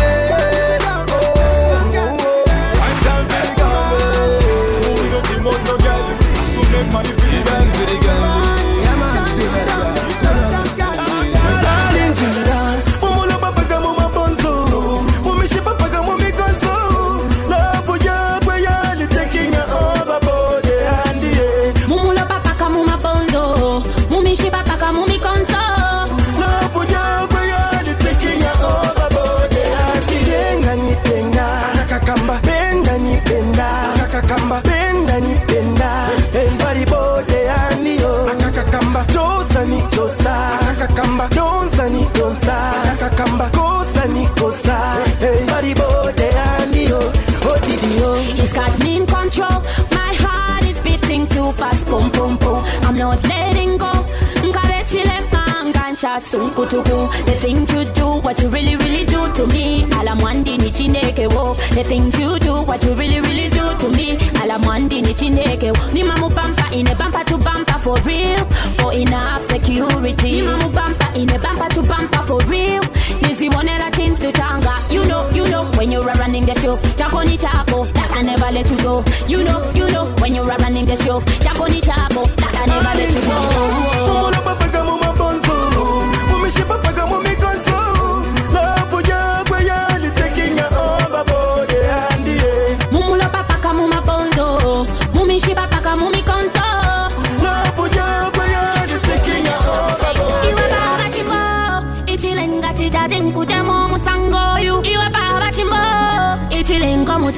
Mangansha 56.18 56.22
sunkutuku 56.22 57.26
The 57.26 57.31
things 57.39 57.72
you 57.73 57.85
do 57.94 58.07
What 58.22 58.41
you 58.41 58.49
really 58.49 58.76
really 58.76 59.06
do 59.06 59.31
to 59.34 59.48
me. 59.48 59.84
Alamwandi 59.99 60.57
ni 60.57 60.72
chineke 60.72 61.27
wo. 61.34 61.56
The 61.76 61.84
things 61.84 62.18
you 62.19 62.39
do 62.39 62.64
What 62.64 62.84
you 62.84 62.94
really 62.94 63.22
really 63.22 63.49
do 63.49 63.77
to 63.80 63.89
me. 63.89 64.18
Alamwandi 64.41 65.02
ni 65.02 65.14
chineke 65.14 65.72
wo. 65.72 65.91
Ni 65.94 66.03
mamu 66.03 66.30
bumper 66.34 66.68
in 66.73 66.88
a 66.88 66.95
bumper 66.95 67.23
to 67.26 67.38
bumper 67.38 67.77
for 67.80 67.95
real. 68.02 68.38
For 68.77 68.94
enough 68.94 69.41
security. 69.44 70.41
Ni 70.41 70.48
mamu 70.48 70.73
bumper 70.73 71.11
in 71.15 71.30
a 71.30 71.39
bumper 71.39 71.69
to 71.76 71.81
bumper 71.84 72.22
for 72.23 72.39
real. 72.45 72.81
Nizibonela 73.22 73.91
chintu 73.91 74.31
changa. 74.34 74.73
You 74.91 75.06
know, 75.06 75.30
you 75.31 75.48
know 75.49 75.65
When 75.77 75.91
you're 75.91 76.03
running 76.03 76.45
the 76.45 76.53
show. 76.56 76.77
Chako 76.95 77.22
ni 77.23 77.38
chako 77.38 77.85
That 77.94 78.11
I 78.18 78.22
never 78.23 78.52
let 78.52 78.69
you 78.69 78.77
go. 78.77 79.03
You 79.27 79.44
know, 79.44 79.72
you 79.76 79.89
know 79.91 80.06
When 80.22 80.34
you're 80.35 80.45
running 80.45 80.85
the 80.85 80.95
show. 80.95 81.22
Chako 81.39 81.68
ni 81.68 81.81
chako 81.81 82.23
That 82.38 82.56
I 82.57 82.65
never 82.65 82.94
let 82.98 83.14
you 83.14 83.22
go 83.22 84.36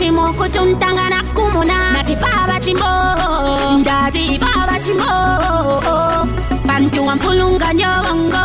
Ichilengo 0.10 0.34
kutuntanga 0.34 1.10
na 1.10 1.24
kumuna 1.36 1.92
Nati 1.94 2.16
baba 2.16 2.60
chimbo 2.60 2.86
Ndati 3.80 4.40
baba 4.40 4.80
chimbo. 4.80 5.06
Bantu 6.66 7.06
wampulunga 7.06 7.74
nyongo. 7.74 8.44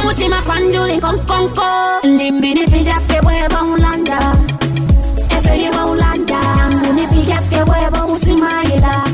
Kumutima 0.00 0.42
kwanjuli 0.42 1.00
konkonko. 1.00 1.62
Ndimbini 2.04 2.64
pijake 2.64 3.20
weba 3.26 3.62
ulanda. 3.62 4.18
Efe 5.30 5.56
iwe 5.58 5.84
ulanda. 5.92 6.40
Nanguni 6.56 7.06
pijake 7.06 7.56
weba 7.56 8.06
usimayila. 8.06 9.04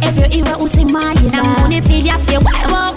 Efe 0.00 0.38
iwe 0.38 0.54
usimayila. 0.64 1.42
Nanguni 1.42 1.82
pijake 1.82 2.38
weba 2.38 2.91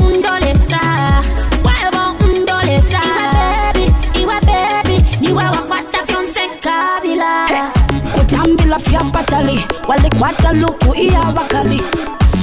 yapatali 8.96 9.60
walikwataluku 9.88 10.96
iya 10.96 11.20
wakali. 11.20 11.82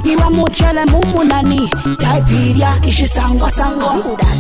Iwa 0.04 0.30
muchele 0.30 0.84
mumunani 0.84 1.70
taipiria 1.98 2.80
ishisangwasangwa 2.88 3.96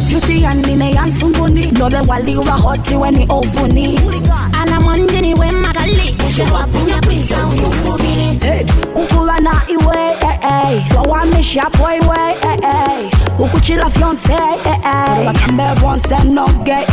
juti 0.08 0.42
yanine 0.42 0.90
yansunguni 0.90 1.70
lobe 1.78 1.96
waliwa 2.08 2.52
hoti 2.52 2.94
weni 2.94 3.26
ovuni. 3.28 4.00
Ana 4.62 4.80
mwanjini 4.80 5.34
we 5.34 5.50
makali 5.50 6.16
ushewafunyapiza 6.28 7.36
uyumubili 7.46 8.66
ukuwa 8.94 9.40
na 9.40 9.62
iwe 9.68 9.96
eh, 10.20 10.38
eh. 10.72 10.82
wawamisha 10.96 11.62
poiwe 11.62 12.18
eh, 12.42 13.10
Ukuchi 13.42 13.74
la 13.74 13.90
fiancé 13.90 14.34
Bakembe 15.24 15.62
eh, 15.62 15.66
eh, 15.66 15.72
eh. 15.72 15.80
bonse 15.80 16.24
no 16.24 16.44
gay 16.64 16.84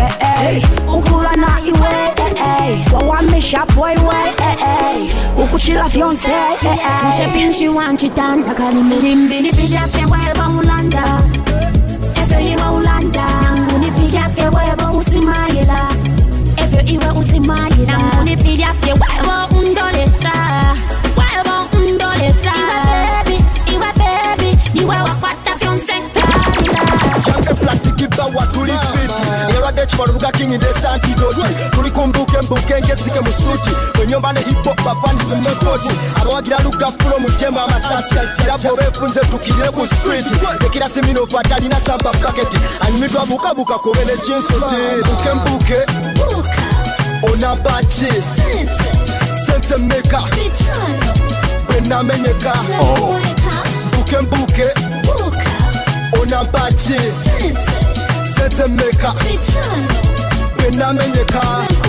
Ukula 0.88 1.35
na 1.35 1.59
iwe 1.65 2.93
Wawamisha 2.93 3.65
boy 3.76 3.93
way 4.07 5.11
Ukuchi 5.38 5.73
la 5.73 5.89
fiancé 5.89 6.31
Mshe 7.09 7.27
finchi 7.34 7.67
wanchitanda 7.67 8.53
Kalimbilimbi 8.53 9.41
Nipiga 9.41 9.88
pewe 9.91 10.19
ba 10.38 10.47
ulanda 10.49 11.03
Efe 12.15 12.51
iwa 12.51 12.71
ulanda 12.71 13.26
Unipiga 13.76 14.30
pewe 14.35 14.76
ba 14.77 14.91
usimaila 14.91 15.88
Efe 16.57 16.81
iwa 16.93 17.13
usimaila 17.13 17.97
Unipiga 18.21 18.73
pewe 18.81 18.99
ba 19.27 19.47
undolesha. 19.57 20.34
Wewe 21.17 21.57
undolesha. 21.77 22.51
Iwa 22.53 22.84
baby 22.85 23.43
Iwa 23.73 23.93
baby 23.97 24.57
Iwa 24.81 24.95
wakwata 25.03 25.48
kibawa 27.99 28.47
tuli 28.47 28.71
fiti 28.71 29.53
yalwadde 29.53 29.81
ekibalo 29.81 30.13
luga 30.13 30.31
kingi 30.31 30.57
ndesantidoti 30.57 31.41
tuli 31.71 31.91
kumbuka 31.91 32.39
embuka 32.39 32.77
engesike 32.77 33.19
mu 33.19 33.31
suki 33.34 34.01
enyumba 34.03 34.34
ne 34.34 34.39
hipop 34.41 34.81
bafanisi 34.85 35.35
mukoti 35.35 35.89
abawagira 36.21 36.59
luga 36.59 36.88
fulo 36.99 37.19
mujemba 37.19 37.63
amasatirago 37.63 38.76
befunze 38.77 39.19
tukirire 39.19 39.69
ku 39.71 39.85
streeti 39.88 40.34
ekira 40.65 40.89
siminova 40.89 41.43
talina 41.43 41.80
samba 41.85 42.11
paketi 42.11 42.57
anyumirwa 42.81 43.26
bukabuka 43.26 43.73
kube 43.80 44.05
nekinsuti 44.05 44.76
buke 45.05 45.34
mbuke 45.35 45.80
onabaki 47.34 48.07
sente. 48.35 48.89
Meka. 49.80 50.21
Bwenamenyeka 51.67 52.53
buke 53.91 54.17
mbuke 54.21 54.73
onabaki 56.21 56.93
sente. 57.23 57.78
when 60.57 60.81
i'm 60.81 60.97
in 60.97 61.13
your 61.13 61.26
car. 61.26 61.89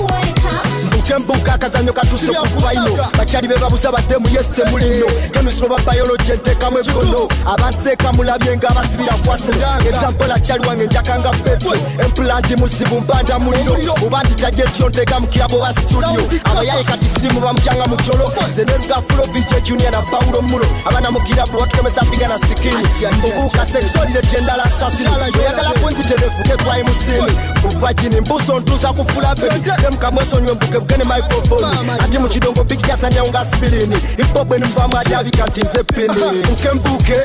Mbuke 1.01 1.19
mbuka 1.19 1.55
akazanyo 1.55 1.93
katuse 1.93 2.31
okuvaino 2.39 3.09
bakyali 3.19 3.49
be 3.49 3.57
babuza 3.57 3.93
baddemu 3.93 4.29
yesite 4.29 4.65
mulino 4.71 5.07
kemisiro 5.33 5.69
ba 5.69 5.77
bayologi 5.87 6.31
entekamu 6.31 6.79
egono 6.79 7.29
abanteeka 7.47 8.13
mulabye 8.13 8.57
nga 8.57 8.69
abasibira 8.69 9.13
kwase 9.25 9.53
ezampola 9.89 10.39
kyali 10.39 10.67
wange 10.69 10.87
njakanga 10.87 11.31
petro 11.31 11.73
empulanti 12.05 12.57
musibu 12.57 13.01
mbanda 13.01 13.39
muliro. 13.39 13.95
Oba 14.07 14.23
nditajja 14.23 14.65
etyo 14.65 14.89
nteeka 14.89 15.21
mu 15.21 15.27
kirabo 15.27 15.59
ba 15.59 15.73
studio. 15.73 16.23
Abayaye 16.45 16.85
kati 16.85 17.09
sirimu 17.09 17.41
bamukyanga 17.41 17.87
mu 17.87 17.97
jolo 17.97 18.33
ze 18.55 18.65
nerugafulo 18.65 19.23
vj 19.33 19.63
junior 19.63 19.91
na 19.91 20.03
paulo 20.03 20.43
mulo. 20.43 20.67
Abaana 20.85 21.11
mu 21.11 21.21
kirabu 21.21 21.61
batukemesa 21.61 22.03
mpiga 22.03 22.29
na 22.29 22.39
sikini 22.39 22.85
mbubuuka 23.19 23.67
seksolire 23.67 24.23
gyendala 24.23 24.65
asasini 24.65 25.11
oyagala 25.39 25.71
kunziterevu 25.71 26.43
tekwayi 26.43 26.83
musini 26.83 27.33
mubwajini 27.63 28.21
mbuso 28.21 28.61
ntuusa 28.61 28.93
kufula 28.93 29.35
bebi 29.35 29.71
temukamwesonywe 29.83 30.53
mbukebuke 30.55 30.97
kwenye 31.01 31.15
microphone 31.15 31.67
ati 32.05 32.19
muchidongo 32.19 32.65
pikia 32.65 32.97
sanya 32.97 33.25
unga 33.25 33.45
sibilini 33.51 33.97
ipobwe 34.19 34.59
ni 34.59 34.65
mvama 34.65 35.05
javi 35.05 35.31
kati 35.31 35.61
zepini 35.61 36.43
ukembuke 36.53 37.17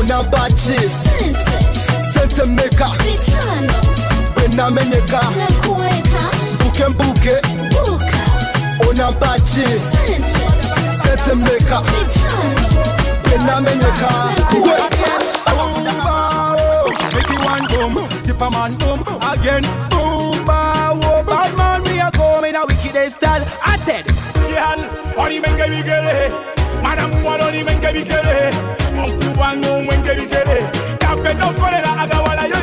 onambachi 0.00 0.80
sente 2.12 2.44
meka. 2.44 2.88
Bwenamenyeka 4.34 5.20
ukembuke 6.68 7.36
onambachi 8.90 9.64
sente 11.02 11.34
meka. 11.34 11.82
Bwenamenyeka 13.28 14.08
oh. 15.46 15.78
Skip 18.16 18.40
a 18.40 18.50
man, 18.50 18.74
boom, 18.76 19.00
again, 19.22 19.62
boom, 19.90 20.44
bow, 20.44 21.00
oh. 21.02 21.22
bad 21.24 21.56
man, 21.56 21.82
me 21.84 22.00
a 22.00 22.10
a 22.58 22.66
wickedest 22.66 23.16
style. 23.16 23.44
I 23.64 23.76
said, 23.86 24.04
Kian, 24.48 24.80
oni 25.16 25.38
men 25.40 25.54
kebi 25.58 25.80
kere. 25.88 26.12
Eh. 26.24 26.30
Madam 26.82 27.10
Wan, 27.24 27.40
oni 27.40 27.62
men 27.62 27.78
kebi 27.80 28.02
kere. 28.10 28.50
Onku 29.02 29.28
Wan, 29.38 29.64
oni 29.64 29.86
men 29.86 30.00
kebi 30.06 30.26
kere. 30.32 30.58
Kafe 31.02 31.30
no 31.38 31.48
kole 31.60 31.78
na 31.86 31.92
agawala 32.02 32.44
yo. 32.52 32.57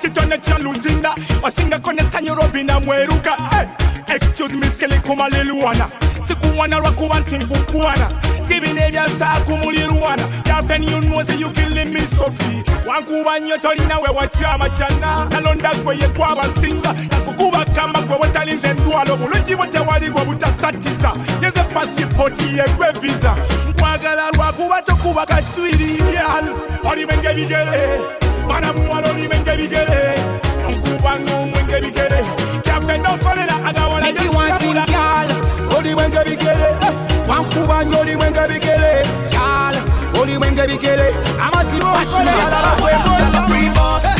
ekitone 0.00 0.38
kya 0.38 0.58
luzinda 0.58 1.14
osingako 1.42 1.92
nessanyu 1.92 2.34
robina 2.34 2.80
mweruka. 2.80 3.36
Hey, 3.50 4.16
excuse 4.16 4.54
me 4.56 4.66
silikumalilwana 4.70 5.88
sikuwana 6.28 6.78
lwakuba 6.78 7.20
nti 7.20 7.38
nkukuwana 7.38 8.10
sibina 8.48 8.86
ebyansaakumulirwana 8.86 10.22
yafenyunozi 10.48 11.40
yukilimisofi 11.42 12.62
wankuba 12.86 13.38
nnyo 13.38 13.58
tolinawe 13.58 14.08
wakyama 14.08 14.68
kyana 14.68 15.24
nalonda 15.30 15.74
gwe 15.74 15.96
yegwabasinga 15.98 16.92
nakukuba 17.10 17.64
kamba 17.64 18.00
gwe 18.00 18.18
bwetalinza 18.18 18.68
endwalo 18.68 19.16
bulungi 19.16 19.56
bwe 19.56 19.66
tewali 19.68 20.10
butasatiza 20.10 21.12
yeze 21.42 21.62
pasipoti 21.74 22.44
yegwe 22.56 22.92
visa. 23.00 23.36
Nkwagala 23.68 24.30
lwakuba 24.30 24.82
tokuba 24.82 25.26
kacwiri 25.26 26.02
byalo 26.10 26.58
olibenga 26.90 27.32
Madamu 28.50 28.90
waloni 28.92 29.28
mengerigere 29.28 30.14
Nkubano 30.70 31.46
mengerigere 31.46 32.20
Kafe 32.64 32.98
no 32.98 33.16
kolera 33.18 33.56
aga 33.64 33.88
wala 33.88 34.06
Make 34.06 34.20
you 34.24 34.32
want 34.32 34.60
sing 34.60 34.74
girl 34.74 35.76
Oli 35.76 35.94
mengerigere 35.94 36.68
Wankubano 37.28 38.04
Girl 39.30 39.74
Oli 40.20 40.38
mengerigere 40.38 41.14
Amasibo 41.40 41.86
kolera 41.86 42.50
la 42.50 42.60
la 42.60 42.72
bwe 42.80 42.92
bwe 43.04 43.40
Free 43.48 43.68
boss. 43.70 44.19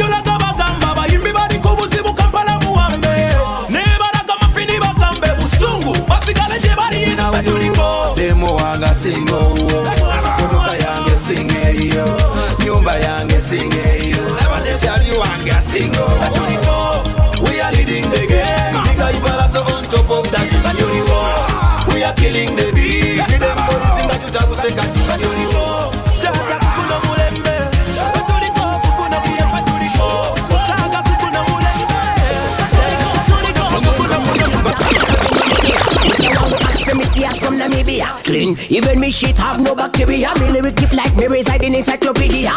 Clean, 38.31 38.57
even 38.69 38.97
me 39.01 39.11
shit 39.11 39.37
have 39.39 39.59
no 39.59 39.75
bacteria. 39.75 40.31
Me 40.39 40.51
lyric 40.51 40.77
keep 40.77 40.93
like 40.93 41.13
me 41.17 41.27
reside 41.27 41.63
in 41.63 41.75
encyclopedia. 41.75 42.53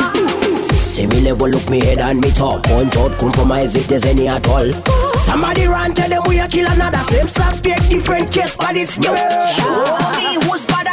See 0.76 1.04
me 1.08 1.20
level, 1.20 1.48
look 1.48 1.68
me 1.68 1.84
head 1.84 1.98
and 1.98 2.20
me 2.20 2.30
top 2.30 2.62
Point 2.62 2.96
out, 2.96 3.10
compromise 3.18 3.74
if 3.74 3.88
there's 3.88 4.04
any 4.04 4.28
at 4.28 4.46
all. 4.46 4.72
Somebody 5.16 5.66
run, 5.66 5.92
tell 5.92 6.08
them 6.08 6.22
we 6.28 6.38
a 6.38 6.46
kill 6.46 6.70
another. 6.70 6.98
Same 6.98 7.26
suspect, 7.26 7.90
different 7.90 8.30
case, 8.30 8.56
but 8.56 8.76
it's 8.76 8.96
new 8.98 9.16
Show 9.16 9.98
me 10.14 10.38
who's 10.46 10.64
better 10.64 10.83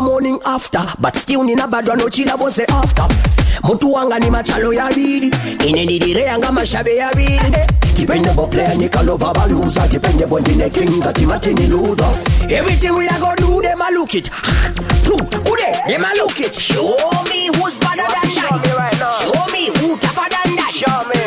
morning 0.00 0.38
after 0.46 0.80
but 1.00 1.16
still 1.16 1.42
nina 1.44 1.66
badwa 1.66 1.96
nochila 1.96 2.36
bose 2.38 2.64
after. 2.68 3.06
Mutu 3.62 3.92
wanga 3.92 4.18
ni 4.18 4.30
machalo 4.30 4.72
yabiri 4.72 5.30
inendirire 5.68 6.22
yanga 6.22 6.52
mashabe 6.52 6.96
yabiri 6.96 7.40
dependable 7.94 8.46
player 8.46 8.76
nikalova 8.76 9.32
baluza 9.34 9.88
dependable 9.88 10.40
ndine 10.40 10.70
kinga 10.70 11.12
timatini 11.12 11.66
luther 11.66 12.08
everything 12.48 12.90
we 12.96 13.06
are 13.08 13.20
gonna 13.20 13.36
do 13.36 13.60
them 13.60 13.80
a 13.82 13.90
look 13.92 14.14
it 14.14 14.28
who 15.04 15.56
they 15.56 15.72
them 15.86 16.04
a 16.04 16.10
look 16.16 16.38
it. 16.40 16.54
Show 16.54 16.96
me 17.28 17.48
who's 17.56 17.76
better 17.78 17.96
than 17.96 18.30
that. 18.38 18.60
Show 19.20 19.52
me 19.52 19.66
who 19.78 19.96
tougher 19.98 20.28
than 20.30 20.56
that. 20.56 20.72
Show 20.72 21.08
me 21.10 21.19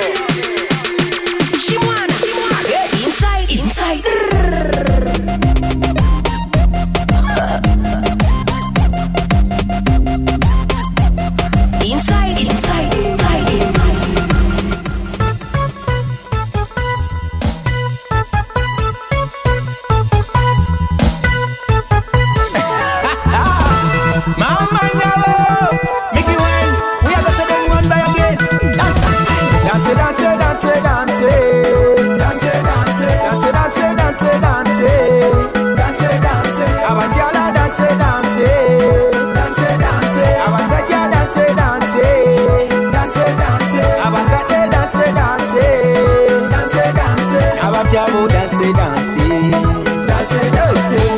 byabo 47.93 48.27
danse 48.27 48.73
danse 48.73 49.23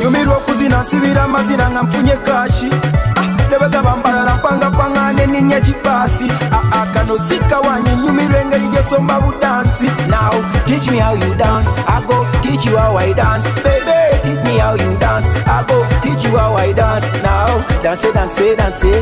nyumirwa 0.00 0.36
okuzina 0.36 0.82
nsibira 0.82 1.22
amazina 1.22 1.70
nga 1.70 1.82
nfunye 1.82 2.16
kashi. 2.16 2.70
Ah, 3.16 3.26
Nebagabambalala 3.50 4.36
mpangapaŋŋane 4.36 5.26
ninnya 5.26 5.60
kipaasi 5.60 6.28
aa 6.52 6.56
ah, 6.56 6.82
ah, 6.82 6.86
kano 6.94 7.18
sikawanye 7.18 7.96
nyumirwa 7.96 8.40
engeri 8.40 8.68
gyesomba 8.68 9.20
budansi 9.20 9.86
now 10.12 10.32
teach 10.66 10.90
me 10.90 10.98
how 10.98 11.14
you 11.14 11.34
dance. 11.40 11.68
I 11.88 12.00
go 12.08 12.16
teach 12.42 12.66
you 12.66 12.76
how 12.76 12.96
i 12.96 13.12
dance. 13.14 13.48
Baby 13.64 14.00
teach 14.24 14.42
me 14.44 14.58
how 14.58 14.74
you 14.74 14.96
dance. 14.98 15.30
I 15.46 15.64
go 15.68 15.78
teach 16.02 16.24
you 16.24 16.36
how 16.36 16.56
i 16.56 16.72
dance. 16.72 17.08
Now 17.22 17.48
dance 17.82 18.02
dance 18.16 18.36
dance 18.60 18.76
say 18.76 19.00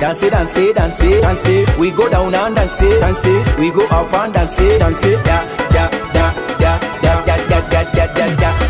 dance 0.00 0.20
dance 0.28 0.54
dance 0.78 0.98
dance. 1.24 1.46
We 1.80 1.92
go 1.92 2.10
down 2.10 2.34
and 2.34 2.56
dance 2.56 2.78
dance. 3.00 3.24
We 3.58 3.70
go 3.70 3.86
up 3.88 4.12
and 4.12 4.34
dance 4.34 4.56
dance. 4.80 5.02
Yeah 5.04 5.56
yeah. 5.76 5.95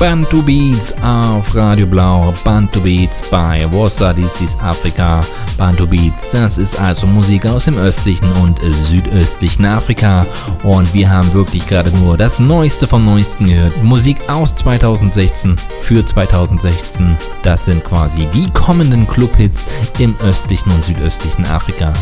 Bantu 0.00 0.42
Beats 0.42 0.94
auf 1.02 1.54
Radio 1.54 1.86
Blau, 1.86 2.32
Bantu 2.42 2.80
Beats 2.80 3.22
bei 3.28 3.66
Warsaw, 3.70 4.14
dies 4.14 4.40
ist 4.40 4.58
Afrika. 4.62 5.20
Bantu 5.58 5.86
Beats, 5.86 6.30
das 6.30 6.56
ist 6.56 6.80
also 6.80 7.06
Musik 7.06 7.44
aus 7.44 7.66
dem 7.66 7.76
östlichen 7.76 8.32
und 8.42 8.58
südöstlichen 8.62 9.66
Afrika. 9.66 10.24
Und 10.62 10.94
wir 10.94 11.10
haben 11.10 11.30
wirklich 11.34 11.66
gerade 11.66 11.94
nur 11.98 12.16
das 12.16 12.38
Neueste 12.38 12.86
vom 12.86 13.04
Neuesten 13.04 13.44
gehört. 13.44 13.82
Musik 13.82 14.16
aus 14.26 14.56
2016 14.56 15.56
für 15.82 16.04
2016. 16.04 17.18
Das 17.42 17.66
sind 17.66 17.84
quasi 17.84 18.26
die 18.32 18.48
kommenden 18.52 19.06
Clubhits 19.06 19.66
im 19.98 20.16
östlichen 20.24 20.72
und 20.72 20.82
südöstlichen 20.82 21.44
Afrika. 21.44 21.92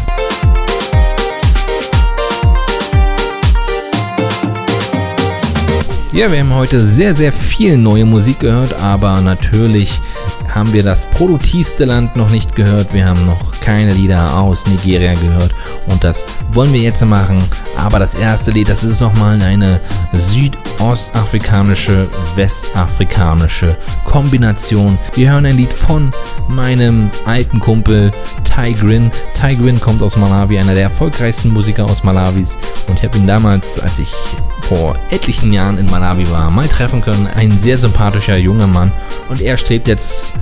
Ja, 6.10 6.32
wir 6.32 6.40
haben 6.40 6.54
heute 6.54 6.80
sehr, 6.80 7.14
sehr 7.14 7.30
viel 7.34 7.76
neue 7.76 8.06
Musik 8.06 8.40
gehört, 8.40 8.72
aber 8.80 9.20
natürlich 9.20 10.00
haben 10.48 10.72
wir 10.72 10.82
das 10.82 11.04
produktivste 11.04 11.84
Land 11.84 12.16
noch 12.16 12.30
nicht 12.30 12.56
gehört. 12.56 12.94
Wir 12.94 13.04
haben 13.04 13.26
noch 13.26 13.60
keine 13.60 13.92
Lieder 13.92 14.34
aus 14.38 14.66
Nigeria 14.66 15.12
gehört 15.12 15.54
und 15.86 16.02
das 16.02 16.24
wollen 16.52 16.72
wir 16.72 16.80
jetzt 16.80 17.04
machen. 17.04 17.44
Aber 17.76 17.98
das 17.98 18.14
erste 18.14 18.52
Lied, 18.52 18.70
das 18.70 18.84
ist 18.84 19.02
nochmal 19.02 19.40
eine 19.42 19.78
südostafrikanische, 20.14 22.08
westafrikanische 22.36 23.76
Kombination. 24.06 24.98
Wir 25.12 25.32
hören 25.32 25.44
ein 25.44 25.58
Lied 25.58 25.74
von 25.74 26.10
meinem 26.48 27.10
alten 27.26 27.60
Kumpel 27.60 28.10
Tigrin. 28.44 29.10
Tigrin 29.34 29.78
kommt 29.78 30.02
aus 30.02 30.16
Malawi, 30.16 30.58
einer 30.58 30.72
der 30.72 30.84
erfolgreichsten 30.84 31.52
Musiker 31.52 31.84
aus 31.84 32.02
Malawis 32.02 32.56
und 32.88 32.96
ich 32.98 33.04
habe 33.04 33.18
ihn 33.18 33.26
damals, 33.26 33.78
als 33.78 33.98
ich 33.98 34.08
vor 34.68 34.96
etlichen 35.10 35.52
Jahren 35.52 35.78
in 35.78 35.86
Malawi 35.86 36.30
war, 36.30 36.50
mal 36.50 36.68
treffen 36.68 37.00
können. 37.00 37.26
Ein 37.26 37.58
sehr 37.58 37.78
sympathischer 37.78 38.36
junger 38.36 38.66
Mann 38.66 38.92
und 39.30 39.40
er 39.40 39.56
strebt 39.56 39.88
jetzt 39.88 40.34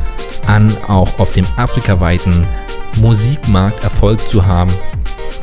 an, 0.46 0.76
auch 0.88 1.18
auf 1.18 1.30
dem 1.30 1.46
afrikaweiten 1.56 2.46
Musikmarkt 3.00 3.84
Erfolg 3.84 4.28
zu 4.28 4.44
haben. 4.44 4.72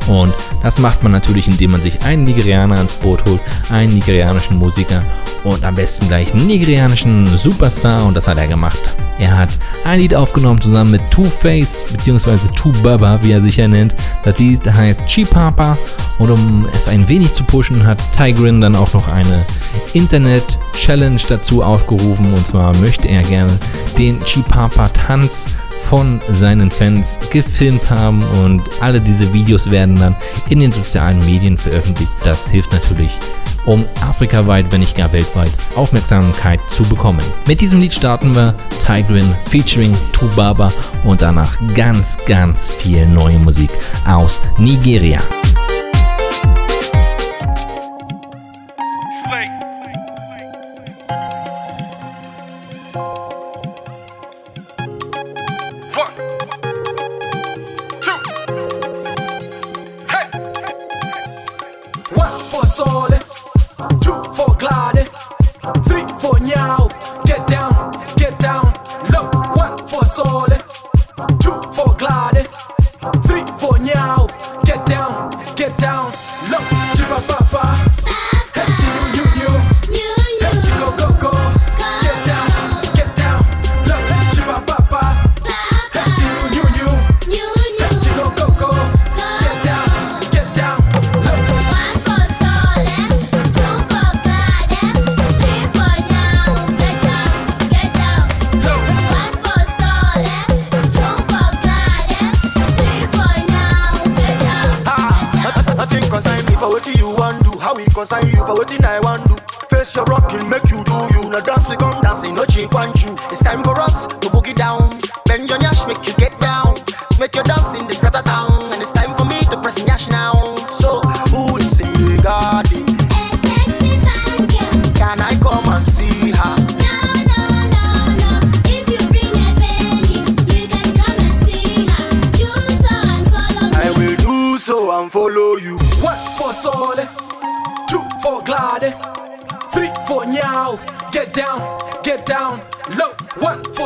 Und 0.06 0.34
das 0.62 0.78
macht 0.78 1.02
man 1.02 1.12
natürlich, 1.12 1.48
indem 1.48 1.72
man 1.72 1.82
sich 1.82 2.02
einen 2.02 2.24
Nigerianer 2.24 2.76
ans 2.76 2.94
Boot 2.94 3.24
holt, 3.24 3.40
einen 3.70 3.94
nigerianischen 3.94 4.58
Musiker 4.58 5.02
und 5.44 5.64
am 5.64 5.74
besten 5.74 6.08
gleich 6.08 6.32
einen 6.32 6.46
nigerianischen 6.46 7.26
Superstar 7.26 8.04
und 8.04 8.14
das 8.14 8.26
hat 8.26 8.38
er 8.38 8.46
gemacht. 8.46 8.96
Er 9.18 9.36
hat 9.36 9.50
ein 9.84 10.00
Lied 10.00 10.14
aufgenommen 10.14 10.60
zusammen 10.60 10.90
mit 10.90 11.10
Two-Face 11.10 11.84
bzw. 11.92 12.38
Two 12.54 12.72
Baba, 12.82 13.20
wie 13.22 13.32
er 13.32 13.40
sich 13.40 13.56
ja 13.56 13.68
nennt. 13.68 13.94
Das 14.24 14.38
Lied 14.38 14.60
heißt 14.66 15.06
Chipapa 15.06 15.78
und 16.18 16.30
um 16.30 16.66
es 16.74 16.88
ein 16.88 17.06
wenig 17.08 17.32
zu 17.32 17.44
pushen, 17.44 17.86
hat 17.86 17.98
Tigrin 18.16 18.60
dann 18.60 18.74
auch 18.74 18.92
noch 18.92 19.08
eine 19.08 19.44
Internet-Challenge 19.92 21.20
dazu 21.28 21.62
aufgerufen 21.62 22.32
und 22.32 22.46
zwar 22.46 22.74
möchte 22.78 23.08
er 23.08 23.22
gerne 23.22 23.56
den 23.98 24.22
Chipapa-Tanz 24.24 25.46
von 25.88 26.20
seinen 26.30 26.70
Fans 26.70 27.18
gefilmt 27.30 27.90
haben 27.90 28.22
und 28.42 28.62
alle 28.80 29.00
diese 29.00 29.32
Videos 29.32 29.70
werden 29.70 29.96
dann 29.96 30.16
in 30.48 30.60
den 30.60 30.72
sozialen 30.72 31.18
Medien 31.20 31.58
veröffentlicht. 31.58 32.10
Das 32.24 32.48
hilft 32.48 32.72
natürlich, 32.72 33.12
um 33.66 33.84
afrikaweit, 34.00 34.66
wenn 34.70 34.80
nicht 34.80 34.96
gar 34.96 35.12
weltweit, 35.12 35.52
Aufmerksamkeit 35.76 36.60
zu 36.70 36.82
bekommen. 36.84 37.24
Mit 37.46 37.60
diesem 37.60 37.80
Lied 37.80 37.92
starten 37.92 38.34
wir 38.34 38.54
Tigrin 38.86 39.34
featuring 39.48 39.94
Tubaba 40.12 40.72
und 41.04 41.22
danach 41.22 41.56
ganz, 41.74 42.16
ganz 42.26 42.68
viel 42.68 43.06
neue 43.06 43.38
Musik 43.38 43.70
aus 44.06 44.40
Nigeria. 44.58 45.20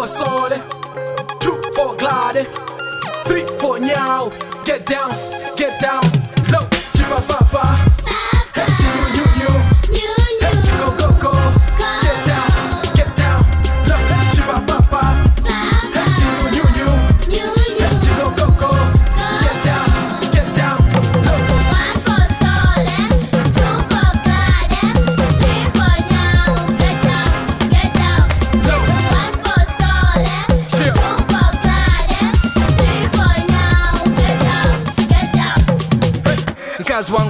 Sole, 0.09 0.57
two 1.39 1.61
for 1.77 1.95
Glade, 1.97 2.47
three 3.27 3.45
for 3.61 3.77
Nyao. 3.77 4.33
Get 4.65 4.87
down, 4.87 5.11
get 5.57 5.79
down, 5.83 6.03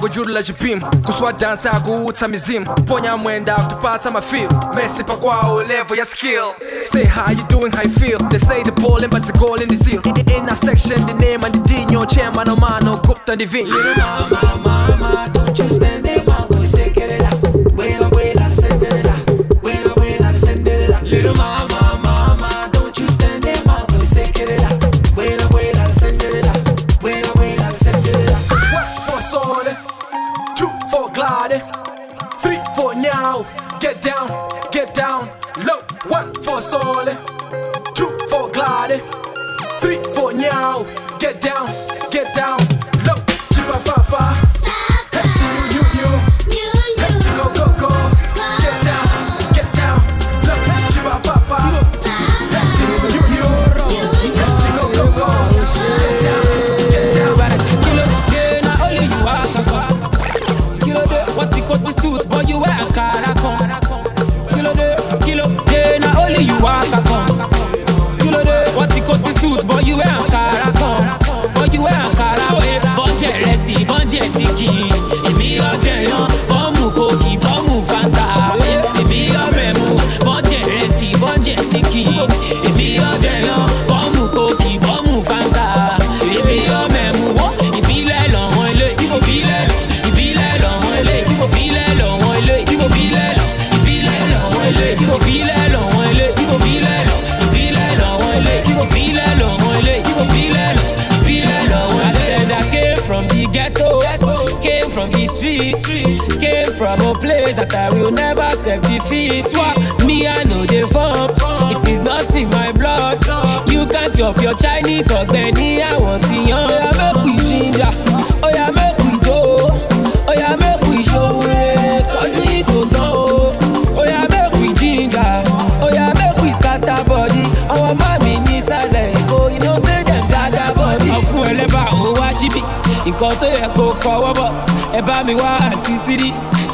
bujurula 0.08 0.42
jipim 0.42 0.80
kuswa 0.80 1.32
dansa 1.32 1.70
kuutsa 1.80 2.28
mizimu 2.28 2.66
ponya 2.66 3.16
mwenda 3.16 3.54
kutupatsa 3.54 4.10
mafil. 4.10 4.48
Mesi 4.74 5.04
kwawo 5.04 5.62
level 5.62 5.98
ya 5.98 6.04
skill. 6.04 6.52
Say 6.92 7.04
how 7.04 7.30
you 7.30 7.46
doing 7.48 7.70
how 7.72 7.82
you 7.82 7.90
feel. 7.90 8.18
They 8.30 8.38
say 8.38 8.62
the 8.62 8.72
ballin 8.72 9.10
but 9.10 9.26
the 9.26 9.32
goal 9.38 9.60
in 9.60 9.68
the 9.68 9.76
seal 9.76 10.00
in 10.06 10.48
a 10.48 10.56
section 10.56 11.00
the 11.06 11.14
name 11.14 11.44
and 11.44 11.54
the 11.54 11.60
dinyo 11.74 12.06
chema 12.06 12.44
no 12.46 12.56
mano 12.56 12.96
gupta 12.96 13.34
ndivin 13.36 13.66
mama 13.68 14.58
mama 14.64 15.28
don't 15.32 15.58
you 15.58 15.68
stand 15.68 16.07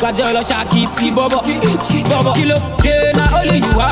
gbajẹ́ 0.05 0.27
ọlọ́ṣà 0.31 0.59
kì 0.71 0.79
í 0.85 0.87
ti 0.97 1.07
bọ́bọ̀ 1.17 1.41
bọ́bọ̀ 2.11 2.33
kí 2.37 2.45
ló 2.51 2.57
dé 2.85 2.95
na 3.17 3.25
ó 3.33 3.39
only 3.41 3.57
you. 3.65 3.73
wá 3.79 3.89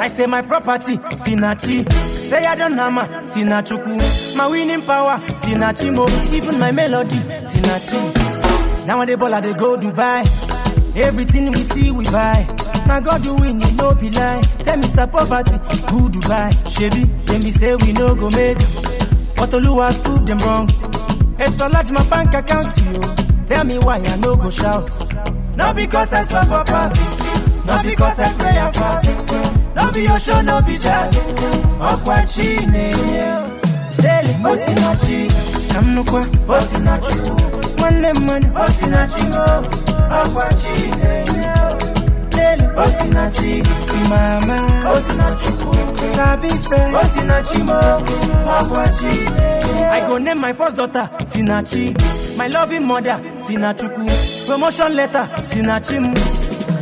I 0.00 0.08
say 0.08 0.26
my 0.26 0.42
property 0.42 0.96
sinachi 0.96 1.90
Say 1.92 2.44
I 2.46 2.54
don't 2.54 2.72
have 2.78 2.92
my 2.92 3.06
sinachuku 3.26 4.36
My 4.36 4.46
winning 4.48 4.82
power 4.82 5.18
sinachimo 5.36 6.08
Even 6.32 6.58
my 6.58 6.72
melody 6.72 7.16
sinachi 7.44 8.86
Now 8.86 8.98
when 8.98 9.08
they 9.08 9.14
ball 9.16 9.34
I 9.34 9.40
they 9.40 9.52
go 9.54 9.76
Dubai 9.76 10.24
Everything 10.96 11.50
we 11.52 11.58
see, 11.62 11.90
we 11.90 12.04
buy. 12.06 12.46
Now 12.86 13.00
God 13.00 13.22
do 13.22 13.34
win, 13.36 13.62
it 13.62 13.74
no 13.76 13.94
be 13.94 14.10
lie. 14.10 14.42
Tell 14.58 14.76
me, 14.76 14.86
Mr. 14.86 15.10
Poverty, 15.10 15.52
who 15.92 16.08
Dubai? 16.08 16.50
Chevy, 16.76 17.04
then 17.26 17.42
me 17.42 17.50
say 17.50 17.74
we 17.76 17.92
no 17.92 18.14
go 18.14 18.28
make. 18.30 18.58
But 19.36 19.50
Oluwa's 19.50 20.00
prove 20.00 20.26
them 20.26 20.38
wrong. 20.40 20.68
It's 21.38 21.56
so 21.56 21.68
large 21.68 21.90
my 21.90 22.02
bank 22.10 22.34
account 22.34 22.74
to 22.74 22.84
you. 22.84 23.46
Tell 23.46 23.64
me 23.64 23.78
why 23.78 23.98
I 23.98 24.16
no 24.16 24.36
go 24.36 24.50
shout. 24.50 24.90
Not 25.56 25.76
because 25.76 26.12
I 26.12 26.22
suffer 26.22 26.62
pass. 26.66 27.66
Not 27.66 27.84
because 27.84 28.20
I 28.20 28.32
pray 28.34 28.56
and 28.58 28.74
fast. 28.74 29.74
Not 29.74 29.94
be 29.94 30.02
your 30.02 30.18
show, 30.18 30.40
no 30.42 30.60
be 30.62 30.76
jazz. 30.78 31.32
Okwachi 31.78 32.70
Daily 34.02 34.32
Osinachi. 34.42 35.28
Kamnukwa 35.72 36.24
Osinachi. 36.46 37.80
One 37.80 38.02
money 38.26 38.46
Osinachi. 38.46 39.20
Okwachi 39.20 39.89
I 49.92 50.00
go 50.06 50.18
name 50.18 50.38
my 50.40 50.52
first 50.52 50.76
daughter 50.76 51.08
Sinachi. 51.20 51.94
My 52.36 52.46
loving 52.48 52.86
mother 52.86 53.18
Sinachuku. 53.36 54.46
Promotion 54.48 54.96
letter 54.96 55.26
Sinachi. 55.44 55.98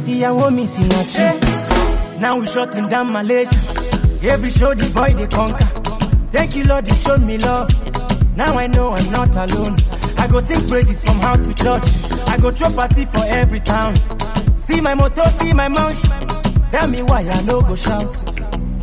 Ìyàwó 0.07 0.51
mi 0.53 0.65
Sinachi. 0.67 2.21
Now 2.21 2.39
we 2.41 2.47
shutting 2.47 2.89
down 2.89 3.13
Malaysia. 3.13 3.57
Every 4.23 4.51
show 4.51 4.75
the 4.75 4.89
boy 4.95 5.15
they 5.15 5.27
conquer. 5.29 5.65
Thank 6.33 6.57
you 6.57 6.65
Lord, 6.65 6.89
you 6.89 6.95
showed 6.95 7.23
me 7.23 7.39
love. 7.39 7.69
Now 8.37 8.57
I 8.59 8.67
know 8.69 8.93
I'm 8.93 9.11
not 9.13 9.37
alone. 9.37 9.77
I 10.19 10.27
go 10.29 10.41
sing 10.41 10.67
praises 10.69 11.05
from 11.05 11.19
house 11.21 11.43
to 11.47 11.55
church. 11.55 12.18
I 12.29 12.39
go 12.41 12.51
throw 12.51 12.71
party 12.73 13.05
for 13.07 13.25
every 13.25 13.61
town. 13.61 13.95
See 14.57 14.81
my 14.81 14.95
motto, 14.95 15.25
see 15.41 15.53
my 15.53 15.69
mouth. 15.69 16.01
Tell 16.71 16.87
me 16.89 17.03
why 17.03 17.23
I 17.29 17.43
no 17.43 17.61
go 17.63 17.75
shout. 17.75 18.13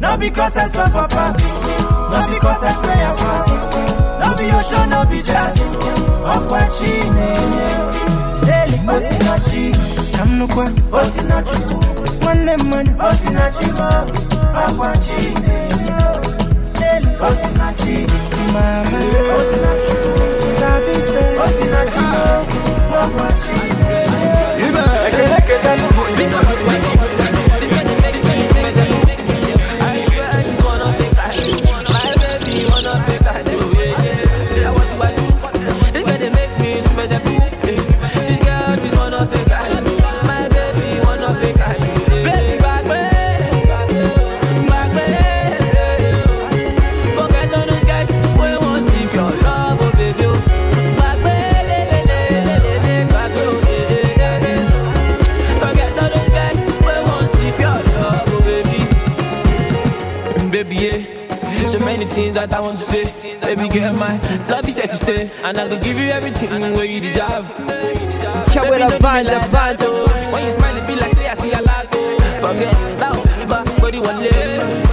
Not 0.02 0.20
because 0.20 0.58
I 0.58 0.66
suffer 0.66 1.08
pass. 1.08 1.38
Not 2.12 2.30
because 2.34 2.64
I 2.64 2.74
pray 2.84 3.02
and 3.02 3.20
fast. 3.20 3.50
No 4.20 4.34
the 4.36 4.58
ocean, 4.58 4.90
no, 4.90 5.06
be 5.06 5.18
be 5.18 5.22
jazz. 5.24 5.78
Okwachi 6.26 6.92
Daily 8.46 8.78
Osinachi. 8.94 9.74
Kamnukwa 10.16 10.66
Osinachi. 10.92 11.58
One 12.26 12.46
money 12.70 12.90
Osinachi. 12.98 13.68
Okwachi 14.62 15.20
Daily 16.74 17.12
Osinachi. 17.28 17.96
Mama 18.54 19.00
Osinachi. 19.38 19.96
Tabife 20.60 21.24
Osinachi. 21.46 22.85
Ibe, 24.68 24.84
ekele 25.08 25.40
kete. 25.48 25.95
That 62.48 62.58
I 62.58 62.62
want 62.62 62.78
to 62.78 62.84
say. 62.86 63.06
Baby, 63.42 63.70
get 63.70 63.94
my 63.96 64.18
love 64.48 64.68
is 64.68 64.76
here 64.76 64.88
to 64.88 64.96
stay. 64.96 65.32
And 65.44 65.58
I 65.58 65.68
can 65.68 65.82
give 65.82 65.98
you 65.98 66.06
everything 66.10 66.50
where 66.62 66.86
you 66.86 67.02
deserve. 67.02 67.48
Baby, 67.58 68.00
don't 68.54 68.66
do 68.66 68.86
me 68.86 68.98
banja 69.00 69.40
like 69.40 69.52
that, 69.52 69.78
oh. 69.82 70.06
oh. 70.08 70.34
When 70.34 70.46
you 70.46 70.52
smile, 70.52 70.78
it 70.78 70.88
be 70.88 70.96
like 70.96 71.14
say 71.14 71.28
I 71.28 71.36
see 71.36 71.52
a 71.52 71.62
lot. 71.62 71.88
oh. 71.92 72.20
Forget 72.42 73.00
that, 73.00 73.48
but 73.50 73.82
body 73.82 74.00
one 74.00 74.20
leg. 74.20 74.85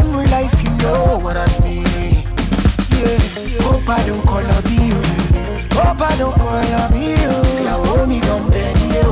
man 0.00 0.30
life, 0.30 0.62
you 0.64 0.70
know 0.82 1.18
what 1.24 1.36
I 1.36 1.48
mean. 1.60 1.84
Yeah, 2.96 3.18
hope 3.64 3.88
I 3.88 4.00
don't 4.06 4.24
call 4.26 4.46
up 4.56 4.64
you. 4.70 4.96
Hope 5.76 6.00
I 6.00 6.16
don't 6.16 6.38
call 6.38 6.72
up 6.82 6.94
you. 6.94 7.28
Yeah, 7.64 7.76
hold 7.84 8.08
me 8.08 8.20
don't 8.20 8.48
you. 8.94 9.10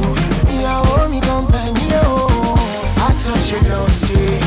Yeah, 0.63 0.81
hold 0.89 1.11
me 1.11 1.21
don't 1.21 1.53
you. 1.93 2.05
Had 3.01 3.17
such 3.29 3.53
a 3.57 3.61
long 3.71 3.93
day. 4.09 4.41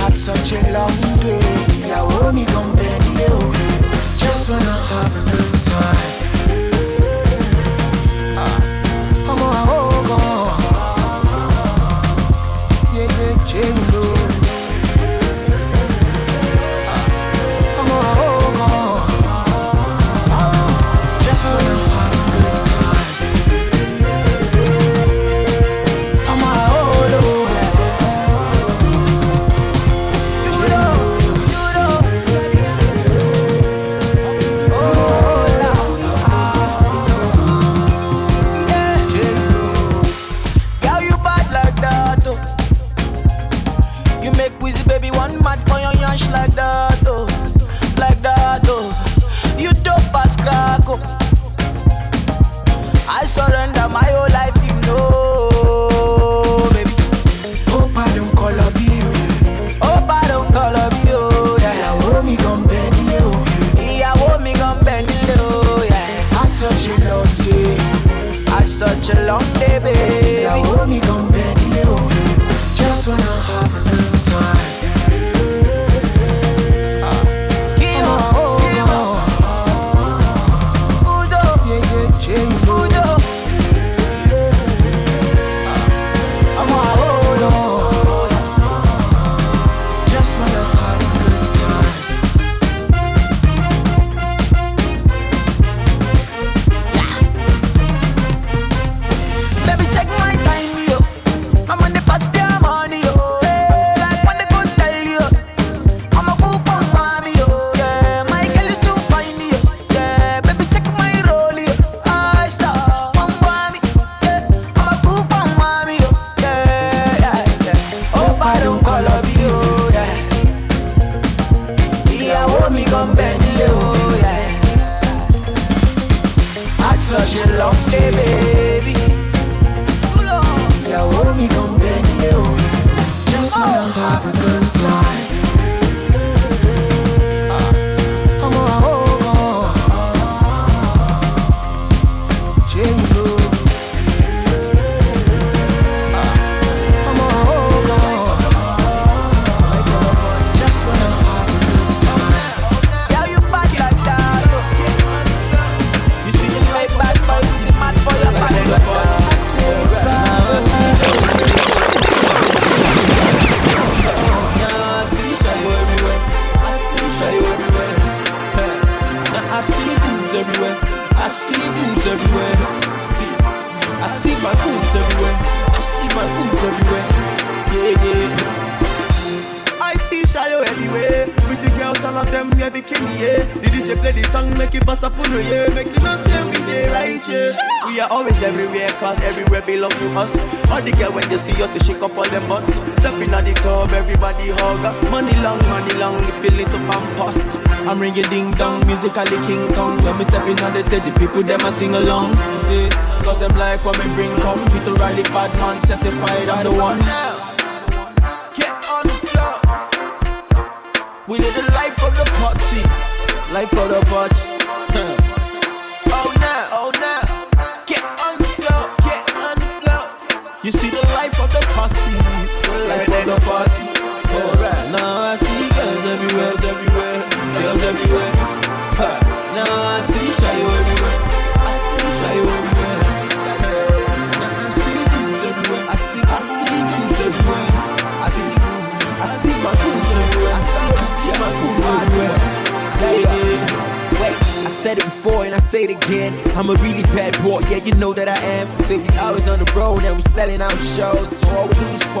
Had 0.00 0.14
such 0.14 0.52
a 0.52 0.60
long 0.72 0.96
day. 1.20 1.40
Yeah, 1.86 2.04
hold 2.10 2.34
me 2.34 2.44
don't 2.46 2.80
you. 3.20 3.38
Just 4.16 4.50
wanna 4.50 4.76
have 4.90 5.27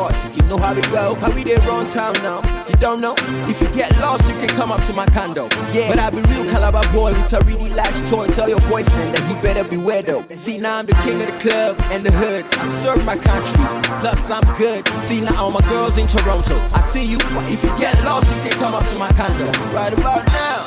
party, 0.08 0.28
you 0.36 0.42
know 0.48 0.58
how 0.58 0.74
we 0.74 0.82
go. 0.82 1.14
How 1.16 1.30
we 1.34 1.44
there 1.44 1.60
on 1.70 1.86
town 1.86 2.14
now? 2.22 2.40
You 2.68 2.74
don't 2.76 3.00
know? 3.00 3.14
If 3.48 3.60
you 3.60 3.68
get 3.68 3.90
lost, 3.98 4.28
you 4.28 4.34
can 4.38 4.48
come 4.48 4.72
up 4.72 4.84
to 4.86 4.92
my 4.92 5.06
condo. 5.06 5.48
Yeah, 5.72 5.88
but 5.88 5.98
I 5.98 6.10
be 6.10 6.22
real 6.32 6.44
Calabar 6.44 6.90
boy 6.92 7.12
with 7.12 7.32
a 7.32 7.40
really 7.44 7.70
large 7.70 7.98
toy. 8.08 8.26
Tell 8.28 8.48
your 8.48 8.60
boyfriend 8.60 9.14
that 9.14 9.24
he 9.28 9.34
better 9.42 9.64
beware 9.64 10.02
though. 10.02 10.24
See, 10.36 10.58
now 10.58 10.78
I'm 10.78 10.86
the 10.86 10.94
king 11.04 11.20
of 11.20 11.26
the 11.26 11.38
club 11.38 11.76
and 11.92 12.04
the 12.04 12.12
hood. 12.12 12.44
I 12.52 12.68
serve 12.68 13.04
my 13.04 13.16
country, 13.16 13.64
plus 14.00 14.30
I'm 14.30 14.46
good. 14.56 14.86
See, 15.02 15.20
now 15.20 15.44
all 15.44 15.50
my 15.50 15.62
girls 15.68 15.98
in 15.98 16.06
Toronto. 16.06 16.58
I 16.72 16.80
see 16.80 17.04
you, 17.04 17.18
but 17.18 17.44
if 17.52 17.62
you 17.62 17.70
get 17.78 17.94
lost, 18.04 18.34
you 18.34 18.40
can 18.42 18.52
come 18.52 18.74
up 18.74 18.86
to 18.92 18.98
my 18.98 19.12
condo. 19.12 19.46
Right 19.72 19.92
about 19.92 20.26
now. 20.26 20.57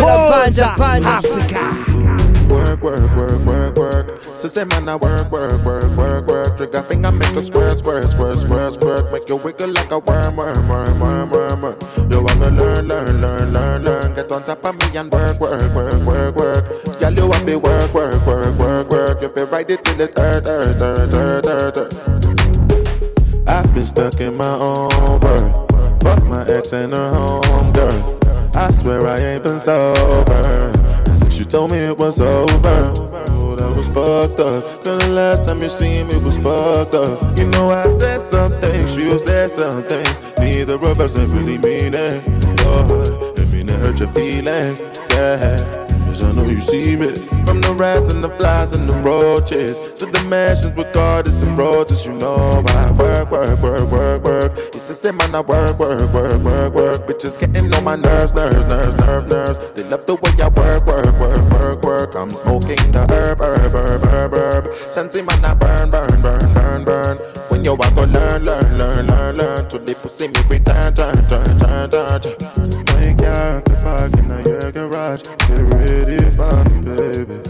Ṣe 0.00 0.30
Panda, 0.30 0.74
Panda, 0.76 1.08
Africa. 1.08 1.64
Work, 2.50 2.82
work, 2.82 3.16
work, 3.16 3.46
work, 3.46 3.76
work. 3.76 4.24
So 4.24 4.48
say 4.48 4.64
man, 4.64 4.88
I 4.88 4.96
work, 4.96 5.30
work, 5.30 5.64
work, 5.64 5.96
work, 5.96 6.26
work. 6.26 6.56
Trigger 6.56 6.82
finger 6.82 7.12
make 7.12 7.36
a 7.36 7.42
squirt, 7.42 7.78
squirt, 7.78 8.08
squirt, 8.08 8.36
squirt, 8.36 8.72
squirt. 8.72 9.12
Make 9.12 9.28
you 9.28 9.36
wiggle 9.36 9.68
like 9.68 9.90
a 9.90 9.98
worm, 9.98 10.36
worm, 10.36 10.68
worm, 10.68 11.00
worm, 11.00 11.30
worm, 11.30 11.62
worm. 11.62 11.76
You 12.10 12.22
wanna 12.22 12.50
learn, 12.50 12.88
learn, 12.88 13.20
learn, 13.20 13.52
learn, 13.52 13.84
learn. 13.84 14.14
Get 14.14 14.32
on 14.32 14.42
top 14.42 14.66
of 14.66 14.74
me 14.74 14.96
and 14.98 15.12
work, 15.12 15.38
work, 15.38 15.74
work, 15.74 16.02
work, 16.06 16.36
work. 16.36 16.64
Girl, 16.98 17.12
you 17.12 17.26
want 17.28 17.44
me 17.46 17.56
work, 17.56 17.94
work, 17.94 18.26
work, 18.26 18.58
work, 18.58 18.90
work. 18.90 19.22
You 19.22 19.28
feel 19.28 19.46
ride 19.46 19.70
it 19.70 19.84
till 19.84 19.96
the 19.96 20.08
third, 20.08 20.44
third, 20.44 20.76
third, 20.76 21.10
third, 21.10 21.44
third, 21.44 21.74
third. 21.74 23.48
I've 23.48 23.72
been 23.74 23.84
stuck 23.84 24.20
in 24.20 24.36
my 24.36 24.54
own 24.54 25.20
world. 25.20 26.02
Fuck 26.02 26.24
my 26.24 26.46
ex 26.48 26.72
and 26.72 26.92
her 26.92 27.10
home 27.14 27.72
girl. 27.72 28.19
I 28.54 28.70
swear 28.70 29.06
I 29.06 29.16
ain't 29.16 29.42
been 29.42 29.60
sober. 29.60 30.72
Since 31.18 31.38
you 31.38 31.44
told 31.44 31.70
me 31.70 31.78
it 31.78 31.96
was 31.96 32.20
over. 32.20 32.92
Oh, 33.28 33.54
that 33.56 33.76
was 33.76 33.88
fucked 33.88 34.40
up. 34.40 34.82
Till 34.82 34.98
the 34.98 35.08
last 35.08 35.44
time 35.44 35.62
you 35.62 35.68
seen 35.68 36.08
me 36.08 36.14
was 36.14 36.38
fucked 36.38 36.94
up. 36.94 37.38
You 37.38 37.46
know 37.46 37.70
I 37.70 37.88
said 37.98 38.20
some 38.20 38.52
things, 38.60 38.96
you 38.96 39.18
said 39.18 39.50
some 39.50 39.84
things. 39.84 40.20
Neither 40.38 40.74
of 40.74 41.00
us 41.00 41.16
ain't 41.16 41.32
really 41.32 41.58
mean 41.58 41.94
it. 41.94 42.22
Oh, 42.60 43.34
it 43.36 43.52
mean 43.52 43.68
it 43.68 43.78
hurt 43.78 44.00
your 44.00 44.08
feelings. 44.08 44.82
Yeah. 45.10 45.89
I 46.22 46.32
know 46.32 46.48
you 46.48 46.60
see 46.60 46.96
me. 46.96 47.12
From 47.46 47.60
the 47.60 47.74
rats 47.74 48.12
and 48.12 48.22
the 48.22 48.28
flies 48.38 48.72
and 48.72 48.88
the 48.88 48.94
roaches 49.02 49.76
To 49.98 50.06
the 50.06 50.22
mansions 50.28 50.76
with 50.76 50.92
gardens 50.92 51.42
and 51.42 51.58
roses 51.58 52.06
You 52.06 52.12
know 52.12 52.62
I 52.68 52.90
work, 52.92 53.30
work, 53.30 53.60
work, 53.60 53.90
work, 53.90 54.24
work. 54.24 54.52
It's 54.72 54.86
the 54.86 54.94
same 54.94 55.16
man 55.16 55.34
I 55.34 55.40
work, 55.40 55.78
work, 55.78 56.12
work, 56.14 56.40
work, 56.44 56.74
work. 56.74 56.96
Bitches 57.08 57.38
getting 57.40 57.74
on 57.74 57.84
my 57.84 57.96
nerves, 57.96 58.32
nerves, 58.32 58.68
nerves, 58.68 58.96
nerves, 58.98 59.26
nerves. 59.26 59.58
They 59.74 59.82
love 59.84 60.06
the 60.06 60.14
way 60.14 60.30
I 60.38 60.48
work, 60.48 60.86
work, 60.86 61.18
work, 61.18 61.52
work, 61.52 61.82
work. 61.82 62.14
I'm 62.14 62.30
smoking 62.30 62.78
the 62.92 63.06
herb, 63.10 63.40
herb, 63.40 63.72
herb, 63.72 64.02
herb, 64.04 64.32
herb. 64.34 64.74
Sensing 64.74 65.24
man 65.26 65.44
I 65.44 65.54
burn, 65.54 65.90
burn, 65.90 66.22
burn, 66.22 66.54
burn, 66.54 66.84
burn. 66.84 67.16
When 67.48 67.64
you 67.64 67.74
want 67.74 67.96
to 67.96 68.06
learn, 68.06 68.44
learn, 68.44 68.78
learn, 68.78 69.06
learn, 69.06 69.36
learn. 69.36 69.68
To 69.70 69.78
the 69.78 69.94
pussy 69.94 70.28
me 70.28 70.40
return, 70.48 70.94
turn, 70.94 71.16
turn, 71.26 71.58
turn, 71.58 71.90
turn, 71.90 72.84
My 72.86 73.14
car, 73.18 73.62
if 73.66 73.84
I 73.84 74.08
can, 74.08 74.49
Your 75.10 75.18
Get 75.18 75.74
ready 75.74 76.30
for 76.30 76.64
me, 76.70 76.82
baby. 76.82 77.40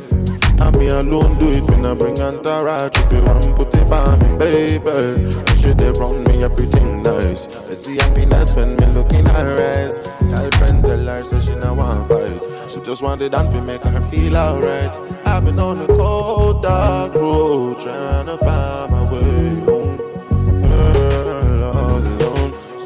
I 0.62 0.70
me 0.70 0.88
alone 0.88 1.36
do 1.38 1.50
it 1.50 1.62
when 1.64 1.84
I 1.84 1.92
bring 1.92 2.18
entourage. 2.18 2.96
If 2.96 3.12
you 3.12 3.22
want 3.22 3.54
put 3.54 3.74
it 3.74 3.92
on 3.92 4.18
me, 4.18 4.38
baby. 4.38 5.28
You 5.28 5.56
should 5.58 5.80
have 5.80 5.98
run 5.98 6.24
me 6.24 6.42
everything 6.42 7.02
nice. 7.02 7.48
I 7.68 7.74
see 7.74 7.96
happiness 7.96 8.54
when 8.54 8.76
me 8.76 8.86
look 8.86 9.12
in 9.12 9.26
her 9.26 9.74
eyes. 9.76 9.98
Girlfriend 10.20 10.84
tell 10.86 11.04
her 11.04 11.22
so 11.22 11.38
she 11.38 11.54
not 11.54 11.76
want 11.76 12.08
fight. 12.08 12.70
She 12.70 12.80
just 12.80 13.02
want 13.02 13.20
it 13.20 13.32
dance 13.32 13.50
to 13.50 13.60
make 13.60 13.82
her 13.82 14.00
feel 14.08 14.38
alright. 14.38 14.96
I've 15.26 15.44
been 15.44 15.60
on 15.60 15.82
a 15.82 15.86
cold 15.86 16.62
dark 16.62 17.14
road 17.14 17.78
Trying 17.80 18.26
to 18.26 18.38
find 18.38 18.90
my 18.90 18.99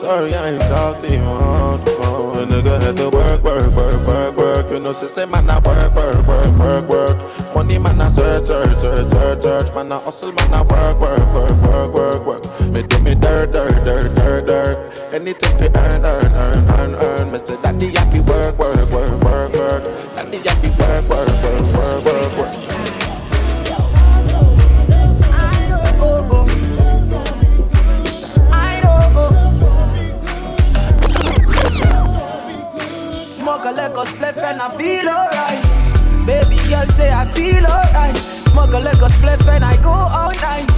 Sorry 0.05 0.35
I 0.35 0.51
ain't 0.51 0.61
talk 0.69 0.99
to 1.01 1.11
you 1.11 1.19
on 1.21 1.81
the 1.81 1.91
phone 1.93 2.47
nigga 2.49 2.79
had 2.79 2.95
to 2.97 3.09
work, 3.09 3.43
work, 3.43 3.75
work, 3.75 4.07
work, 4.07 4.37
work 4.37 4.71
You 4.71 4.81
know 4.81 4.93
system 4.93 5.31
man 5.31 5.49
I 5.49 5.59
work, 5.61 5.95
work, 5.95 6.27
work, 6.27 6.59
work, 6.59 6.89
work 6.91 7.55
Money 7.55 7.79
man 7.79 7.99
I 8.03 8.09
search, 8.09 8.45
search, 8.45 8.77
search, 8.77 9.07
search, 9.09 9.43
search 9.43 9.75
Man 9.75 9.91
I 9.91 9.99
hustle, 9.99 10.33
man 10.33 10.53
I 10.53 10.61
work, 10.61 11.01
work, 11.01 11.25
work, 11.33 11.57
work, 11.63 11.95
work, 11.95 12.27
work 12.27 12.61
Me 12.77 12.83
do 12.83 12.99
me 13.01 13.15
dirt, 13.15 13.53
dirt, 13.53 13.83
dirt, 13.83 14.15
dirt, 14.15 14.47
dirt 14.47 15.15
Anything 15.15 15.57
fi 15.57 15.71
earn, 15.75 16.05
earn, 16.05 16.27
earn, 16.27 16.69
earn, 16.69 16.95
earn 16.97 17.41
say 17.41 17.57
daddy 17.63 17.89
happy 17.97 18.21
work, 18.21 18.59
work, 18.59 18.77
work, 18.93 19.25
work, 19.25 19.55
work 19.55 19.83
Daddy 20.17 20.37
happy 20.47 20.69
work, 20.69 20.74
Smoke 33.65 33.97
a 33.97 34.05
spliff 34.05 34.37
and 34.37 34.61
I 34.61 34.69
feel 34.77 35.09
alright. 35.09 35.65
Baby 36.27 36.61
girl 36.69 36.85
say 36.85 37.11
I 37.11 37.25
feel 37.33 37.65
alright. 37.65 38.15
Smoke 38.53 38.75
a 38.75 38.79
little 38.79 39.09
spliff 39.09 39.49
and 39.49 39.65
I 39.65 39.81
go 39.81 39.89
all 39.89 40.29
night. 40.45 40.69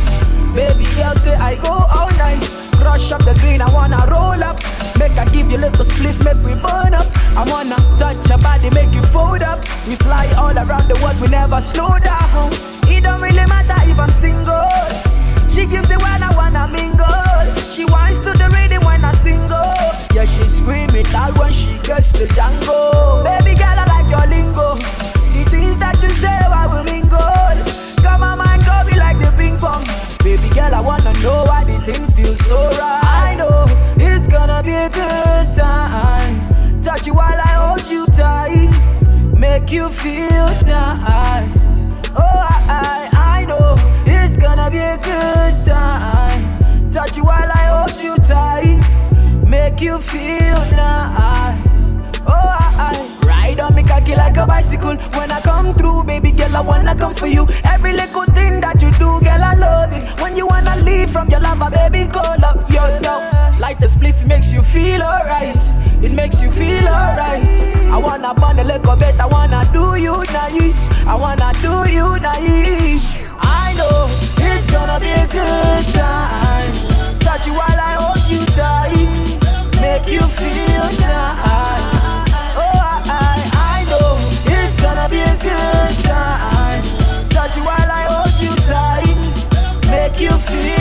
Baby 0.55 0.87
girl 0.95 1.13
say 1.19 1.35
I 1.35 1.57
go 1.57 1.73
all 1.73 2.11
night. 2.15 2.39
Crush 2.79 3.11
up 3.11 3.25
the 3.25 3.35
green, 3.43 3.61
I 3.61 3.69
wanna 3.75 3.99
roll 4.07 4.39
up. 4.39 4.63
Make 5.01 5.19
I 5.19 5.25
give 5.35 5.51
you 5.51 5.59
little 5.59 5.85
spliff, 5.85 6.23
make 6.23 6.39
we 6.47 6.55
burn 6.63 6.95
up. 6.95 7.11
I 7.35 7.43
wanna 7.51 7.75
touch 7.99 8.23
your 8.29 8.39
body, 8.39 8.71
make 8.71 8.95
you 8.95 9.03
fold 9.03 9.43
up. 9.43 9.59
We 9.89 9.97
fly 9.97 10.31
all 10.39 10.55
around 10.55 10.87
the 10.87 10.95
world, 11.03 11.21
we 11.21 11.27
never 11.27 11.61
slow 11.61 11.99
down. 11.99 12.53
It 12.87 13.03
don't 13.03 13.21
really 13.21 13.47
matter 13.51 13.91
if 13.91 13.99
I'm 13.99 14.11
single. 14.11 15.06
She 15.57 15.65
gives 15.65 15.89
it 15.89 15.97
when 16.03 16.23
I 16.23 16.29
wanna 16.37 16.69
mingle. 16.69 17.09
She 17.73 17.87
wants 17.87 18.19
to 18.19 18.31
the 18.37 18.53
rhythm 18.53 18.85
when 18.85 19.03
I 19.03 19.15
single. 19.25 19.73
Yeah, 20.13 20.27
she 20.29 20.43
scream 20.43 20.91
it 20.93 21.09
out 21.15 21.33
when 21.39 21.51
she 21.51 21.73
gets 21.81 22.13
the 22.13 22.27
jango. 22.37 23.25
Baby 23.25 23.57
girl, 23.57 23.73
I 23.73 23.89
like 23.89 24.11
your 24.13 24.27
lingo. 24.29 24.77
The 25.33 25.49
things 25.49 25.79
that 25.79 25.97
you 26.03 26.11
say, 26.11 26.29
I 26.29 26.69
will 26.69 26.85
mingle. 26.85 27.57
Come 28.05 28.23
on, 28.23 28.37
man, 28.37 28.61
go 28.69 28.85
be 28.85 29.01
like 29.01 29.17
the 29.17 29.33
ping 29.33 29.57
pong. 29.57 29.81
Baby 30.21 30.53
girl, 30.53 30.75
I 30.75 30.83
wanna 30.85 31.15
know 31.25 31.49
why 31.49 31.65
the 31.65 31.81
thing 31.81 32.05
feels 32.13 32.39
so 32.45 32.57
right. 32.77 33.33
I 33.33 33.35
know 33.35 33.65
it's 33.97 34.29
gonna 34.29 34.63
be 34.63 34.75
a 34.77 34.91
good 34.91 35.57
time. 35.57 36.83
Touch 36.83 37.07
you 37.07 37.15
while 37.15 37.41
I 37.41 37.53
hold 37.65 37.89
you 37.89 38.05
tight. 38.13 38.69
Make 39.41 39.73
you 39.73 39.89
feel 39.89 40.53
nice. 40.69 41.65
Oh, 42.13 42.45
I, 42.45 43.09
I, 43.17 43.41
I 43.41 43.45
know 43.47 43.86
it's 44.27 44.37
gonna 44.37 44.69
be 44.71 44.79
a 44.79 44.99
good 44.99 45.55
time. 45.65 46.91
Touch 46.91 47.17
you 47.17 47.25
while 47.25 47.51
I 47.61 47.65
hold 47.75 48.01
you 48.03 48.17
tight. 48.17 48.83
Make 49.49 49.81
you 49.81 49.99
feel 49.99 50.61
nice. 50.75 51.81
Oh, 52.27 52.49
I, 52.59 52.67
I 52.91 53.27
ride 53.27 53.61
on 53.61 53.75
me 53.75 53.85
cocky 53.85 54.17
like 54.17 54.37
a 54.37 54.47
bicycle. 54.47 54.97
When 55.19 55.31
I 55.31 55.41
come 55.41 55.73
through, 55.75 56.05
baby 56.05 56.33
girl, 56.33 56.57
I 56.57 56.61
wanna 56.61 56.95
come 56.97 57.15
for 57.15 57.29
you. 57.29 57.47
Every 57.65 57.93
little 57.93 58.25
thing 58.25 58.61
that 58.61 58.83
you 58.83 58.91
do, 58.99 59.21
girl, 59.25 59.43
I 59.51 59.55
love 59.55 59.93
it. 59.93 60.21
When 60.21 60.37
you 60.37 60.47
wanna 60.47 60.75
leave 60.83 61.11
from 61.11 61.29
your 61.29 61.41
lover, 61.41 61.71
baby, 61.71 62.11
call 62.11 62.45
up, 62.45 62.69
yo, 62.69 62.83
yo. 63.05 63.15
Like 63.61 63.79
the 63.79 63.87
spliff, 63.87 64.21
it 64.21 64.27
makes 64.27 64.53
you 64.53 64.63
feel 64.63 65.03
alright. 65.03 65.57
It 66.03 66.13
makes 66.13 66.43
you 66.43 66.51
feel 66.51 66.87
alright. 66.89 67.45
I 67.95 67.99
wanna 67.99 68.35
burn 68.35 68.59
a 68.59 68.65
little 68.65 68.97
bit, 68.97 69.19
I 69.21 69.27
wanna 69.27 69.63
do 69.73 69.95
you 69.95 70.17
nice. 70.33 70.91
I 71.07 71.15
wanna 71.15 71.53
do 71.63 71.89
you 71.89 72.19
nice. 72.21 73.27
I 73.65 73.73
know 73.79 73.99
it's 74.51 74.67
gonna 74.67 74.99
be 75.01 75.13
a 75.25 75.27
good 75.27 75.85
time. 75.95 76.73
Touch 77.21 77.47
you 77.47 77.55
while 77.55 77.81
I 77.91 77.95
hold 78.01 78.25
you 78.33 78.43
tight. 78.61 79.09
Make 79.81 80.07
you 80.15 80.25
feel 80.41 80.87
nice. 81.05 81.85
Oh, 82.65 82.79
I, 82.93 82.97
I, 83.25 83.35
I 83.75 83.79
know 83.91 84.09
it's 84.57 84.77
gonna 84.85 85.09
be 85.09 85.21
a 85.21 85.37
good 85.51 85.95
time. 86.05 86.83
Touch 87.31 87.57
you 87.57 87.65
while 87.65 87.91
I 88.01 88.05
hold 88.13 88.35
you 88.45 88.55
tight. 88.71 89.17
Make 89.91 90.21
you 90.21 90.33
feel 90.49 90.76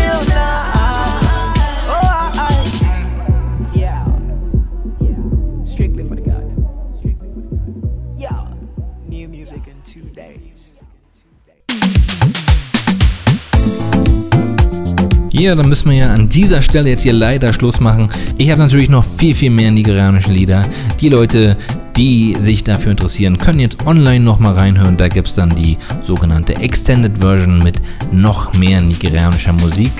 Ja, 15.46 15.54
dann 15.54 15.70
müssen 15.70 15.92
wir 15.92 15.98
ja 15.98 16.12
an 16.12 16.28
dieser 16.28 16.60
Stelle 16.60 16.90
jetzt 16.90 17.04
hier 17.04 17.14
leider 17.14 17.54
Schluss 17.54 17.80
machen. 17.80 18.10
Ich 18.36 18.50
habe 18.50 18.60
natürlich 18.60 18.90
noch 18.90 19.06
viel, 19.06 19.36
viel 19.36 19.52
mehr 19.52 19.70
nigerianische 19.70 20.32
Lieder. 20.32 20.64
Die 21.00 21.08
Leute, 21.08 21.56
die 21.96 22.36
sich 22.40 22.64
dafür 22.64 22.90
interessieren, 22.90 23.38
können 23.38 23.60
jetzt 23.60 23.86
online 23.86 24.26
nochmal 24.26 24.54
reinhören. 24.54 24.98
Da 24.98 25.08
gibt 25.08 25.28
es 25.28 25.36
dann 25.36 25.52
die 25.52 25.78
sogenannte 26.02 26.56
Extended 26.56 27.20
Version 27.20 27.60
mit 27.60 27.80
noch 28.12 28.56
mehr 28.56 28.82
nigerianischer 28.82 29.54
Musik. 29.54 29.92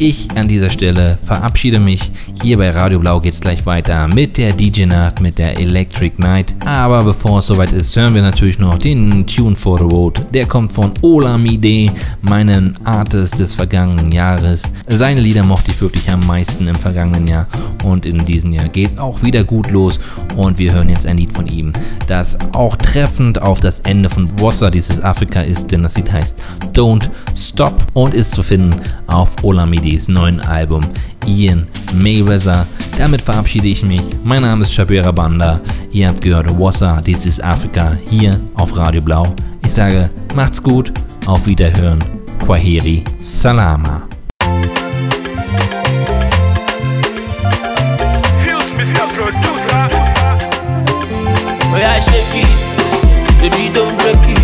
Ich 0.00 0.28
an 0.36 0.46
dieser 0.46 0.70
Stelle 0.70 1.18
verabschiede 1.24 1.80
mich. 1.80 2.12
Hier 2.40 2.56
bei 2.56 2.70
Radio 2.70 3.00
Blau 3.00 3.18
geht 3.18 3.32
es 3.32 3.40
gleich 3.40 3.66
weiter 3.66 4.06
mit 4.06 4.36
der 4.36 4.52
DJ 4.52 4.84
Nacht, 4.84 5.20
mit 5.20 5.38
der 5.38 5.58
Electric 5.58 6.22
Night. 6.22 6.54
Aber 6.64 7.02
bevor 7.02 7.40
es 7.40 7.46
soweit 7.46 7.72
ist, 7.72 7.96
hören 7.96 8.14
wir 8.14 8.22
natürlich 8.22 8.60
noch 8.60 8.78
den 8.78 9.26
Tune 9.26 9.56
for 9.56 9.76
the 9.78 9.84
Road. 9.84 10.24
Der 10.32 10.46
kommt 10.46 10.70
von 10.70 10.92
Olamide, 11.02 11.92
meinen 12.22 12.76
Artist 12.84 13.40
des 13.40 13.54
vergangenen 13.54 14.12
Jahres. 14.12 14.62
Seine 14.86 15.20
Lieder 15.20 15.42
mochte 15.42 15.72
ich 15.72 15.80
wirklich 15.80 16.08
am 16.08 16.24
meisten 16.28 16.68
im 16.68 16.76
vergangenen 16.76 17.26
Jahr 17.26 17.48
und 17.82 18.06
in 18.06 18.24
diesem 18.24 18.52
Jahr 18.52 18.68
geht 18.68 18.92
es 18.92 18.98
auch 18.98 19.24
wieder 19.24 19.42
gut 19.42 19.72
los 19.72 19.98
und 20.36 20.58
wir 20.58 20.74
hören 20.74 20.90
jetzt 20.90 21.06
ein 21.06 21.18
Lied 21.18 21.32
von 21.32 21.48
ihm, 21.48 21.72
das 22.06 22.38
auch 22.52 22.76
treffend 22.76 23.42
auf 23.42 23.58
das 23.58 23.80
Ende 23.80 24.10
von 24.10 24.30
Wasser 24.40 24.70
dieses 24.70 25.02
Afrika 25.02 25.40
ist, 25.40 25.72
denn 25.72 25.82
das 25.82 25.96
Lied 25.96 26.12
heißt 26.12 26.38
Don't 26.72 27.10
Stop 27.34 27.74
und 27.94 28.14
ist 28.14 28.30
zu 28.30 28.44
finden 28.44 28.80
auf 29.08 29.34
Olamide 29.42 29.87
Kennedys 29.88 30.08
neuen 30.08 30.40
Album 30.40 30.82
Ian 31.26 31.66
Mayweather. 31.94 32.66
Damit 32.98 33.22
verabschiede 33.22 33.68
ich 33.68 33.82
mich. 33.82 34.02
Mein 34.22 34.42
Name 34.42 34.64
ist 34.64 34.74
Shabira 34.74 35.10
Banda. 35.10 35.60
Ihr 35.92 36.08
habt 36.08 36.20
gehört 36.20 36.50
Wassa, 36.58 37.00
This 37.00 37.24
is 37.24 37.40
Africa 37.40 37.96
hier 38.10 38.38
auf 38.54 38.76
Radio 38.76 39.00
Blau. 39.00 39.34
Ich 39.64 39.72
sage, 39.72 40.10
macht's 40.34 40.62
gut, 40.62 40.92
auf 41.26 41.46
Wiederhören. 41.46 42.04
Kwaheri 42.44 43.02
Salama. 43.18 44.02
Oh 51.70 51.76
yeah, 51.76 52.00
shake 52.00 52.42
it, 52.42 53.40
baby, 53.40 53.70
don't 53.72 53.96
break 53.98 54.16
it. 54.28 54.37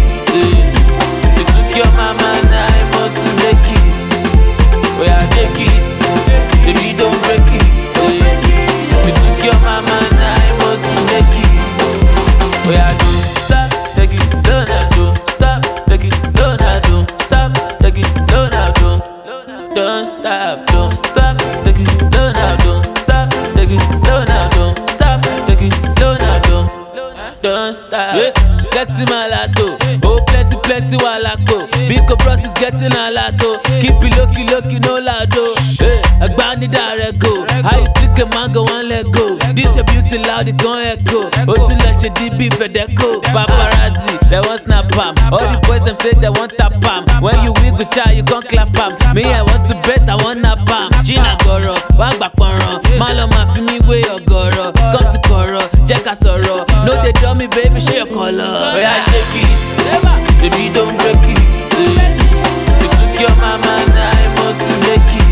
Stop. 27.74 28.14
Yeah. 28.14 28.30
Sexy 28.62 29.04
malato, 29.06 29.74
oh 30.04 30.18
plenty 30.28 30.56
plenty 30.62 30.96
walato. 30.98 31.66
Big 31.88 32.06
bros 32.22 32.44
is 32.44 32.54
getting 32.54 32.92
a 32.94 33.10
lato. 33.10 33.58
Keep 33.80 33.98
it 33.98 34.16
low 34.16 34.26
key 34.30 34.46
low 34.46 34.62
key 34.62 34.78
no 34.78 34.94
lado. 35.02 35.42
Hey, 35.82 35.98
Agbani 36.22 36.70
direct 36.70 37.18
go. 37.18 37.44
How 37.66 37.78
you 37.80 37.86
think 37.96 38.18
a 38.20 38.26
man 38.30 38.52
go 38.52 38.64
and 38.70 38.88
let 38.88 39.10
go? 39.10 39.33
This 39.54 39.76
your 39.76 39.84
beauty 39.86 40.18
loud 40.26 40.48
it 40.48 40.58
gon' 40.58 40.82
echo. 40.82 41.30
Oh 41.46 41.54
to 41.54 41.74
let 41.86 42.02
your 42.02 42.10
DB 42.18 42.50
Fedeco. 42.50 43.22
Paparazzi, 43.30 44.18
they 44.28 44.40
want 44.40 44.60
snap 44.66 44.90
am. 44.98 45.14
All 45.32 45.46
the 45.46 45.58
boys 45.66 45.84
them 45.86 45.94
say 45.94 46.12
they 46.14 46.28
want 46.28 46.52
tap 46.58 46.74
am. 46.84 47.04
When 47.22 47.38
you 47.44 47.52
wiggle 47.62 47.86
child 47.86 48.16
you 48.16 48.22
gon' 48.24 48.42
clap 48.42 48.74
am. 48.76 48.92
Me 49.14 49.22
I 49.24 49.42
want 49.42 49.62
to 49.70 49.74
bet 49.86 50.08
I 50.10 50.16
want 50.16 50.40
nap 50.42 50.58
am. 50.68 50.90
Gina 51.04 51.36
Goro, 51.44 51.74
wá 51.98 52.10
gbà 52.18 52.28
pọ̀nrán. 52.36 52.82
Má 52.98 53.08
lọ 53.14 53.26
máa 53.30 53.46
fi 53.54 53.60
mí 53.60 53.78
wé 53.88 54.02
ọ̀gọ̀rọ̀. 54.16 54.74
Come 54.92 55.08
to 55.12 55.18
kọ̀rọ̀, 55.28 55.62
jẹ́ 55.88 56.02
ká 56.04 56.14
sọ̀rọ̀. 56.14 56.66
No 56.84 56.92
dey 57.02 57.12
dull 57.22 57.34
me 57.34 57.46
baby, 57.46 57.80
show 57.80 57.94
your 57.96 58.06
colour. 58.10 58.74
Oya 58.74 59.00
shake 59.06 59.38
it, 59.42 59.50
baby 60.42 60.68
don't 60.74 60.96
break 60.98 61.24
it. 61.30 61.42
You 62.82 62.88
took 62.98 63.14
your 63.22 63.34
mama, 63.42 63.74
now 63.94 64.10
I 64.22 64.26
must 64.38 64.66
make 64.82 65.14
it. 65.22 65.28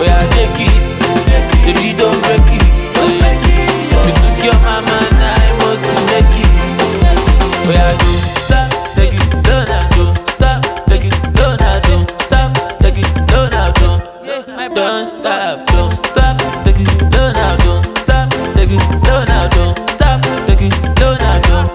Oya 0.00 0.18
take 0.34 0.60
it, 0.68 0.88
baby 1.64 1.92
don't 1.98 2.20
break 2.22 2.48
it. 2.54 2.59
You 4.42 4.46
took 4.46 4.54
your 4.54 4.62
mama, 4.64 4.96
now 5.20 5.36
I 5.36 5.52
make 6.08 6.40
it. 6.40 6.48
Oh, 6.80 7.68
Oya 7.68 7.92
don't 8.00 8.24
stop, 8.40 8.72
take 8.96 9.12
it, 9.12 9.42
don't 9.44 9.68
I 9.68 9.88
don't 9.96 10.16
stop, 10.32 10.64
take 10.88 11.04
it, 11.04 11.12
don't 11.36 11.60
I 11.60 11.80
stop, 12.24 12.78
take 12.80 12.96
it, 12.96 13.26
don't 13.28 13.52
I 13.52 13.70
don't. 13.72 14.00
Don't 14.74 15.06
stop, 15.06 15.66
don't 15.66 15.92
stop, 16.06 16.38
take 16.64 16.80
it, 16.80 16.88
don't 17.10 17.36
I 17.36 17.56
stop, 18.00 18.30
take 18.56 18.70
it, 18.72 18.80
don't 19.04 19.28
I 19.28 19.48
stop, 19.92 20.22
take 20.46 20.62
it, 20.62 20.72
don't 20.96 21.20
I 21.20 21.38
don't. 21.40 21.68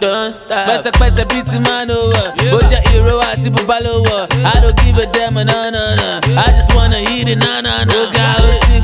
Don't 0.00 0.30
stop. 0.32 0.66
Pẹ́sẹ̀pẹ́sẹ̀ 0.68 1.24
bíi 1.30 1.42
ti 1.50 1.58
máa 1.66 1.82
ń 1.82 1.90
wọ̀. 1.90 2.26
Bó 2.52 2.58
jẹ́ 2.70 2.82
ìró 2.94 3.18
àti 3.30 3.48
bùbá 3.50 3.76
ló 3.84 3.92
wọ̀. 4.06 4.22
I 4.46 4.60
don't 4.62 4.76
give 4.82 4.98
a 5.02 5.06
damn, 5.14 5.34
no, 5.34 5.58
no, 5.74 5.84
no. 5.98 6.08
I 6.38 6.46
just 6.54 6.70
wanna 6.76 6.98
hit 7.08 7.28
it, 7.28 7.38
na, 7.42 7.60
na, 7.66 7.82
na. 7.84 7.92
Ó 7.98 8.06
ga 8.14 8.26
ó 8.38 8.46
sì 8.62 8.78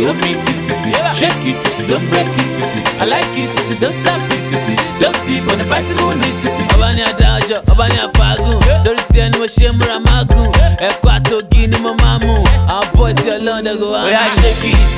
títí, 0.00 0.08
omi 0.08 0.34
títí, 0.44 0.92
shake 1.12 1.44
it 1.50 1.58
títí, 1.60 1.82
don't 1.86 2.08
break 2.10 2.26
it 2.26 2.56
títí. 2.56 2.80
I 3.00 3.04
like 3.04 3.26
it 3.36 3.50
títí, 3.52 3.74
don't 3.80 3.92
stop 3.92 4.20
it 4.32 4.48
títí. 4.48 4.76
Just 5.00 5.16
sleep 5.24 5.44
on 5.52 5.58
the 5.58 5.64
bicycle 5.64 6.14
ní 6.14 6.32
títí. 6.40 6.64
Ọba 6.74 6.92
ní 6.94 7.02
adájọ́, 7.02 7.60
ọba 7.72 7.86
ní 7.88 7.98
àfagùn. 8.06 8.60
Torí 8.84 9.02
tí 9.12 9.20
ẹni 9.20 9.38
mo 9.38 9.46
ṣe 9.46 9.72
múra 9.72 9.98
máa 10.06 10.24
gùn. 10.24 10.48
Ẹ̀kọ́ 10.88 11.10
àtògì 11.16 11.66
ni 11.70 11.78
mo 11.78 11.92
máa 12.02 12.18
mú. 12.18 12.34
Àwọn 12.68 12.86
boys 12.96 13.16
yọ 13.26 13.36
London 13.44 13.78
go 13.78 13.86
oh, 13.86 13.92
wá. 13.94 14.04
Oya 14.04 14.24
shake 14.36 14.72
it, 14.72 14.96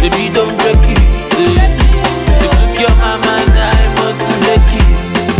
baby 0.00 0.28
don't 0.34 0.54
break 0.58 0.84
it. 0.94 1.02
You 2.40 2.48
took 2.56 2.78
your 2.80 2.94
mama, 3.02 3.34
now 3.54 3.70
I 3.70 3.86
must 3.98 4.26
make 4.46 4.74
it. 4.78 4.88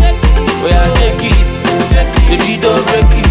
Oh, 0.03 0.65
Oya 0.67 0.83
take 0.99 1.25
it, 1.31 1.53
baby 2.29 2.57
don't 2.63 2.83
break 2.89 3.13
it. 3.23 3.31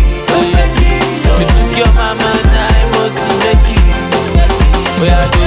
You 1.40 1.46
took 1.54 1.78
your 1.78 1.92
mama, 1.94 2.30
now 2.54 2.80
I 2.80 2.84
must 2.96 3.22
make 3.44 3.72
it. 3.78 3.88
Oh, 5.00 5.04
Oya 5.04 5.20
don't 5.22 5.34
stop, 5.34 5.39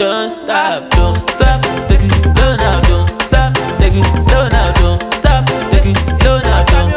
Don't 0.00 0.30
stop, 0.30 0.88
don't 0.92 1.14
stop, 1.28 1.60
take 1.86 2.00
it, 2.00 2.10
don't 2.34 2.58
I 2.58 2.80
don't 2.88 3.06
stop, 3.20 3.52
take 3.78 3.92
it, 3.92 4.04
don't 4.28 4.54
I 4.54 4.72
don't 4.80 5.02
stop, 5.12 5.44
take 5.70 5.84
it, 5.84 5.96
don't 6.20 6.42
I 6.46 6.64
don't. 6.72 6.90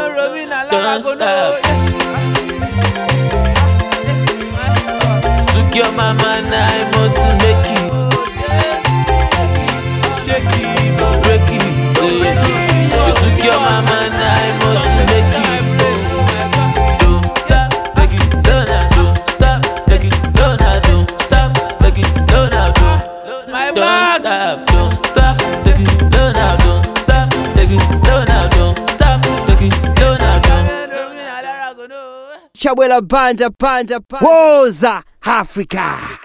Don't 0.70 1.02
stop. 1.02 1.60
Took 5.52 5.74
your 5.74 5.92
mama, 5.92 6.40
now 6.48 6.64
I 6.64 6.80
must 6.96 7.20
make 7.44 7.68
it. 7.76 7.92
Shake 10.24 10.56
it, 10.64 10.96
break 11.24 11.50
it, 11.52 11.60
eh. 12.00 12.40
You 13.06 13.12
took 13.20 13.38
your 13.44 13.60
mama, 13.60 13.98
now 14.16 14.23
Chabwela 32.74 33.00
banja 33.00 33.50
banja 33.50 34.00
banja. 34.00 34.26
Woza 34.26 35.02
Africa. 35.22 36.23